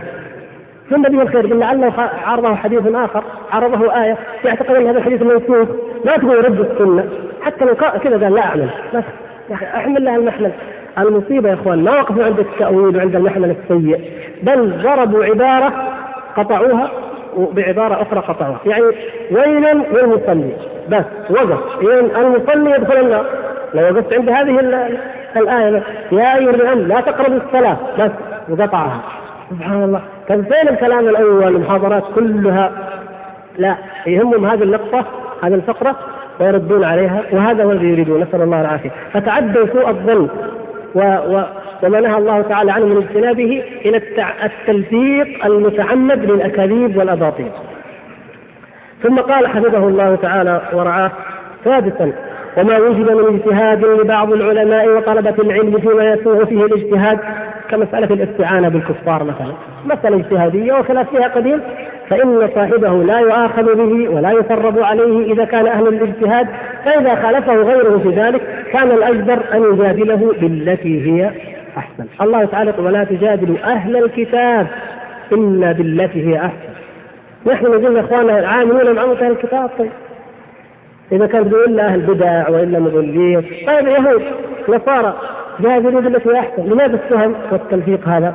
ظن 0.90 1.02
به 1.02 1.22
الخير؟ 1.22 1.46
بل 1.46 1.58
لعله 1.58 1.92
عرضه 2.26 2.54
حديث 2.54 2.82
آخر 2.94 3.24
عرضه 3.52 4.04
آية 4.04 4.16
يعتقد 4.44 4.74
أن 4.74 4.86
هذا 4.86 4.98
الحديث 4.98 5.22
منسوخ. 5.22 5.68
لا 6.04 6.16
تقول 6.16 6.44
رد 6.44 6.60
السنة. 6.60 7.08
حتى 7.42 7.64
لو 7.64 7.74
كذا 7.74 8.24
قال 8.24 8.34
لا 8.34 8.44
أعمل. 8.44 8.68
بس. 8.94 9.04
أحمل 9.52 10.04
لها 10.04 10.16
المحمل. 10.16 10.52
المصيبة 10.98 11.48
يا 11.48 11.54
إخوان 11.54 11.84
ما 11.84 11.90
وقفوا 11.90 12.24
عند 12.24 12.38
التأويل 12.38 12.96
وعند 12.96 13.16
المحمل 13.16 13.50
السيء. 13.50 14.10
بل 14.42 14.72
ضربوا 14.82 15.24
عبارة 15.24 15.72
قطعوها 16.36 16.90
وبعبارة 17.36 18.02
أخرى 18.02 18.20
قطعوها. 18.20 18.60
يعني 18.66 18.84
ويلا 19.30 19.72
للمصلي. 19.72 20.52
بس 20.88 21.04
وقف. 21.30 21.82
يعني 21.82 22.26
المصلي 22.26 22.70
يدخل 22.70 23.00
النار. 23.00 23.26
لو 23.74 23.82
وقفت 23.82 24.14
عند 24.14 24.28
هذه 24.28 24.60
الآية 25.36 25.82
يا 26.12 26.36
أيها 26.36 26.50
الذين 26.50 26.88
لا 26.88 27.00
تقربوا 27.00 27.40
الصلاة. 27.46 27.76
بس 27.98 28.10
وقطعها. 28.48 29.00
سبحان 29.50 29.82
الله. 29.82 30.00
كان 30.28 30.42
فين 30.42 30.68
الكلام 30.68 31.08
الأول؟ 31.08 31.46
المحاضرات 31.46 32.04
كلها. 32.14 32.72
لا 33.58 33.76
يهمهم 34.06 34.46
هذه 34.46 34.62
اللقطة 34.62 35.04
هذه 35.42 35.54
الفقرة. 35.54 35.96
ويردون 36.40 36.84
عليها 36.84 37.22
وهذا 37.32 37.64
هو 37.64 37.72
الذي 37.72 37.88
يريدون 37.88 38.20
نسأل 38.20 38.42
الله 38.42 38.60
العافية 38.60 38.90
فتعدوا 39.12 39.66
سوء 39.66 39.88
الظن 39.88 40.28
و 40.94 41.00
و 41.00 41.42
وما 41.82 42.00
نهى 42.00 42.18
الله 42.18 42.42
تعالى 42.42 42.72
عنه 42.72 42.86
من 42.86 42.96
اجتنابه 42.96 43.62
إلى 43.84 44.02
التلفيق 44.44 45.46
المتعمد 45.46 46.30
للأكاذيب 46.30 46.96
والأباطيل. 46.96 47.50
ثم 49.02 49.16
قال 49.16 49.46
حفظه 49.46 49.88
الله 49.88 50.14
تعالى 50.14 50.60
ورعاه 50.72 51.10
سادسا 51.64 52.12
وما 52.56 52.78
وجد 52.78 53.10
من 53.10 53.34
اجتهاد 53.34 53.84
لبعض 53.84 54.32
العلماء 54.32 54.96
وطلبة 54.96 55.34
العلم 55.38 55.78
فيما 55.78 56.04
يسوغ 56.04 56.44
فيه 56.44 56.64
الاجتهاد 56.64 57.18
كمسألة 57.70 58.14
الاستعانة 58.14 58.68
بالكفار 58.68 59.24
مثلا 59.24 59.52
مسألة 59.84 60.16
اجتهادية 60.16 60.72
وخلاف 60.72 61.10
فيها 61.10 61.28
قديم 61.28 61.60
فإن 62.10 62.50
صاحبه 62.54 63.02
لا 63.04 63.18
يؤاخذ 63.18 63.74
به 63.74 64.08
ولا 64.08 64.32
يثرب 64.32 64.78
عليه 64.78 65.32
إذا 65.32 65.44
كان 65.44 65.66
أهل 65.66 65.88
الاجتهاد 65.88 66.48
فإذا 66.84 67.22
خالفه 67.22 67.56
غيره 67.56 67.98
في 67.98 68.08
ذلك 68.08 68.64
كان 68.72 68.90
الأجدر 68.90 69.38
أن 69.54 69.62
يجادله 69.62 70.34
بالتي 70.40 71.10
هي 71.10 71.30
أحسن. 71.76 72.04
الله 72.20 72.44
تعالى 72.44 72.70
يقول 72.70 72.86
ولا 72.86 73.04
تجادلوا 73.04 73.56
أهل 73.64 73.96
الكتاب 73.96 74.66
إلا 75.32 75.72
بالتي 75.72 76.28
هي 76.28 76.38
أحسن. 76.38 76.68
نحن 77.46 77.64
نقول 77.64 77.98
إخواننا 77.98 78.38
العاملون 78.38 78.94
مع 78.94 79.02
أهل 79.02 79.30
الكتاب 79.30 79.70
طيب. 79.78 79.90
إذا 81.12 81.26
كان 81.26 81.50
تقول 81.50 81.64
إلا 81.64 81.86
أهل 81.86 82.00
بدع 82.00 82.48
وإلا 82.48 82.78
مضلين 82.78 83.42
طيب 83.66 83.88
يهود 83.88 84.22
نصارى 84.68 85.14
جادلوا 85.60 86.00
بالتي 86.00 86.28
هي 86.28 86.38
أحسن. 86.38 86.62
لماذا 86.62 86.94
التهم 86.94 87.34
والتلفيق 87.52 88.08
هذا؟ 88.08 88.34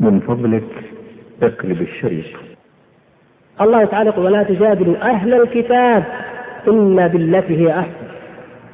من 0.00 0.20
فضلك 0.20 0.64
اقلب 1.42 1.82
الشريط. 1.82 2.55
الله 3.60 3.84
تعالى 3.84 4.10
يقول 4.10 4.24
ولا 4.24 4.42
تجادلوا 4.42 4.94
أهل 5.02 5.34
الكتاب 5.34 6.04
إلا 6.68 7.06
بالتي 7.06 7.66
هي 7.66 7.70
أحسن. 7.70 8.06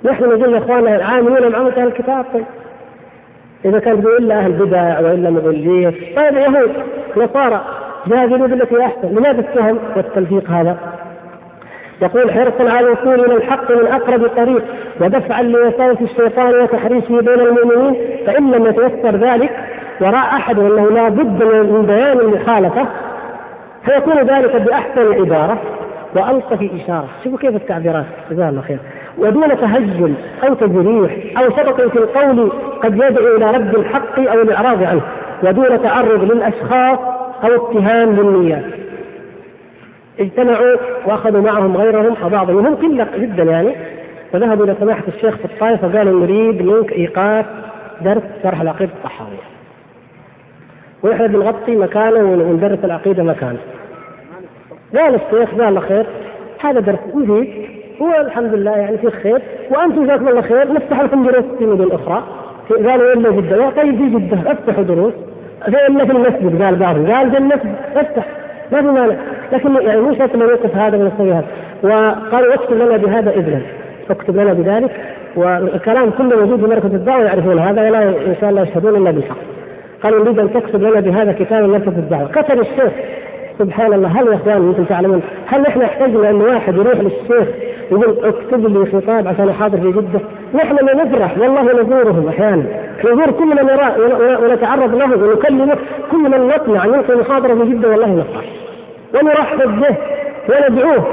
نحن 0.04 0.24
نقول 0.24 0.52
يا 0.52 0.58
إخواننا 0.58 0.96
العاملون 0.96 1.52
مع 1.52 1.58
أهل 1.58 1.86
الكتاب 1.86 2.24
طيب. 2.32 2.44
إذا 3.64 3.78
كان 3.78 4.02
تقول 4.02 4.16
إلا 4.16 4.38
أهل 4.38 4.52
بدع 4.52 5.00
وإلا 5.00 5.30
مضلين 5.30 5.94
طيب 6.16 6.34
يهود 6.36 6.70
نصارى 7.16 7.64
جادلوا 8.06 8.46
بالتي 8.46 8.84
أحسن. 8.84 9.08
لماذا 9.08 9.40
التهم 9.40 9.78
والتلفيق 9.96 10.50
هذا؟ 10.50 10.76
يقول 12.02 12.32
حرصا 12.32 12.70
على 12.70 12.86
الوصول 12.86 13.24
إلى 13.24 13.34
الحق 13.34 13.72
من 13.72 13.86
أقرب 13.86 14.26
طريق 14.36 14.62
ودفعا 15.00 15.42
لوساوس 15.42 16.00
الشيطان 16.00 16.54
وتحريشه 16.54 17.20
بين 17.20 17.40
المؤمنين 17.40 17.96
فإن 18.26 18.50
لم 18.50 18.66
يتيسر 18.66 19.16
ذلك 19.16 19.50
وراى 20.00 20.14
أحد 20.14 20.58
أنه 20.58 20.90
لا 20.90 21.08
بد 21.08 21.44
من 21.44 21.86
بيان 21.86 22.20
المخالفة 22.20 22.86
فيكون 23.84 24.18
ذلك 24.18 24.56
بأحسن 24.56 25.12
عباره 25.12 25.58
وألطف 26.16 26.62
اشاره، 26.82 27.08
شوفوا 27.24 27.38
كيف 27.38 27.56
التعبيرات. 27.56 28.04
جزاه 28.30 28.48
الله 28.48 28.60
خير، 28.60 28.78
ودون 29.18 29.48
تهجم 29.48 30.14
أو 30.48 30.54
تجريح 30.54 31.40
أو 31.42 31.50
شبك 31.50 31.90
في 31.92 31.98
القول 31.98 32.52
قد 32.82 32.94
يدعو 32.94 33.36
إلى 33.36 33.50
رد 33.50 33.74
الحق 33.74 34.20
أو 34.20 34.42
الإعراض 34.42 34.82
عنه، 34.82 35.02
ودون 35.42 35.82
تعرض 35.82 36.32
للأشخاص 36.32 36.98
أو 37.44 37.70
اتهام 37.70 38.12
للنيات. 38.12 38.64
اجتمعوا 40.20 40.76
وأخذوا 41.06 41.40
معهم 41.40 41.76
غيرهم 41.76 42.16
وبعضهم 42.24 42.66
هم 42.66 42.74
قلة 42.74 43.08
جدا 43.18 43.42
يعني. 43.42 43.72
فذهبوا 44.32 44.64
إلى 44.64 44.76
سماحة 44.80 45.02
الشيخ 45.08 45.36
في 45.36 45.44
الطائف 45.44 45.84
وقالوا 45.84 46.20
نريد 46.20 46.62
منك 46.62 46.92
إيقاف 46.92 47.46
درس 48.00 48.22
شرح 48.42 48.60
العقيدة 48.60 48.92
الطحاوية. 48.92 49.51
ونحن 51.02 51.26
بنغطي 51.26 51.76
مكانه 51.76 52.20
وندرس 52.20 52.78
العقيدة 52.84 53.22
مكانه. 53.22 53.58
قال 54.96 55.14
الشيخ 55.14 55.54
جزاه 55.54 55.68
الله 55.68 55.80
خير 55.80 56.06
هذا 56.60 56.80
درس 56.80 56.98
مفيد. 57.14 57.48
والحمد 58.00 58.54
لله 58.54 58.70
يعني 58.70 58.98
في 58.98 59.10
خير. 59.10 59.42
وأنتم 59.70 60.04
جزاكم 60.04 60.28
الله 60.28 60.40
خير. 60.40 60.72
نفتح 60.72 61.00
لكم 61.00 61.22
دروس 61.22 61.44
في 61.58 61.66
مدن 61.66 61.92
أخرى. 61.92 62.22
قالوا 62.70 63.12
الا 63.12 63.30
جدة؟ 63.30 63.70
طيب 63.70 63.96
في 63.96 64.08
جدة. 64.08 64.52
افتحوا 64.52 64.84
دروس. 64.84 65.12
إلا 65.68 66.04
في 66.04 66.12
المسجد 66.12 66.62
قال 66.62 66.76
بعضهم. 66.76 67.10
قال 67.10 67.30
في 67.30 67.38
المسجد. 67.38 67.74
افتح. 67.96 68.26
ما 68.72 68.80
في 68.80 68.86
مانع. 68.86 69.16
لكن 69.52 69.74
يعني 69.74 70.00
مو 70.00 70.14
شرط 70.14 70.34
إنه 70.34 70.44
يوقف 70.44 70.76
هذا 70.76 70.98
ونسوي 70.98 71.32
هذا. 71.32 71.46
وقالوا 71.82 72.54
اكتب 72.54 72.76
لنا 72.76 72.96
بهذا 72.96 73.30
إذنا. 73.30 73.60
اكتب 74.10 74.36
لنا 74.36 74.52
بذلك. 74.52 74.90
والكلام 75.36 76.10
كله 76.10 76.36
موجود 76.36 76.60
في 76.60 76.66
مركز 76.66 76.94
الدعوة 76.94 77.24
يعرفون 77.24 77.58
هذا 77.58 77.82
ولا 77.82 78.08
إن 78.08 78.36
شاء 78.40 78.50
الله 78.50 78.62
يشهدون 78.62 78.96
إلا 78.96 79.10
بالحق. 79.10 79.51
قالوا 80.02 80.24
نريد 80.24 80.38
أن 80.38 80.52
تكتب 80.52 80.82
لنا 80.82 81.00
بهذا 81.00 81.32
كتاب 81.32 81.64
مركز 81.64 81.88
الدعوة. 81.88 82.28
كتب 82.28 82.60
الشيخ. 82.60 82.92
سبحان 83.58 83.92
الله. 83.92 84.08
هل 84.08 84.26
يا 84.26 84.34
إخوان 84.34 84.68
أنتم 84.68 84.84
تعلمون؟ 84.84 85.22
هل 85.46 85.66
إحنا 85.66 85.84
احتجنا 85.84 86.30
أن 86.30 86.40
واحد 86.40 86.74
يروح 86.74 86.94
للشيخ 86.94 87.48
يقول 87.90 88.16
اكتب 88.24 88.66
لي 88.66 88.86
خطاب 88.86 89.28
عشان 89.28 89.48
أحاضر 89.48 89.80
في 89.80 89.92
جدة؟ 89.92 90.20
نحن 90.54 90.74
نفرح. 90.74 91.38
والله 91.38 91.62
نزورهم 91.62 92.28
أحيانا. 92.28 92.64
نزور 93.04 93.30
كل 93.30 93.46
من 93.46 93.56
نراه 93.56 93.94
ونتعرض 94.40 94.94
له 94.94 95.26
ونكلمه. 95.26 95.76
كل 96.10 96.18
من 96.18 96.46
نطمع 96.46 96.84
ان 96.84 96.94
يلقي 96.94 97.16
محاضره 97.16 97.54
في 97.54 97.70
جدة 97.70 97.88
والله 97.88 98.06
نفرح 98.06 98.44
ونرحب 99.14 99.80
به 99.80 99.96
وندعوه. 100.48 101.06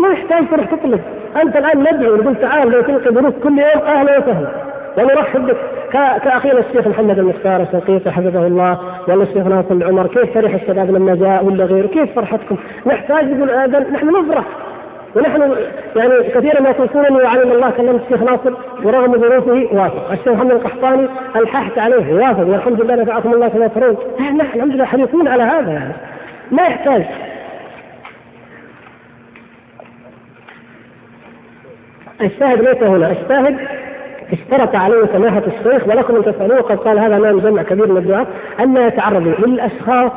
ما 0.00 0.08
يحتاج 0.08 0.48
تروح 0.50 0.64
تطلب. 0.64 1.00
أنت 1.42 1.56
الآن 1.56 1.80
ندعو. 1.80 2.16
نقول 2.16 2.34
تعال 2.36 2.70
لو 2.70 2.82
تلقي 2.82 3.14
دروس 3.14 3.34
كل 3.42 3.58
يوم 3.58 3.82
أهلا 3.86 4.18
وسهلا. 4.18 4.71
ونرحب 4.98 5.46
بك. 5.46 5.56
كأخينا 5.92 6.58
الشيخ 6.58 6.86
محمد 6.86 7.18
المختار 7.18 7.62
الشنقيطي 7.62 8.10
حفظه 8.10 8.46
الله. 8.46 8.78
ولا 9.08 9.22
الشيخ 9.22 9.46
ناصر 9.46 9.74
العمر 9.74 10.06
كيف 10.06 10.34
فرح 10.34 10.54
الشباب 10.54 10.90
لما 10.90 11.14
جاء 11.14 11.44
ولا 11.44 11.64
غيره؟ 11.64 11.86
كيف 11.86 12.14
فرحتكم؟ 12.14 12.56
نحتاج 12.86 13.28
يقول 13.28 13.70
نحن 13.92 14.06
نفرح. 14.06 14.44
ونحن 15.16 15.56
يعني 15.96 16.22
كثيرا 16.34 16.60
ما 16.60 16.72
توصلني 16.72 17.22
وعلم 17.22 17.52
الله 17.52 17.70
كلمت 17.70 18.02
الشيخ 18.02 18.22
ناصر 18.22 18.52
ورغم 18.84 19.20
ظروفه 19.20 19.68
وافق، 19.72 20.10
الشيخ 20.12 20.28
محمد 20.28 20.50
القحطاني 20.50 21.08
الححت 21.36 21.78
عليه 21.78 22.14
وافق 22.14 22.46
والحمد 22.46 22.82
لله 22.82 22.94
نفعكم 22.94 23.32
الله 23.32 23.48
كما 23.48 23.66
ترون، 23.66 23.96
نحن 24.20 24.40
الحمد 24.40 24.74
لله 24.74 24.84
حريصين 24.84 25.28
على 25.28 25.42
هذا. 25.42 25.72
يعني 25.72 25.94
ما 26.50 26.62
يحتاج. 26.62 27.04
الشاهد 32.20 32.62
ليس 32.62 32.82
هنا، 32.82 33.10
الشاهد 33.10 33.56
اشترط 34.32 34.74
عليه 34.74 35.06
سماحة 35.12 35.42
الشيخ 35.46 35.88
ولكم 35.88 36.16
أن 36.16 36.24
تسألوه 36.24 36.60
قد 36.60 36.76
قال 36.76 36.98
هذا 36.98 37.16
امام 37.16 37.40
جمع 37.40 37.62
كبير 37.62 37.92
من 37.92 37.96
الدعاة 37.96 38.26
أن 38.60 38.74
لا 38.74 38.86
يتعرضوا 38.86 39.46
للأشخاص 39.46 40.12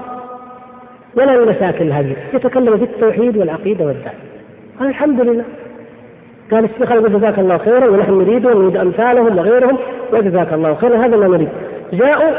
ولا 1.15 1.37
للمشاكل 1.37 1.91
هذه، 1.91 2.15
يتكلم 2.33 2.77
في 2.77 2.83
التوحيد 2.83 3.37
والعقيدة 3.37 3.85
والدعوة. 3.85 4.15
قال 4.79 4.89
الحمد 4.89 5.21
لله. 5.21 5.43
قال 6.51 6.63
الشيخ 6.63 6.93
جزاك 6.93 7.39
الله 7.39 7.57
خيرا 7.57 7.87
ونحن 7.87 8.13
نريده 8.13 8.49
ونريد 8.49 8.77
أمثالهم 8.77 9.37
وغيرهم 9.37 9.77
وجزاك 10.13 10.53
الله 10.53 10.75
خيرا 10.75 10.97
هذا 10.97 11.17
ما 11.17 11.27
نريد. 11.27 11.49
جاءوا 11.93 12.31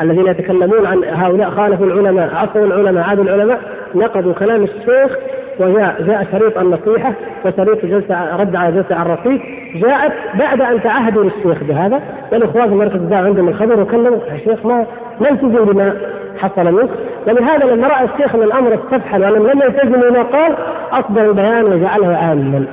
الذين 0.00 0.26
يتكلمون 0.26 0.86
عن 0.86 1.04
هؤلاء 1.04 1.50
خالفوا 1.50 1.86
العلماء 1.86 2.30
عصوا 2.34 2.66
العلماء 2.66 3.04
عادوا 3.08 3.24
العلماء 3.24 3.60
نقضوا 3.94 4.32
كلام 4.32 4.64
الشيخ 4.64 5.18
وجاء 5.60 6.02
جاء 6.02 6.26
شريط 6.32 6.58
النصيحة 6.58 7.12
وشريط 7.44 7.86
جلسة 7.86 8.36
رد 8.36 8.56
على 8.56 8.74
جلسة 8.74 9.02
الرصيد. 9.02 9.40
جاءت 9.74 10.12
بعد 10.34 10.60
أن 10.60 10.82
تعهدوا 10.82 11.24
للشيخ 11.24 11.64
بهذا. 11.64 12.00
والإخوان 12.32 12.68
في 12.68 12.74
مركز 12.74 12.94
الدعوة 12.94 13.26
عندهم 13.26 13.48
الخبر 13.48 13.80
وكلموا 13.80 14.18
يا 14.32 14.38
شيخ 14.38 14.66
ما 14.66 14.86
نلتزم 15.20 15.64
بما 15.64 15.96
حصل 16.38 16.72
منك. 16.72 16.90
ولهذا 17.26 17.74
لما 17.74 17.88
رأى 17.88 18.04
الشيخ 18.04 18.34
أن 18.34 18.42
الأمر 18.42 18.74
استفحل 18.74 19.24
وأنهم 19.24 19.46
لم 19.46 19.60
يلتزموا 19.62 20.10
بما 20.10 20.22
قال 20.22 20.54
أصدر 20.92 21.30
البيان 21.30 21.64
وجعله 21.64 22.16
عاما 22.16 22.64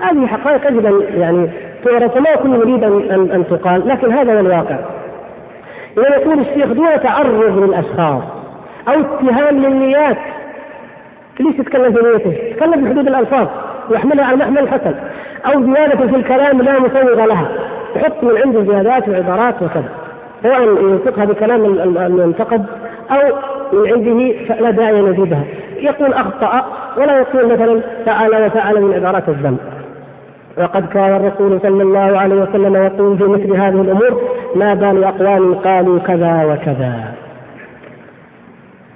هذه 0.00 0.26
حقائق 0.26 0.66
يجب 0.70 0.86
أن 0.86 1.20
يعني 1.20 1.50
تعرف 1.84 2.16
ما 2.16 2.36
كل 2.36 2.54
يريد 2.54 2.84
أن, 2.84 3.30
أن 3.34 3.44
تقال 3.50 3.88
لكن 3.88 4.12
هذا 4.12 4.34
هو 4.34 4.40
الواقع. 4.40 4.78
إذا 5.98 6.16
يقول 6.16 6.38
الشيخ 6.40 6.66
دون 6.66 7.00
تعرض 7.02 7.58
للأشخاص 7.58 8.22
أو 8.88 9.00
اتهام 9.00 9.58
للنيات 9.58 10.16
ليش 11.40 11.58
يتكلم 11.58 11.92
في 11.92 12.00
نيته؟ 12.12 12.44
يتكلم 12.50 12.84
في 12.84 12.90
حدود 12.90 13.08
الألفاظ 13.08 13.48
ويحملها 13.90 14.24
على 14.24 14.36
محمل 14.36 14.58
الحسن. 14.58 14.94
أو 15.46 15.74
زيادة 15.74 16.06
في 16.06 16.16
الكلام 16.16 16.62
لا 16.62 16.80
مسوغ 16.80 17.24
لها. 17.24 17.48
يحط 17.96 18.24
من 18.24 18.36
عنده 18.44 18.72
زيادات 18.72 19.08
وعبارات 19.08 19.54
وكذا. 19.62 19.88
سواء 20.42 20.62
ينطقها 20.62 21.24
بكلام 21.24 21.64
المنتقد 21.98 22.66
أو 23.10 23.36
من 23.72 23.92
عنده 23.92 24.34
فلا 24.48 24.70
داعي 24.70 25.02
نزيدها 25.02 25.44
يقول 25.80 26.12
أخطأ 26.12 26.64
ولا 26.96 27.18
يقول 27.18 27.52
مثلا 27.52 27.80
فعل 28.06 28.46
وفعل 28.46 28.80
من 28.80 28.94
عبارات 28.94 29.28
الذنب 29.28 29.58
وقد 30.58 30.88
كان 30.88 31.16
الرسول 31.16 31.60
صلى 31.62 31.82
الله 31.82 32.18
عليه 32.18 32.34
وسلم 32.34 32.76
يقول 32.76 33.18
في 33.18 33.24
مثل 33.24 33.52
هذه 33.52 33.80
الأمور 33.80 34.22
ما 34.54 34.74
بال 34.74 35.04
أقوام 35.04 35.54
قالوا 35.54 35.98
كذا 35.98 36.44
وكذا. 36.44 36.94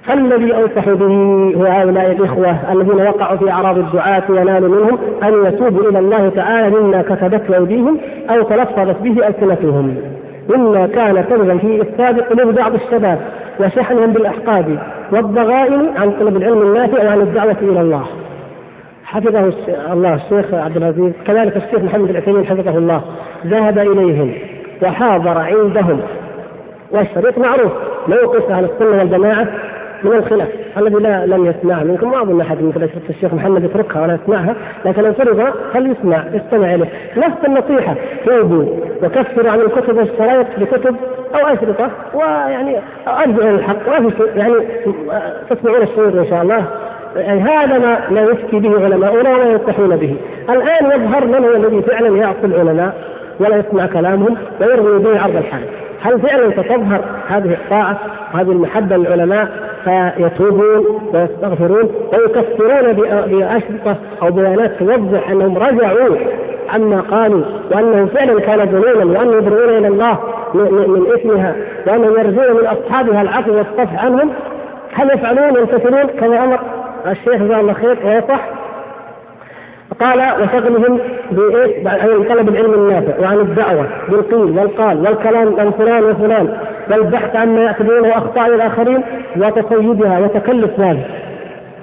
فالذي 0.05 0.55
انصح 0.55 0.89
به 0.89 1.53
هو 1.57 1.65
هؤلاء 1.65 2.11
الإخوة 2.11 2.73
الذين 2.73 3.07
وقعوا 3.07 3.37
في 3.37 3.51
أعراض 3.51 3.77
الدعاة 3.77 4.23
ونالوا 4.29 4.75
منهم 4.75 4.97
أن 5.23 5.45
يتوبوا 5.45 5.89
إلى 5.89 5.99
الله 5.99 6.29
تعالى 6.29 6.69
مما 6.69 7.01
كتبت 7.01 7.51
أيديهم 7.51 7.97
أو 8.29 8.43
تلفظت 8.43 9.01
به 9.01 9.27
ألسنتهم. 9.27 9.95
مما 10.49 10.87
كان 10.87 11.25
سببا 11.29 11.57
في 11.57 11.81
إفساد 11.81 12.19
قلوب 12.19 12.55
بعض 12.55 12.73
الشباب 12.73 13.19
وشحنهم 13.59 14.13
بالاحقاد 14.13 14.79
والضغائن 15.11 15.89
عن 15.97 16.11
طلب 16.11 16.37
العلم 16.37 16.61
النافع 16.61 17.05
وعن 17.05 17.21
الدعوة 17.21 17.57
إلى 17.61 17.81
الله. 17.81 18.03
حفظه 19.05 19.53
الله 19.93 20.13
الشيخ 20.13 20.53
عبد 20.53 20.77
العزيز. 20.77 21.13
كذلك 21.27 21.57
الشيخ 21.57 21.79
محمد 21.83 22.09
العثيمين 22.09 22.45
حفظه 22.45 22.77
الله. 22.77 23.01
ذهب 23.47 23.79
إليهم 23.79 24.31
وحاضر 24.83 25.37
عندهم. 25.37 25.99
والشريط 26.91 27.37
معروف. 27.37 27.71
موقف 28.07 28.51
أهل 28.51 28.63
السنة 28.63 28.97
والجماعة 28.97 29.47
من 30.03 30.13
الخلاف 30.13 30.47
الذي 30.77 30.95
لا 30.95 31.25
لم 31.25 31.45
يسمع 31.45 31.83
منكم. 31.83 32.11
ما 32.11 32.21
أظن 32.21 32.41
أحد 32.41 32.57
مثل 32.63 32.89
الشيخ 33.09 33.33
محمد 33.33 33.63
يتركها 33.63 34.01
ولا 34.01 34.19
يسمعها 34.23 34.55
لكن 34.85 35.05
إن 35.05 35.13
فرض 35.13 35.53
فليسمع 35.73 36.23
يستمع 36.33 36.73
إليه. 36.73 36.89
نفس 37.17 37.37
النصيحة 37.45 37.95
توبوا 38.25 38.65
وكفروا 39.03 39.51
عن 39.51 39.59
الكتب 39.59 39.97
والشرايط 39.97 40.47
بكتب 40.57 40.95
أو 41.35 41.47
أشرطة 41.47 41.89
ويعني 42.13 42.77
ارجعوا 43.07 43.49
إلى 43.49 43.55
الحق 43.55 43.89
ما 43.89 44.09
في 44.09 44.17
شيء 44.17 44.27
يعني 44.35 44.53
تسمعون 45.49 45.81
الشريط 45.81 46.15
إن 46.15 46.25
شاء 46.29 46.41
الله. 46.41 46.65
يعني 47.15 47.41
هذا 47.41 47.77
ما 47.77 48.09
ما 48.09 48.21
يفتي 48.21 48.59
به 48.59 48.83
علماؤنا 48.83 49.35
ولا 49.35 49.51
ينصحون 49.51 49.95
به. 49.95 50.15
الآن 50.49 50.85
يظهر 50.85 51.25
من 51.25 51.45
هو 51.45 51.55
الذي 51.55 51.81
فعلا 51.81 52.17
يعصي 52.17 52.45
العلماء 52.45 52.93
ولا 53.39 53.57
يسمع 53.57 53.85
كلامهم 53.85 54.37
ويرمي 54.61 55.03
به 55.03 55.21
عرض 55.21 55.35
الحال. 55.35 55.63
هل 56.01 56.19
فعلا 56.19 56.51
ستظهر 56.51 57.01
هذه 57.27 57.53
الطاعة؟ 57.53 57.97
وهذه 58.33 58.51
المحبة 58.51 58.97
للعلماء 58.97 59.47
فيتوبون 59.83 61.11
ويستغفرون 61.13 61.91
ويكفرون 62.13 62.93
بأشرطة 62.93 63.95
أو 64.21 64.31
بيانات 64.31 64.71
توضح 64.79 65.29
أنهم 65.29 65.57
رجعوا 65.57 66.17
عما 66.73 67.01
قالوا 67.01 67.43
وأنهم 67.71 68.07
فعلا 68.07 68.39
كان 68.39 68.65
ظنونا 68.65 69.19
وأنهم 69.19 69.37
يدعون 69.37 69.69
إلى 69.69 69.87
الله 69.87 70.17
من 70.53 71.05
إثمها 71.15 71.55
وأنهم 71.87 72.13
يرجون 72.19 72.61
من 72.61 72.67
أصحابها 72.67 73.21
العفو 73.21 73.51
والصفح 73.57 74.05
عنهم. 74.05 74.29
هل 74.93 75.09
يفعلون 75.11 75.57
يمتثلون 75.59 76.03
كما 76.03 76.43
أمر 76.43 76.59
الشيخ 77.11 77.35
جزاه 77.35 77.59
الله 77.59 77.73
خير 77.73 77.97
ويصح 78.05 78.49
قال 79.99 80.19
وشغلهم؟ 80.41 80.99
عن 81.85 82.23
طلب 82.29 82.49
العلم 82.49 82.73
النافع 82.73 83.19
وعن 83.19 83.39
الدعوة 83.39 83.87
بالقيل 84.09 84.59
والقال 84.59 84.99
والكلام 85.01 85.59
عن 85.59 85.71
فلان 85.71 86.03
وفلان 86.03 86.57
والبحث 86.91 87.35
عما 87.35 87.61
يعتبرونه 87.61 88.17
أخطاء 88.17 88.55
الاخرين 88.55 89.01
وتصيدها 89.37 90.19
وتكلف 90.19 90.79
ذلك. 90.79 91.05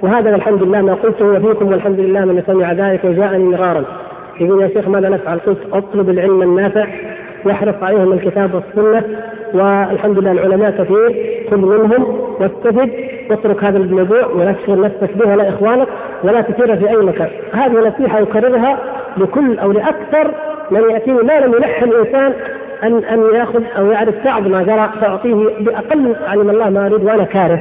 وهذا 0.03 0.33
والحمد 0.33 0.63
لله 0.63 0.83
ما 0.83 0.95
قلته 0.95 1.27
وفيكم 1.27 1.67
والحمد 1.67 2.01
لله 2.01 2.25
من 2.25 2.43
سمع 2.47 2.73
ذلك 2.73 3.05
وجاءني 3.05 3.45
مرارا 3.45 3.85
يقول 4.41 4.63
يا 4.63 4.69
شيخ 4.69 4.89
ماذا 4.89 5.09
نفعل؟ 5.09 5.39
قلت 5.39 5.59
أطلب 5.73 6.11
العلم 6.11 6.43
النافع 6.43 6.87
وأحرص 7.45 7.75
عليهم 7.83 8.13
الكتاب 8.13 8.51
والسنة 8.55 9.03
والحمد 9.55 10.19
لله 10.19 10.33
العلماء 10.33 10.71
كثير 10.71 11.41
خذ 11.51 11.57
منهم 11.57 12.21
واستفد 12.41 12.91
واترك 13.31 13.64
هذا 13.64 13.78
الموضوع 13.78 14.26
ولا 14.26 14.53
تشغل 14.53 14.81
نفسك 14.81 15.16
به 15.16 15.33
ولا 15.33 15.49
إخوانك 15.49 15.89
ولا 16.24 16.41
تسير 16.41 16.76
في 16.76 16.89
اي 16.89 16.97
مكان 16.97 17.28
هذه 17.53 17.89
نصيحة 17.89 18.22
اكررها 18.22 18.78
لكل 19.16 19.59
أو 19.59 19.72
لأكثر 19.72 20.31
من 20.70 20.91
يأتيني 20.91 21.22
ما 21.22 21.41
لم 21.41 21.55
يلح 21.55 21.83
الإنسان 21.83 22.33
ان 22.83 23.05
أن 23.05 23.35
يأخذ 23.35 23.62
أو 23.78 23.91
يعرف 23.91 24.14
بعض 24.24 24.47
ما 24.47 24.62
جرى 24.62 24.91
فأعطيه 25.01 25.35
بأقل 25.61 26.16
علم 26.28 26.51
الله 26.51 26.70
ما 26.70 26.87
أريد 26.87 27.05
وأنا 27.05 27.24
كاره 27.24 27.61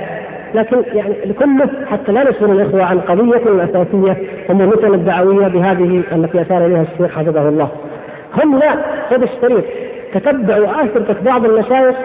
لكن 0.55 0.83
يعني 0.93 1.15
لكله 1.25 1.69
حتى 1.91 2.11
لا 2.11 2.29
نشغل 2.29 2.51
الإخوة 2.51 2.83
عن 2.83 2.99
قضية 2.99 3.63
أساسية 3.63 4.17
ومهمتنا 4.49 4.95
الدعوية 4.95 5.47
بهذه 5.47 6.03
التي 6.11 6.41
أشار 6.41 6.65
إليها 6.65 6.85
الشيخ 6.93 7.17
حفظه 7.17 7.49
الله. 7.49 7.69
هم 8.43 8.59
لا 8.59 8.71
خذ 9.09 9.21
الشريف 9.21 9.65
تتبعوا 10.13 10.83
اشرطه 10.83 11.15
بعض 11.25 11.45
المشايخ 11.45 11.95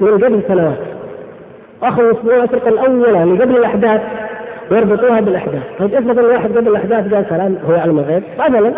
من 0.00 0.08
قبل 0.08 0.42
سنوات. 0.48 0.99
اخذوا 1.82 2.12
الاشرطه 2.24 2.68
الأولى 2.68 3.24
من 3.24 3.40
قبل 3.40 3.56
الأحداث 3.56 4.00
ويربطوها 4.70 5.20
بالأحداث، 5.20 5.62
طيب 5.78 5.94
افرض 5.94 6.18
ان 6.18 6.24
واحد 6.24 6.56
قبل 6.56 6.68
الأحداث 6.68 7.14
قال 7.14 7.26
كلام 7.28 7.56
هو 7.68 7.74
يعلم 7.74 7.98
الغيب 7.98 8.22
مثلا 8.38 8.72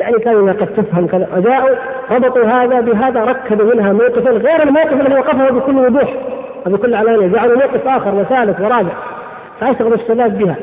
يعني 0.00 0.18
كلمه 0.18 0.52
قد 0.52 0.66
تفهم 0.66 1.06
كذا. 1.06 1.28
وجاءوا 1.36 1.76
ربطوا 2.10 2.44
هذا 2.44 2.80
بهذا 2.80 3.24
ركبوا 3.24 3.74
منها 3.74 3.92
موقفا 3.92 4.30
غير 4.30 4.62
الموقف 4.62 5.00
الذي 5.00 5.14
وقفه 5.14 5.50
بكل 5.50 5.76
وضوح 5.76 6.14
وبكل 6.66 6.94
علانية. 6.94 7.26
جعلوا 7.26 7.56
موقف 7.56 7.88
آخر 7.88 8.14
وثالث 8.14 8.60
ورابع. 8.60 8.92
فاشغلوا 9.60 9.94
الشباب 9.94 10.38
بها. 10.38 10.56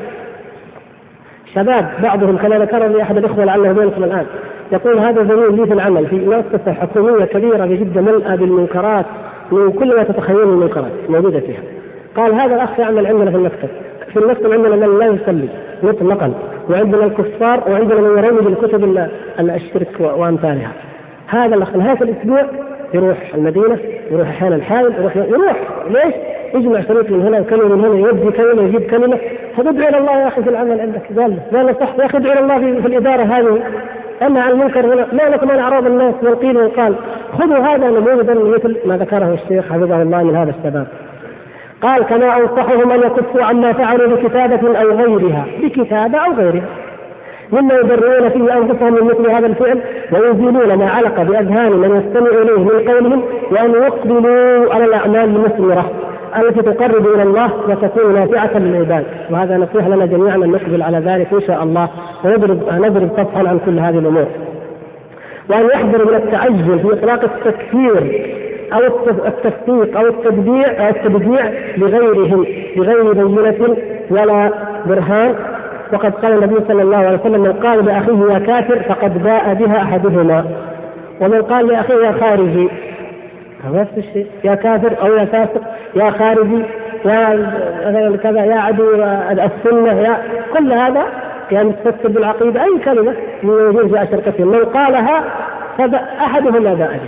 شباب 1.54 1.90
بعضهم 2.02 2.36
كما 2.36 2.58
ذكر 2.58 2.86
لي 2.86 3.02
احد 3.02 3.16
الإخوة 3.16 3.44
لعله 3.44 3.72
بينكم 3.72 4.04
الآن. 4.04 4.26
يقول 4.72 4.98
هذا 4.98 5.24
زميل 5.24 5.56
لي 5.56 5.66
في 5.66 5.72
العمل 5.72 6.06
في 6.06 6.16
مؤسسه 6.16 6.72
حكومية 6.72 7.24
كبيرة 7.24 7.66
بجدة 7.66 8.00
ملأى 8.00 8.36
بالمنكرات 8.36 9.06
من 9.52 9.72
كل 9.72 9.96
ما 9.96 10.02
تتخيل 10.02 10.42
المنكرات 10.42 10.92
موجودة 11.08 11.40
فيها. 11.40 11.60
قال 12.16 12.34
هذا 12.34 12.54
الأخ 12.54 12.78
يعمل 12.78 13.06
عندنا 13.06 13.30
في 13.30 13.36
المكتب. 13.36 13.68
في 14.12 14.16
المكتب 14.16 14.52
عندنا 14.52 14.76
من 14.76 14.98
لا 14.98 15.06
يصلي 15.06 15.48
مطلقا. 15.82 16.32
وعندنا 16.70 17.04
الكفار 17.04 17.62
وعندنا 17.70 18.00
من 18.00 18.24
يروج 18.24 18.46
الكتب 18.46 19.08
الشرك 19.40 20.00
وأمثالها. 20.00 20.72
هذا 21.28 21.54
الأخ 21.54 21.76
نهايه 21.76 22.02
الأسبوع 22.02 22.42
يروح 22.94 23.34
المدينة 23.34 23.78
يروح 24.10 24.28
أحيانا 24.28 24.56
الحائل 24.56 24.92
يروح 24.98 25.16
يروح. 25.16 25.56
ليش؟ 25.90 26.14
يجمع 26.54 26.80
شريط 26.80 27.10
من 27.10 27.22
هنا 27.22 27.40
وكلمة 27.40 27.76
من 27.76 27.84
هنا 27.84 27.94
يودي 27.94 28.30
كلمة 28.30 28.62
يجيب 28.62 28.82
كلمة. 28.90 29.18
فادعو 29.56 29.88
إلى 29.88 29.98
الله 29.98 30.20
يا 30.20 30.28
أخي 30.28 30.42
في 30.42 30.50
العمل 30.50 30.80
عندك. 30.80 31.02
قال 31.18 31.38
قال 31.54 31.76
صح 31.80 31.94
يا 31.98 32.06
أخي 32.06 32.18
ادعو 32.18 32.32
إلى 32.32 32.40
الله 32.40 32.80
في, 32.80 32.86
الإدارة 32.88 33.22
هذه. 33.22 33.60
أما 34.22 34.40
عن 34.40 34.50
المنكر 34.50 34.86
هنا 34.86 35.06
ما 35.12 35.22
لكم 35.22 35.50
عن 35.50 35.58
اعراض 35.58 35.86
الناس 35.86 36.14
والقيل 36.22 36.56
والقال. 36.56 36.94
خذوا 37.32 37.58
هذا 37.58 37.90
نموذجا 37.90 38.34
مثل 38.34 38.76
ما 38.84 38.96
ذكره 38.96 39.34
الشيخ 39.34 39.64
حفظه 39.72 40.02
الله 40.02 40.22
من 40.22 40.36
هذا 40.36 40.50
الشباب. 40.50 40.86
قال 41.82 42.02
كما 42.02 42.36
أنصحهم 42.36 42.90
أن 42.90 43.00
يكفوا 43.00 43.42
عما 43.42 43.72
فعلوا 43.72 44.16
بكتابة 44.16 44.78
أو 44.78 44.90
غيرها 44.90 45.46
بكتابة 45.62 46.18
أو 46.18 46.32
غيرها. 46.32 46.68
مما 47.52 47.74
يبررون 47.74 48.28
فيه 48.28 48.58
أنفسهم 48.58 48.94
من 48.94 49.04
مثل 49.04 49.30
هذا 49.30 49.46
الفعل 49.46 49.80
ويزيلون 50.12 50.78
ما 50.78 50.90
علق 50.90 51.22
بأذهان 51.22 51.72
من 51.72 51.96
يستمع 51.96 52.30
إليه 52.42 52.58
من 52.58 52.88
قولهم 52.88 53.22
وأن 53.50 53.70
يقبلوا 53.70 54.74
على 54.74 54.84
الأعمال 54.84 55.24
المثمره 55.24 55.90
التي 56.38 56.62
تقرب 56.62 57.06
إلى 57.06 57.22
الله 57.22 57.50
وتكون 57.68 58.14
نافعة 58.14 58.58
للعباد. 58.58 59.04
وهذا 59.30 59.56
نصيحه 59.56 59.88
لنا 59.88 60.06
جميعا 60.06 60.36
أن 60.36 60.50
نقبل 60.50 60.82
على 60.82 60.98
ذلك 60.98 61.32
إن 61.32 61.40
شاء 61.40 61.62
الله 61.62 61.88
ونضرب 62.24 62.60
نضرب 62.72 63.10
صفحا 63.16 63.48
عن 63.48 63.58
كل 63.66 63.78
هذه 63.78 63.98
الأمور. 63.98 64.26
وأن 65.50 65.66
يحذر 65.66 66.04
من 66.10 66.14
التعجل 66.14 66.78
في 66.78 66.92
إطلاق 66.92 67.24
التكفير 67.24 68.26
أو 68.72 68.80
التصديق 69.26 69.98
أو 69.98 70.06
التبديع 70.06 70.86
أو 70.86 70.88
التبديع 70.88 71.52
لغيرهم 71.76 72.46
بغير 72.76 73.12
بينة 73.12 73.76
ولا 74.10 74.50
برهان. 74.86 75.34
وقد 75.92 76.14
قال 76.14 76.32
النبي 76.32 76.64
صلى 76.68 76.82
الله 76.82 76.96
عليه 76.96 77.18
وسلم 77.18 77.40
من 77.40 77.52
قال 77.52 77.84
لأخيه 77.84 78.32
يا 78.32 78.38
كافر 78.38 78.78
فقد 78.88 79.22
باء 79.22 79.54
بها 79.54 79.82
أحدهما. 79.82 80.44
ومن 81.20 81.42
قال 81.42 81.66
لأخيه 81.66 81.94
يا 81.94 82.12
خارجي 82.12 82.68
نفس 83.74 83.90
الشيء؟ 83.96 84.26
يا 84.44 84.54
كافر 84.54 84.92
أو 85.02 85.14
يا 85.14 85.24
فاسق 85.24 85.62
يا 85.96 86.10
خارجي 86.10 86.62
يا 87.04 88.16
كذا 88.22 88.44
يا 88.44 88.54
عدو 88.54 88.94
السنة 89.30 90.00
يا 90.00 90.16
كل 90.58 90.72
هذا 90.72 91.02
يا 91.52 91.62
متفكر 91.62 92.08
بالعقيدة. 92.08 92.64
أي 92.64 92.78
كلمة 92.84 93.14
من 93.42 93.50
وجود 93.50 93.88
في 93.94 94.02
اشرقتهم 94.02 94.48
من 94.48 94.64
قالها 94.64 95.24
فاحدهما 95.78 96.58
باء 96.58 96.74
بها. 96.74 96.98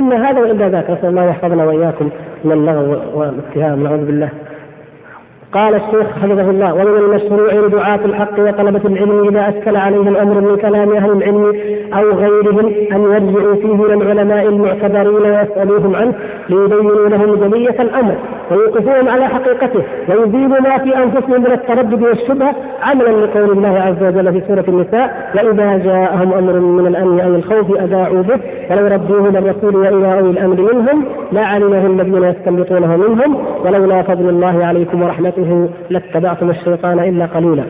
إن 0.00 0.12
هذا 0.12 0.40
وإلا 0.40 0.68
ذاك 0.68 0.90
نسأل 0.90 1.08
الله 1.08 1.24
يحفظنا 1.24 1.64
وإياكم 1.64 2.10
من 2.44 2.52
اللغو 2.52 3.18
والاتهام 3.18 3.82
نعوذ 3.82 4.04
بالله. 4.06 4.30
قال 5.56 5.74
الشيخ 5.74 6.06
حفظه 6.22 6.50
الله 6.50 6.74
ومن 6.74 6.86
المشروع 6.86 7.52
لدعاة 7.52 8.04
الحق 8.04 8.38
وطلبة 8.38 8.80
العلم 8.84 9.28
إذا 9.28 9.48
أشكل 9.48 9.76
عليهم 9.76 10.08
الأمر 10.08 10.40
من 10.40 10.56
كلام 10.56 10.92
أهل 10.92 11.10
العلم 11.10 11.52
أو 11.94 12.10
غيرهم 12.10 12.66
أن 12.92 13.02
يرجعوا 13.02 13.54
فيه 13.54 13.86
إلى 13.86 13.94
العلماء 13.94 14.48
المعتبرين 14.48 15.32
ويسألوهم 15.32 15.96
عنه 15.96 16.12
ليبينوا 16.48 17.08
لهم 17.08 17.34
جلية 17.34 17.82
الأمر 17.82 18.14
ويوقفوهم 18.50 19.08
على 19.08 19.28
حقيقته 19.28 19.82
ويزيلوا 20.08 20.60
ما 20.60 20.78
في 20.78 20.96
أنفسهم 20.96 21.40
من 21.40 21.52
التردد 21.52 22.02
والشبهة 22.02 22.54
عملا 22.82 23.26
لقول 23.26 23.50
الله 23.50 23.78
عز 23.80 24.02
وجل 24.02 24.32
في 24.32 24.46
سورة 24.48 24.64
النساء 24.68 25.32
وإذا 25.34 25.78
جاءهم 25.78 26.32
أمر 26.32 26.52
من 26.52 26.86
الأمن 26.86 27.20
أو 27.20 27.34
الخوف 27.34 27.80
أذاعوا 27.80 28.22
به 28.22 28.40
ولو 28.70 28.86
ردوه 28.86 29.28
إلى 29.28 29.38
الرسول 29.38 29.76
وإلى 29.76 30.18
أولي 30.18 30.30
الأمر 30.30 30.74
منهم 30.74 31.04
لعلمه 31.32 31.86
الذين 31.86 32.24
يستنبطونه 32.24 32.96
منهم 32.96 33.36
ولولا 33.64 34.02
فضل 34.02 34.28
الله 34.28 34.64
عليكم 34.64 35.02
ورحمته 35.02 35.45
به 35.46 35.68
لاتبعتم 35.90 36.50
الشيطان 36.50 36.98
إلا 36.98 37.26
قليلا. 37.26 37.64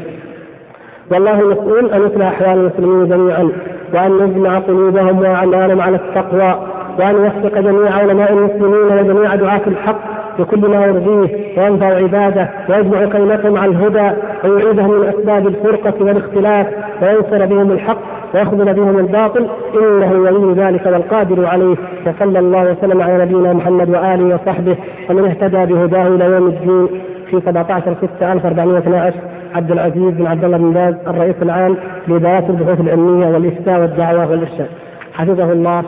والله 1.12 1.40
المسؤول 1.40 1.90
ان 1.90 2.00
يصلح 2.06 2.26
أحوال 2.26 2.58
المسلمين 2.58 3.08
جميعا 3.08 3.52
وأن 3.94 4.12
يجمع 4.12 4.58
قلوبهم 4.58 5.18
وأعمالهم 5.18 5.80
على 5.80 5.96
التقوى 5.96 6.54
وأن 6.98 7.14
يوفق 7.14 7.58
جميع 7.58 7.92
علماء 7.92 8.32
المسلمين 8.32 8.98
وجميع 8.98 9.34
دعاة 9.34 9.60
الحق 9.66 10.00
بكل 10.38 10.60
ما 10.60 10.86
يرضيه 10.86 11.28
وينفع 11.58 11.86
عباده 11.86 12.50
ويجمع 12.68 13.04
كلمتهم 13.04 13.56
على 13.56 13.70
الهدى 13.70 14.16
ويعيدهم 14.44 14.90
من 14.90 15.08
أسباب 15.08 15.46
الفرقة 15.46 15.94
والاختلاف 16.00 16.66
وينصر 17.02 17.46
بهم 17.46 17.70
الحق 17.70 17.98
ويخذل 18.34 18.74
بهم 18.74 18.98
الباطل. 18.98 19.46
إنه 19.74 20.12
ولي 20.12 20.62
ذلك 20.62 20.86
والقادر 20.86 21.46
عليه. 21.46 21.76
وصلى 22.06 22.38
الله 22.38 22.70
وسلم 22.72 23.02
على 23.02 23.24
نبينا 23.24 23.52
محمد 23.52 23.88
وآله 23.90 24.34
وصحبه 24.34 24.76
ومن 25.10 25.24
اهتدى 25.24 25.74
بهداه 25.74 26.06
إلى 26.06 26.24
يوم 26.24 26.46
الدين. 26.46 26.88
في 27.30 27.40
17 27.40 27.94
6 28.18 28.32
1412 28.32 29.14
عبد 29.54 29.70
العزيز 29.70 30.14
بن 30.14 30.26
عبد 30.26 30.44
الله 30.44 30.56
بن 30.56 30.72
باز 30.72 30.94
الرئيس 31.06 31.34
العام 31.42 31.76
لإدارات 32.08 32.50
البحوث 32.50 32.80
العلمية 32.80 33.26
والإفتاء 33.26 33.80
والدعوة 33.80 34.30
والإرشاد. 34.30 34.66
حفظه 35.12 35.52
الله 35.52 35.82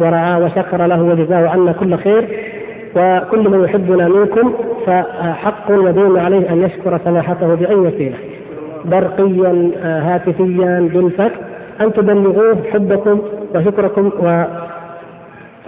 ورعاه 0.00 0.44
وشكر 0.44 0.86
له 0.86 1.02
وجزاه 1.02 1.48
عنا 1.48 1.72
كل 1.72 1.96
خير. 1.96 2.28
وكل 2.96 3.48
من 3.48 3.64
يحبنا 3.64 4.08
منكم 4.08 4.52
فحق 4.86 5.70
ودين 5.70 6.18
عليه 6.18 6.52
أن 6.52 6.62
يشكر 6.62 6.98
سماحته 7.04 7.54
بأي 7.54 7.74
وسيلة. 7.74 8.16
برقيا 8.84 9.70
هاتفيا 9.82 10.90
بالفك. 10.94 11.32
أن 11.80 11.92
تبلغوه 11.92 12.56
حبكم 12.72 13.20
وشكركم 13.54 14.10
و 14.20 14.44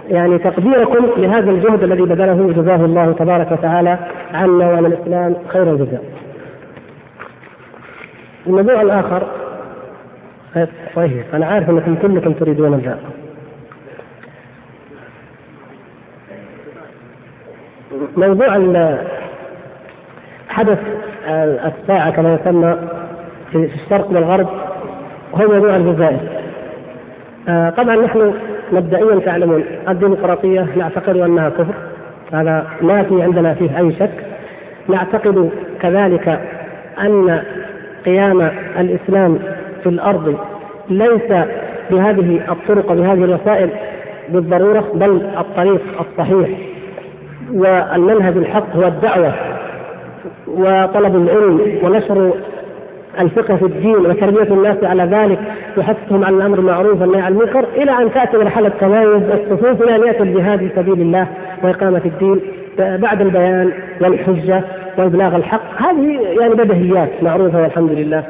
يعني 0.09 0.37
تقديركم 0.37 1.05
لهذا 1.17 1.51
الجهد 1.51 1.83
الذي 1.83 2.01
بذله 2.01 2.53
جزاه 2.53 2.85
الله 2.85 3.11
تبارك 3.11 3.51
وتعالى 3.51 3.97
عنا 4.33 4.67
وعن 4.67 4.85
الإسلام 4.85 5.35
خير 5.47 5.63
الجزاء. 5.71 6.03
الموضوع 8.47 8.81
الآخر 8.81 9.23
طيب 10.95 11.23
أنا 11.33 11.45
عارف 11.45 11.69
أنكم 11.69 11.95
كلكم 11.95 12.33
تريدون 12.33 12.75
ذا. 12.75 12.99
موضوع 18.17 18.55
حدث 20.49 20.79
الساعة 21.27 22.09
كما 22.09 22.33
يسمى 22.33 22.77
في 23.51 23.69
الشرق 23.83 24.11
والغرب 24.11 24.47
هو 25.35 25.47
موضوع 25.47 25.75
الجزائر. 25.75 26.19
آه، 27.47 27.69
طبعا 27.69 27.95
نحن 27.95 28.33
مبدئيا 28.71 29.19
تعلمون 29.19 29.63
الديمقراطية 29.89 30.67
نعتقد 30.77 31.17
أنها 31.17 31.49
كفر 31.49 31.73
هذا 32.33 32.67
ما 32.81 33.03
في 33.03 33.21
عندنا 33.21 33.53
فيه 33.53 33.79
أي 33.79 33.91
شك. 33.91 34.09
نعتقد 34.89 35.49
كذلك 35.81 36.39
أن 37.01 37.41
قيام 38.05 38.51
الإسلام 38.79 39.39
في 39.83 39.89
الأرض 39.89 40.37
ليس 40.89 41.45
بهذه 41.91 42.41
الطرق 42.49 42.91
وبهذه 42.91 43.23
الوسائل 43.23 43.69
بالضرورة 44.29 44.85
بل 44.93 45.21
الطريق 45.37 45.81
الصحيح. 45.99 46.49
والمنهج 47.53 48.37
الحق 48.37 48.75
هو 48.75 48.87
الدعوة 48.87 49.33
وطلب 50.47 51.15
العلم 51.15 51.79
ونشر 51.83 52.33
الفقه 53.19 53.55
في 53.55 53.65
الدين 53.65 53.95
وتربية 53.95 54.53
الناس 54.53 54.83
على 54.83 55.03
ذلك 55.03 55.39
وحثهم 55.77 56.25
على 56.25 56.35
الأمر 56.35 56.55
بالمعروف 56.55 57.01
والنهي 57.01 57.21
عن 57.21 57.31
المنكر 57.31 57.65
إلى 57.75 57.91
أن 57.91 58.11
تأتي 58.11 58.37
مرحلة 58.37 58.71
تمايز 58.79 59.09
الصفوف 59.09 59.81
إلى 59.81 59.95
أن 59.95 60.07
يأتي 60.07 60.23
الجهاد 60.23 60.59
في 60.59 60.69
سبيل 60.75 61.01
الله 61.01 61.27
وإقامة 61.63 62.01
الدين. 62.05 62.41
بعد 62.79 63.21
البيان 63.21 63.71
والحجة 64.01 64.61
وإبلاغ 64.97 65.35
الحق 65.35 65.81
هذه 65.81 66.19
يعني 66.39 66.53
بدهيات 66.53 67.09
معروفة 67.21 67.61
والحمد 67.61 67.91
لله. 67.91 68.23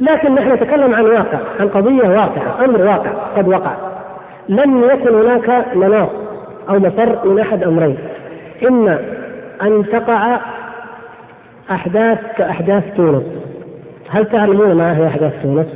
لكن 0.00 0.34
نحن 0.34 0.52
نتكلم 0.52 0.94
عن 0.94 1.04
واقع 1.04 1.38
عن 1.60 1.68
قضية 1.68 2.08
واقعة 2.08 2.64
أمر 2.64 2.82
واقع 2.82 3.10
قد 3.36 3.48
وقع. 3.48 3.72
لم 4.48 4.84
يكن 4.84 5.14
هناك 5.14 5.66
مناص 5.74 6.08
أو 6.68 6.78
مفر 6.78 7.28
من 7.28 7.38
أحد 7.38 7.62
أمرين. 7.62 7.96
إما 8.68 8.98
أن 9.62 9.84
تقع 9.92 10.38
أحداث 11.70 12.18
كأحداث 12.38 12.84
تونس. 12.96 13.45
هل 14.08 14.26
تعلمون 14.26 14.74
ما 14.74 14.98
هي 14.98 15.06
أحداث 15.06 15.32
تونس؟ 15.42 15.66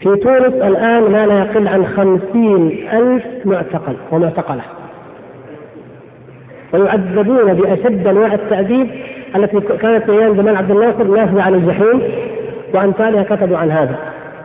في 0.00 0.16
تونس 0.16 0.54
الآن 0.54 1.12
ما 1.12 1.26
لا 1.26 1.38
يقل 1.38 1.68
عن 1.68 1.86
خمسين 1.86 2.88
ألف 2.92 3.24
معتقل 3.44 3.96
ومعتقلة. 4.12 4.62
ويعذبون 6.72 7.54
بأشد 7.54 8.06
أنواع 8.06 8.34
التعذيب 8.34 8.90
التي 9.36 9.60
كانت 9.60 10.10
أيام 10.10 10.32
جمال 10.32 10.56
عبد 10.56 10.70
الناصر 10.70 11.04
نافذة 11.04 11.42
عن 11.42 11.54
الجحيم 11.54 12.02
وأمثالها 12.74 13.22
كتبوا 13.22 13.56
عن 13.56 13.70
هذا. 13.70 13.96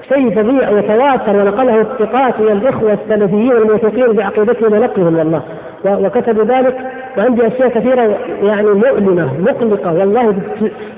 شيء 0.09 0.36
فظيع 0.36 0.69
وتواتر 0.69 1.36
ونقله 1.36 1.82
الثقات 1.82 2.39
من 2.39 2.51
الإخوة 2.51 2.93
السلفيين 2.93 3.51
الموثوقين 3.51 4.13
بعقيدتهم 4.13 4.74
ونقلهم 4.74 5.15
والله 5.15 5.41
وكتبوا 5.86 6.43
ذلك 6.43 6.78
وعندي 7.18 7.47
أشياء 7.47 7.70
كثيرة 7.70 8.18
يعني 8.43 8.68
مؤلمة 8.68 9.30
مقلقة. 9.39 9.93
والله 9.93 10.36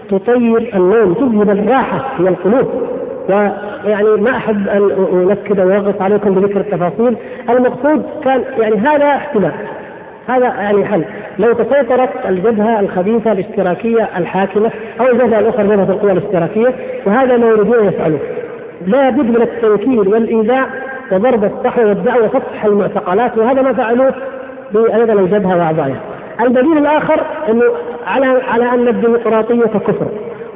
تطير 0.09 0.71
النوم 0.75 1.13
تذهب 1.13 1.49
الراحة 1.49 2.13
من 2.19 2.27
القلوب. 2.27 2.67
ويعني 3.29 4.09
ما 4.09 4.29
أحب 4.29 4.67
أن 4.67 4.89
أنكد 5.13 5.59
واغط 5.59 6.01
عليكم 6.01 6.33
بذكر 6.35 6.59
التفاصيل. 6.59 7.15
المقصود 7.49 8.03
كان 8.23 8.43
يعني 8.59 8.75
هذا 8.75 9.05
احتمال. 9.05 9.51
هذا 10.27 10.45
يعني 10.45 10.85
حل. 10.85 11.05
لو 11.39 11.53
تسيطرت 11.53 12.09
الجبهة 12.29 12.79
الخبيثة 12.79 13.31
الاشتراكية 13.31 14.09
الحاكمة 14.17 14.71
أو 14.99 15.05
الجبهة 15.05 15.39
الأخرى 15.39 15.63
جبهة 15.63 15.89
القوى 15.89 16.11
الاشتراكية 16.11 16.75
وهذا 17.05 17.37
ما 17.37 17.47
يريدون 17.47 17.87
يفعلوه. 17.87 18.19
لا 18.87 19.09
بد 19.09 19.29
من 19.29 19.41
التنكيل 19.41 20.07
والإيذاء 20.07 20.69
وضرب 21.11 21.43
الصحوه 21.43 21.85
والدعوة 21.85 22.25
وفتح 22.25 22.65
المعتقلات 22.65 23.37
وهذا 23.37 23.61
ما 23.61 23.73
فعلوه 23.73 24.13
أيضا 24.77 25.13
الجبهة 25.13 25.57
وأعضائها. 25.57 25.99
الدليل 26.41 26.77
الآخر 26.77 27.21
إنه 27.49 27.63
على 28.07 28.25
على 28.25 28.69
أن 28.69 28.87
الديمقراطية 28.87 29.65
كفر 29.65 30.07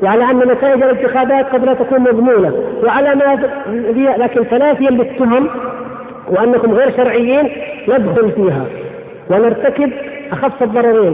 وعلى 0.03 0.24
أن 0.32 0.38
نتائج 0.38 0.84
الانتخابات 0.84 1.45
قد 1.53 1.65
لا 1.65 1.74
تكون 1.74 1.99
مضمونة 1.99 2.53
وعلى 2.84 3.15
ما 3.15 3.49
لكن 4.17 4.49
تنافيا 4.49 4.89
للتهم 4.89 5.47
وأنكم 6.28 6.72
غير 6.72 6.91
شرعيين 6.97 7.49
ندخل 7.88 8.32
فيها. 8.32 8.65
ونرتكب 9.30 9.91
أخف 10.32 10.63
الضررين. 10.63 11.13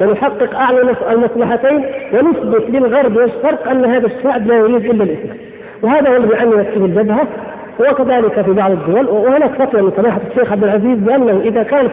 ونحقق 0.00 0.54
أعلى 0.54 0.94
المصلحتين. 1.10 1.84
ونثبت 2.12 2.64
للغرب 2.68 3.16
والشرق 3.16 3.70
أن 3.70 3.84
هذا 3.84 4.06
الشعب 4.06 4.46
لا 4.46 4.54
يريد 4.54 4.84
إلا 4.84 5.04
الإسلام. 5.04 5.36
وهذا 5.82 6.10
هو 6.10 6.16
الذي 6.16 6.36
عني 6.36 6.56
نفسه 6.56 6.84
الجبهة. 6.84 7.26
وكذلك 7.80 8.40
في 8.40 8.52
بعض 8.52 8.70
الدول. 8.70 9.08
وهناك 9.08 9.50
فتوى 9.50 9.82
من 9.82 9.92
سماحه 9.96 10.20
الشيخ 10.30 10.52
عبد 10.52 10.64
العزيز 10.64 10.98
بأنه 10.98 11.40
إذا 11.44 11.62
كانت 11.62 11.90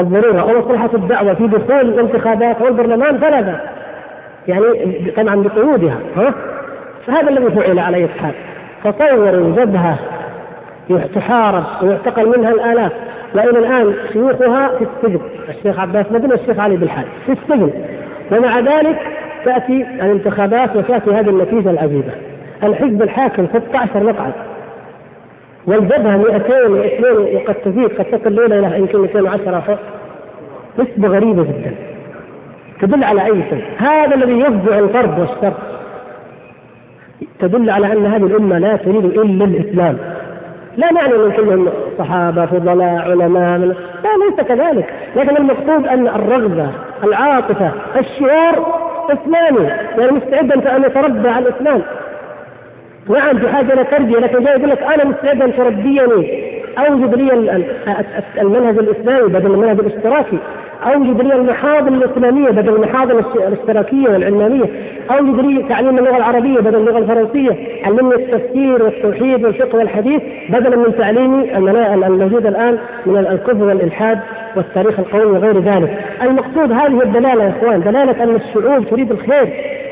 الضرورة 0.00 0.40
أو 0.40 0.58
مصلحه 0.58 0.90
الدعوة 0.94 1.34
في 1.34 1.46
دخول 1.46 1.80
الانتخابات 1.80 2.56
أو 2.62 2.68
البرلمان 2.68 3.18
فلا 3.18 3.40
بأس. 3.40 3.60
يعني 4.48 4.64
طبعا 5.16 5.42
بقيودها 5.42 5.98
ها؟ 6.16 6.34
فهذا 7.06 7.28
الذي 7.28 7.50
فعل 7.50 7.78
على 7.78 7.96
اي 7.96 8.08
حال. 8.08 8.34
فصوروا 8.84 9.56
جبهة 9.56 9.98
تحارب 11.14 11.64
ويعتقل 11.82 12.38
منها 12.38 12.50
الآلاف 12.50 12.92
وإلى 13.34 13.58
الآن 13.58 13.94
شيوخها 14.12 14.68
في 14.68 14.84
السجن 14.84 15.20
الشيخ 15.48 15.80
عباس 15.80 16.06
مدن 16.10 16.30
والشيخ 16.30 16.58
علي 16.58 16.76
بالحال 16.76 17.04
في 17.26 17.32
السجن 17.32 17.70
ومع 18.32 18.58
ذلك 18.58 18.98
تأتي 19.44 19.82
الانتخابات 19.82 20.76
وتأتي 20.76 21.10
هذه 21.10 21.28
النتيجة 21.28 21.70
العجيبة 21.70 22.12
الحزب 22.62 23.02
الحاكم 23.02 23.46
16 23.68 24.04
مقعد 24.04 24.32
والجبهة 25.66 26.16
202 26.16 27.36
وقد 27.36 27.54
تزيد 27.54 27.98
قد 27.98 28.04
تصل 28.04 28.26
الليلة 28.26 28.58
إلى 28.58 28.78
يمكن 28.78 28.98
210 28.98 29.78
نسبة 30.78 31.08
غريبة 31.08 31.42
جدا. 31.42 31.74
تدل 32.80 33.04
على 33.04 33.24
أي 33.24 33.42
شيء؟ 33.50 33.64
هذا 33.78 34.14
الذي 34.14 34.40
يفزع 34.40 34.78
الغرب 34.78 35.18
والشر. 35.18 35.52
تدل 37.38 37.70
على 37.70 37.92
أن 37.92 38.06
هذه 38.06 38.26
الأمة 38.26 38.58
لا 38.58 38.76
تريد 38.76 39.04
إلا 39.04 39.44
الإسلام. 39.44 39.98
لا 40.76 40.92
معنى 40.92 41.14
ان 41.14 41.32
كلهم 41.32 41.68
صحابه 41.98 42.46
فضلاء 42.46 43.10
علماء 43.10 43.58
لا 43.58 43.74
ليس 44.28 44.46
كذلك. 44.48 44.94
لكن 45.16 45.36
المقصود 45.36 45.86
أن 45.86 46.08
الرغبة 46.08 46.70
العاطفة 47.04 47.70
الشعور 47.96 48.66
إسلامي. 49.10 49.68
يعني 49.98 50.12
مستعد 50.12 50.66
أن 50.66 50.84
يتربى 50.84 51.28
على 51.28 51.48
الإسلام. 51.48 51.82
نعم 53.08 53.36
بحاجه 53.36 53.72
إلى 53.72 53.84
تربيه 53.84 54.18
لكن 54.18 54.44
جاي 54.44 54.54
يقول 54.54 54.70
لك 54.70 54.82
أنا 54.82 55.04
مستعد 55.04 55.42
ان 55.42 55.56
تربيني 55.56 56.54
أوجد 56.78 57.14
لي 57.14 57.32
المنهج 58.40 58.78
الإسلامي 58.78 59.28
بدل 59.28 59.54
المنهج 59.54 59.78
الاشتراكي. 59.80 60.38
أوجد 60.94 61.22
لي 61.22 61.34
المحاضن 61.34 61.94
الإسلامية 61.94 62.50
بدل 62.50 62.74
المحاضن 62.74 63.24
الاشتراكية 63.34 64.08
والعلمانية. 64.08 64.64
أوجد 65.10 65.46
لي 65.46 65.62
تعليم 65.62 65.98
اللغة 65.98 66.16
العربية 66.16 66.58
بدل 66.58 66.74
اللغة 66.74 66.98
الفرنسية. 66.98 67.56
علمني 67.84 68.14
التفسير 68.14 68.82
والتوحيد 68.82 69.44
والفقه 69.44 69.78
والحديث 69.78 70.22
بدلا 70.48 70.76
من 70.76 70.96
تعليمي 70.98 71.56
الموجود 72.06 72.46
الآن 72.46 72.78
من 73.06 73.16
الكفر 73.16 73.64
والإلحاد 73.64 74.18
والتاريخ 74.56 74.98
القومي 74.98 75.24
وغير 75.24 75.58
ذلك. 75.58 75.98
المقصود 76.22 76.72
هذه 76.72 77.02
الدلالة 77.02 77.44
يا 77.44 77.52
إخوان 77.58 77.80
دلالة 77.80 78.22
أن 78.22 78.34
الشعوب 78.34 78.86
تريد 78.86 79.10
الخير 79.10 79.48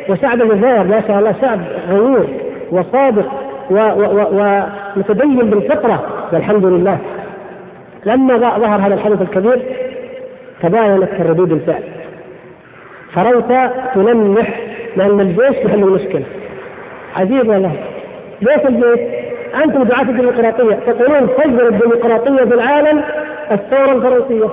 وشعب 0.09 0.43
الجزائر. 0.43 0.85
ما 0.85 1.03
شاء 1.09 1.19
الله 1.19 1.35
شعب 1.41 1.61
غيور 1.91 2.27
وصادق 2.73 3.27
ومتدين 3.71 5.51
بالفطرة 5.51 6.29
والحمد 6.33 6.67
لله. 6.67 6.99
لما 8.07 8.37
ظهر 8.39 8.81
هذا 8.81 8.95
الحدث 8.95 9.23
الكبير 9.23 9.63
تباينت 10.63 11.09
ردود 11.21 11.53
الفعل. 11.53 11.83
فروت 13.15 13.53
تلمح 13.95 14.61
لأن 14.97 15.21
الجيش 15.21 15.65
يحل 15.65 15.83
المشكلة. 15.83 16.25
عجيب 17.17 17.49
والله. 17.49 17.73
ليش 18.43 18.67
الجيش؟ 18.69 19.01
أنتم 19.65 19.83
دعاة 19.83 20.03
الديمقراطية 20.03 20.75
تقولون 20.87 21.27
فجر 21.27 21.69
الديمقراطية 21.69 22.45
في 22.45 22.55
العالم 22.55 23.03
الثورة 23.51 23.93
الفرنسية. 23.93 24.49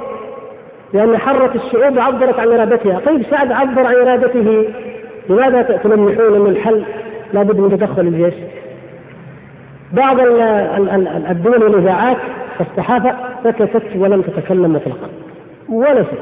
لأن 0.93 1.17
حرت 1.17 1.55
الشعوب 1.55 1.97
وعبرت 1.97 2.39
عن 2.39 2.47
إرادتها. 2.47 2.99
طيب 3.05 3.21
شعب 3.31 3.51
عبر 3.51 3.85
عن 3.85 3.95
إرادته 3.95 4.65
لماذا 5.29 5.61
تلمحون 5.61 6.35
أن 6.35 6.45
الحل؟ 6.51 6.83
لابد 7.33 7.59
من 7.59 7.77
تدخل 7.77 8.01
الجيش. 8.01 8.33
بعض 9.93 10.19
الدول 11.29 11.63
والإذاعات 11.63 12.17
والصحافه 12.59 13.15
سكتت 13.43 13.83
ولم 13.95 14.21
تتكلم 14.21 14.73
مطلقا. 14.73 15.09
ولا 15.69 16.03
شيء. 16.03 16.19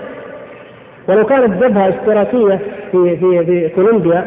ولو 1.08 1.26
كانت 1.26 1.64
جبهة 1.64 1.90
اشتراكيه 1.90 2.60
في 2.92 3.18
في 3.18 3.46
في 3.46 3.70
كولومبيا 3.76 4.26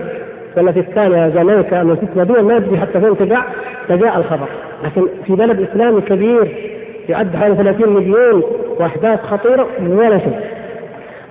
ولا 0.57 0.73
في 0.73 0.81
الثانية 0.81 1.29
جامايكا 1.29 1.83
من 1.83 1.97
ست 1.97 2.19
دول 2.19 2.43
ما 2.43 2.57
ادري 2.57 2.79
حتى 2.79 3.01
فين 3.01 3.17
تقع 3.17 3.43
فجاء 3.89 4.19
الخبر. 4.19 4.49
لكن 4.85 5.07
في 5.27 5.33
بلد 5.33 5.61
إسلامي 5.71 6.01
كبير 6.01 6.71
يعد 7.09 7.37
حوالي 7.37 7.55
30 7.57 7.89
مليون 7.95 8.43
وأحداث 8.79 9.23
خطيرة 9.23 9.67
ولا 9.89 10.19
شيء. 10.19 10.41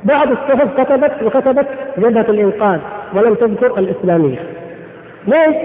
بعض 0.04 0.28
الصحف 0.32 0.82
كتبت 0.82 1.12
وكتبت 1.24 1.68
جبهة 1.98 2.26
الإنقاذ 2.30 2.80
ولم 3.16 3.34
تذكر 3.34 3.80
الإسلامية. 3.80 4.40
ليش؟ 5.28 5.56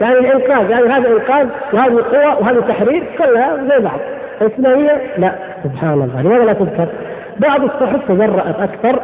يعني 0.00 0.18
الإنقاذ 0.18 0.70
يعني 0.70 0.86
هذا 0.86 1.08
انقاذ 1.08 1.48
وهذه 1.72 2.04
قوة 2.12 2.40
وهذا 2.40 2.60
تحرير 2.60 3.02
كلها 3.18 3.56
زي 3.56 3.84
بعض 3.84 4.00
الاسلاميه 4.40 5.00
لا 5.18 5.32
سبحان 5.64 5.92
الله 5.92 6.22
لماذا 6.22 6.44
لا 6.44 6.52
تذكر؟ 6.52 6.88
بعض 7.38 7.64
الصحف 7.64 8.08
تجرأت 8.08 8.60
أكثر 8.60 9.00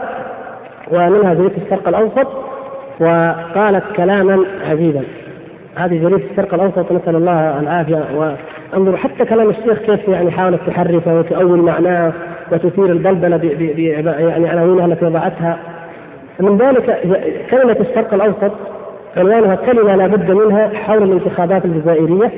ومنها 0.91 1.35
جريده 1.35 1.57
الشرق 1.65 1.89
الأوسط 1.89 2.29
وقالت 3.01 3.85
كلاما 3.97 4.45
عجيبا 4.71 5.03
هذه 5.77 6.03
جريده 6.03 6.31
الشرق 6.31 6.55
الأوسط 6.55 6.93
نسأل 6.93 7.17
الله 7.17 7.61
العافية 7.61 8.05
وأنظروا 8.15 8.97
حتى 8.97 9.25
كلام 9.25 9.51
الشيخ 9.51 9.79
كيف 9.79 10.09
يعني 10.09 10.31
حاولت 10.31 10.61
تحرفه 10.67 11.19
وتؤول 11.19 11.59
معناه 11.59 12.13
وتثير 12.53 12.87
البلبلة 12.87 13.41
يعني 14.19 14.49
عناوينها 14.49 14.87
التي 14.87 15.05
وضعتها 15.05 15.59
من 16.41 16.59
ذلك 16.59 17.01
كلمة 17.51 17.77
الشرق 17.81 18.15
الأوسط 18.15 18.53
عنوانها 19.17 19.55
كلمة 19.55 19.97
لا 19.97 20.07
بد 20.07 20.31
منها 20.31 20.71
حول 20.75 21.03
الانتخابات 21.03 21.65
الجزائرية. 21.65 22.31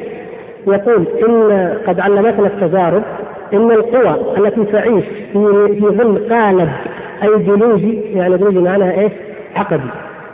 يقول 0.66 1.04
إن 1.28 1.74
قد 1.86 2.00
علمتنا 2.00 2.46
التجارب 2.46 3.02
إن 3.52 3.70
القوى 3.70 4.16
التي 4.38 4.64
تعيش 4.64 5.04
في 5.32 5.68
في 5.80 5.86
ظل 5.86 6.34
قالب 6.34 6.68
أيديولوجي 7.22 8.00
يعني 8.14 8.32
أيديولوجي 8.32 8.58
معناها 8.58 9.00
إيش؟ 9.00 9.12
عقدي. 9.56 9.90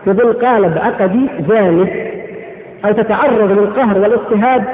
بظل 0.06 0.32
قالب 0.32 0.78
عقدي 0.78 1.28
جامد 1.48 1.88
أو 2.84 2.92
تتعرض 2.92 3.58
للقهر 3.58 3.98
والاضطهاد 3.98 4.64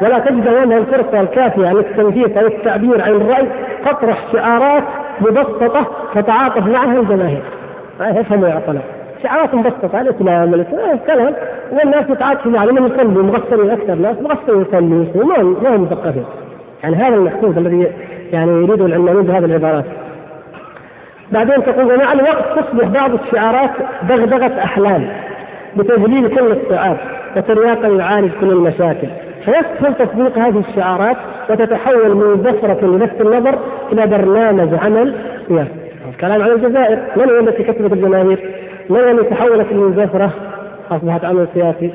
ولا 0.00 0.18
تجد 0.18 0.48
لها 0.48 0.78
الفرصة 0.78 1.20
الكافية 1.20 1.72
للتنفيذ 1.72 2.38
أو 2.38 2.46
التعبير 2.46 3.02
عن 3.02 3.10
الرأي 3.10 3.46
تطرح 3.84 4.32
شعارات 4.32 4.82
مبسطة 5.20 5.86
تتعاطف 6.14 6.66
معها 6.66 7.00
الجماهير. 7.00 7.42
يفهموا 8.00 8.48
يا 8.48 8.54
عقلاء 8.54 8.84
شعارات 9.22 9.54
مبسطة 9.54 10.00
الإسلام 10.00 10.54
الإسلام 10.54 10.98
كلام 11.06 11.34
والناس 11.72 12.10
يتعاطفوا 12.10 12.52
معه 12.52 12.64
لأنهم 12.64 12.86
يصلوا 12.86 13.22
مغسلين 13.22 13.70
أكثر 13.70 13.94
ناس 13.94 14.16
مغسلين 14.20 15.10
وما 15.14 15.42
ما 15.42 15.76
هم 15.76 15.82
مثقفين 15.82 16.24
يعني 16.82 16.96
هذا 16.96 17.14
المقصود 17.14 17.58
الذي 17.58 17.86
يعني 18.32 18.50
يريده 18.50 18.86
العلمانيين 18.86 19.26
بهذه 19.26 19.44
العبارات. 19.44 19.84
بعدين 21.32 21.64
تقول 21.64 21.92
ومع 21.92 22.12
الوقت 22.12 22.58
تصبح 22.58 22.88
بعض 22.88 23.10
الشعارات 23.14 23.70
دغدغة 24.08 24.58
أحلام 24.64 25.08
بتذليل 25.76 26.28
كل 26.28 26.52
الصعاب 26.52 26.96
وترياقا 27.36 27.88
يعالج 27.88 28.30
كل 28.40 28.50
المشاكل. 28.50 29.08
فيسهل 29.44 29.94
تطبيق 29.94 30.38
هذه 30.38 30.62
الشعارات 30.68 31.16
وتتحول 31.50 32.14
من 32.14 32.44
زفرة 32.44 32.86
لنفس 32.86 33.20
النظر 33.20 33.58
إلى 33.92 34.06
برنامج 34.06 34.74
عمل 34.84 35.14
سياسي. 35.48 35.70
الكلام 36.10 36.42
عن 36.42 36.50
الجزائر. 36.50 36.98
من 37.16 37.30
هي 37.30 37.38
التي 37.40 37.62
كتبت 37.62 37.92
الجماهير؟ 37.92 38.61
من 38.92 38.98
هي 38.98 39.10
التي 39.10 39.30
تحولت 39.30 39.72
من 39.72 39.94
زفرة 39.96 40.30
أصبحت 40.90 41.24
عمل 41.24 41.46
سياسي؟ 41.54 41.90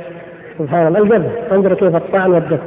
سبحان 0.60 0.88
الله. 0.88 1.00
الجبهة. 1.00 1.32
انظر 1.52 1.74
كيف 1.74 1.96
الطعن 1.96 2.32
والدفع 2.32 2.64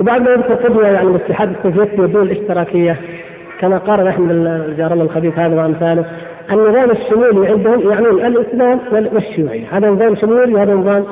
وبعد 0.00 0.22
ما 0.22 0.30
يذكر 0.30 0.54
قدوة 0.54 0.88
يعني 0.88 1.08
الاتحاد 1.08 1.54
السوفيتي 1.56 2.00
والدول 2.00 2.22
الاشتراكية 2.22 2.96
كما 3.60 3.78
قال 3.78 4.08
احمد 4.08 4.30
الجارنا 4.30 5.02
الخبيث 5.02 5.38
هذا 5.38 5.56
وأمثاله 5.56 6.04
النظام 6.52 6.90
الشمولي 6.90 7.48
عندهم 7.48 7.90
يعنون 7.90 8.26
الإسلام 8.26 8.80
والشيوعية. 8.92 9.66
هذا 9.72 9.90
نظام 9.90 10.14
شمولي 10.14 10.54
وهذا 10.54 10.74
نظام 10.74 11.04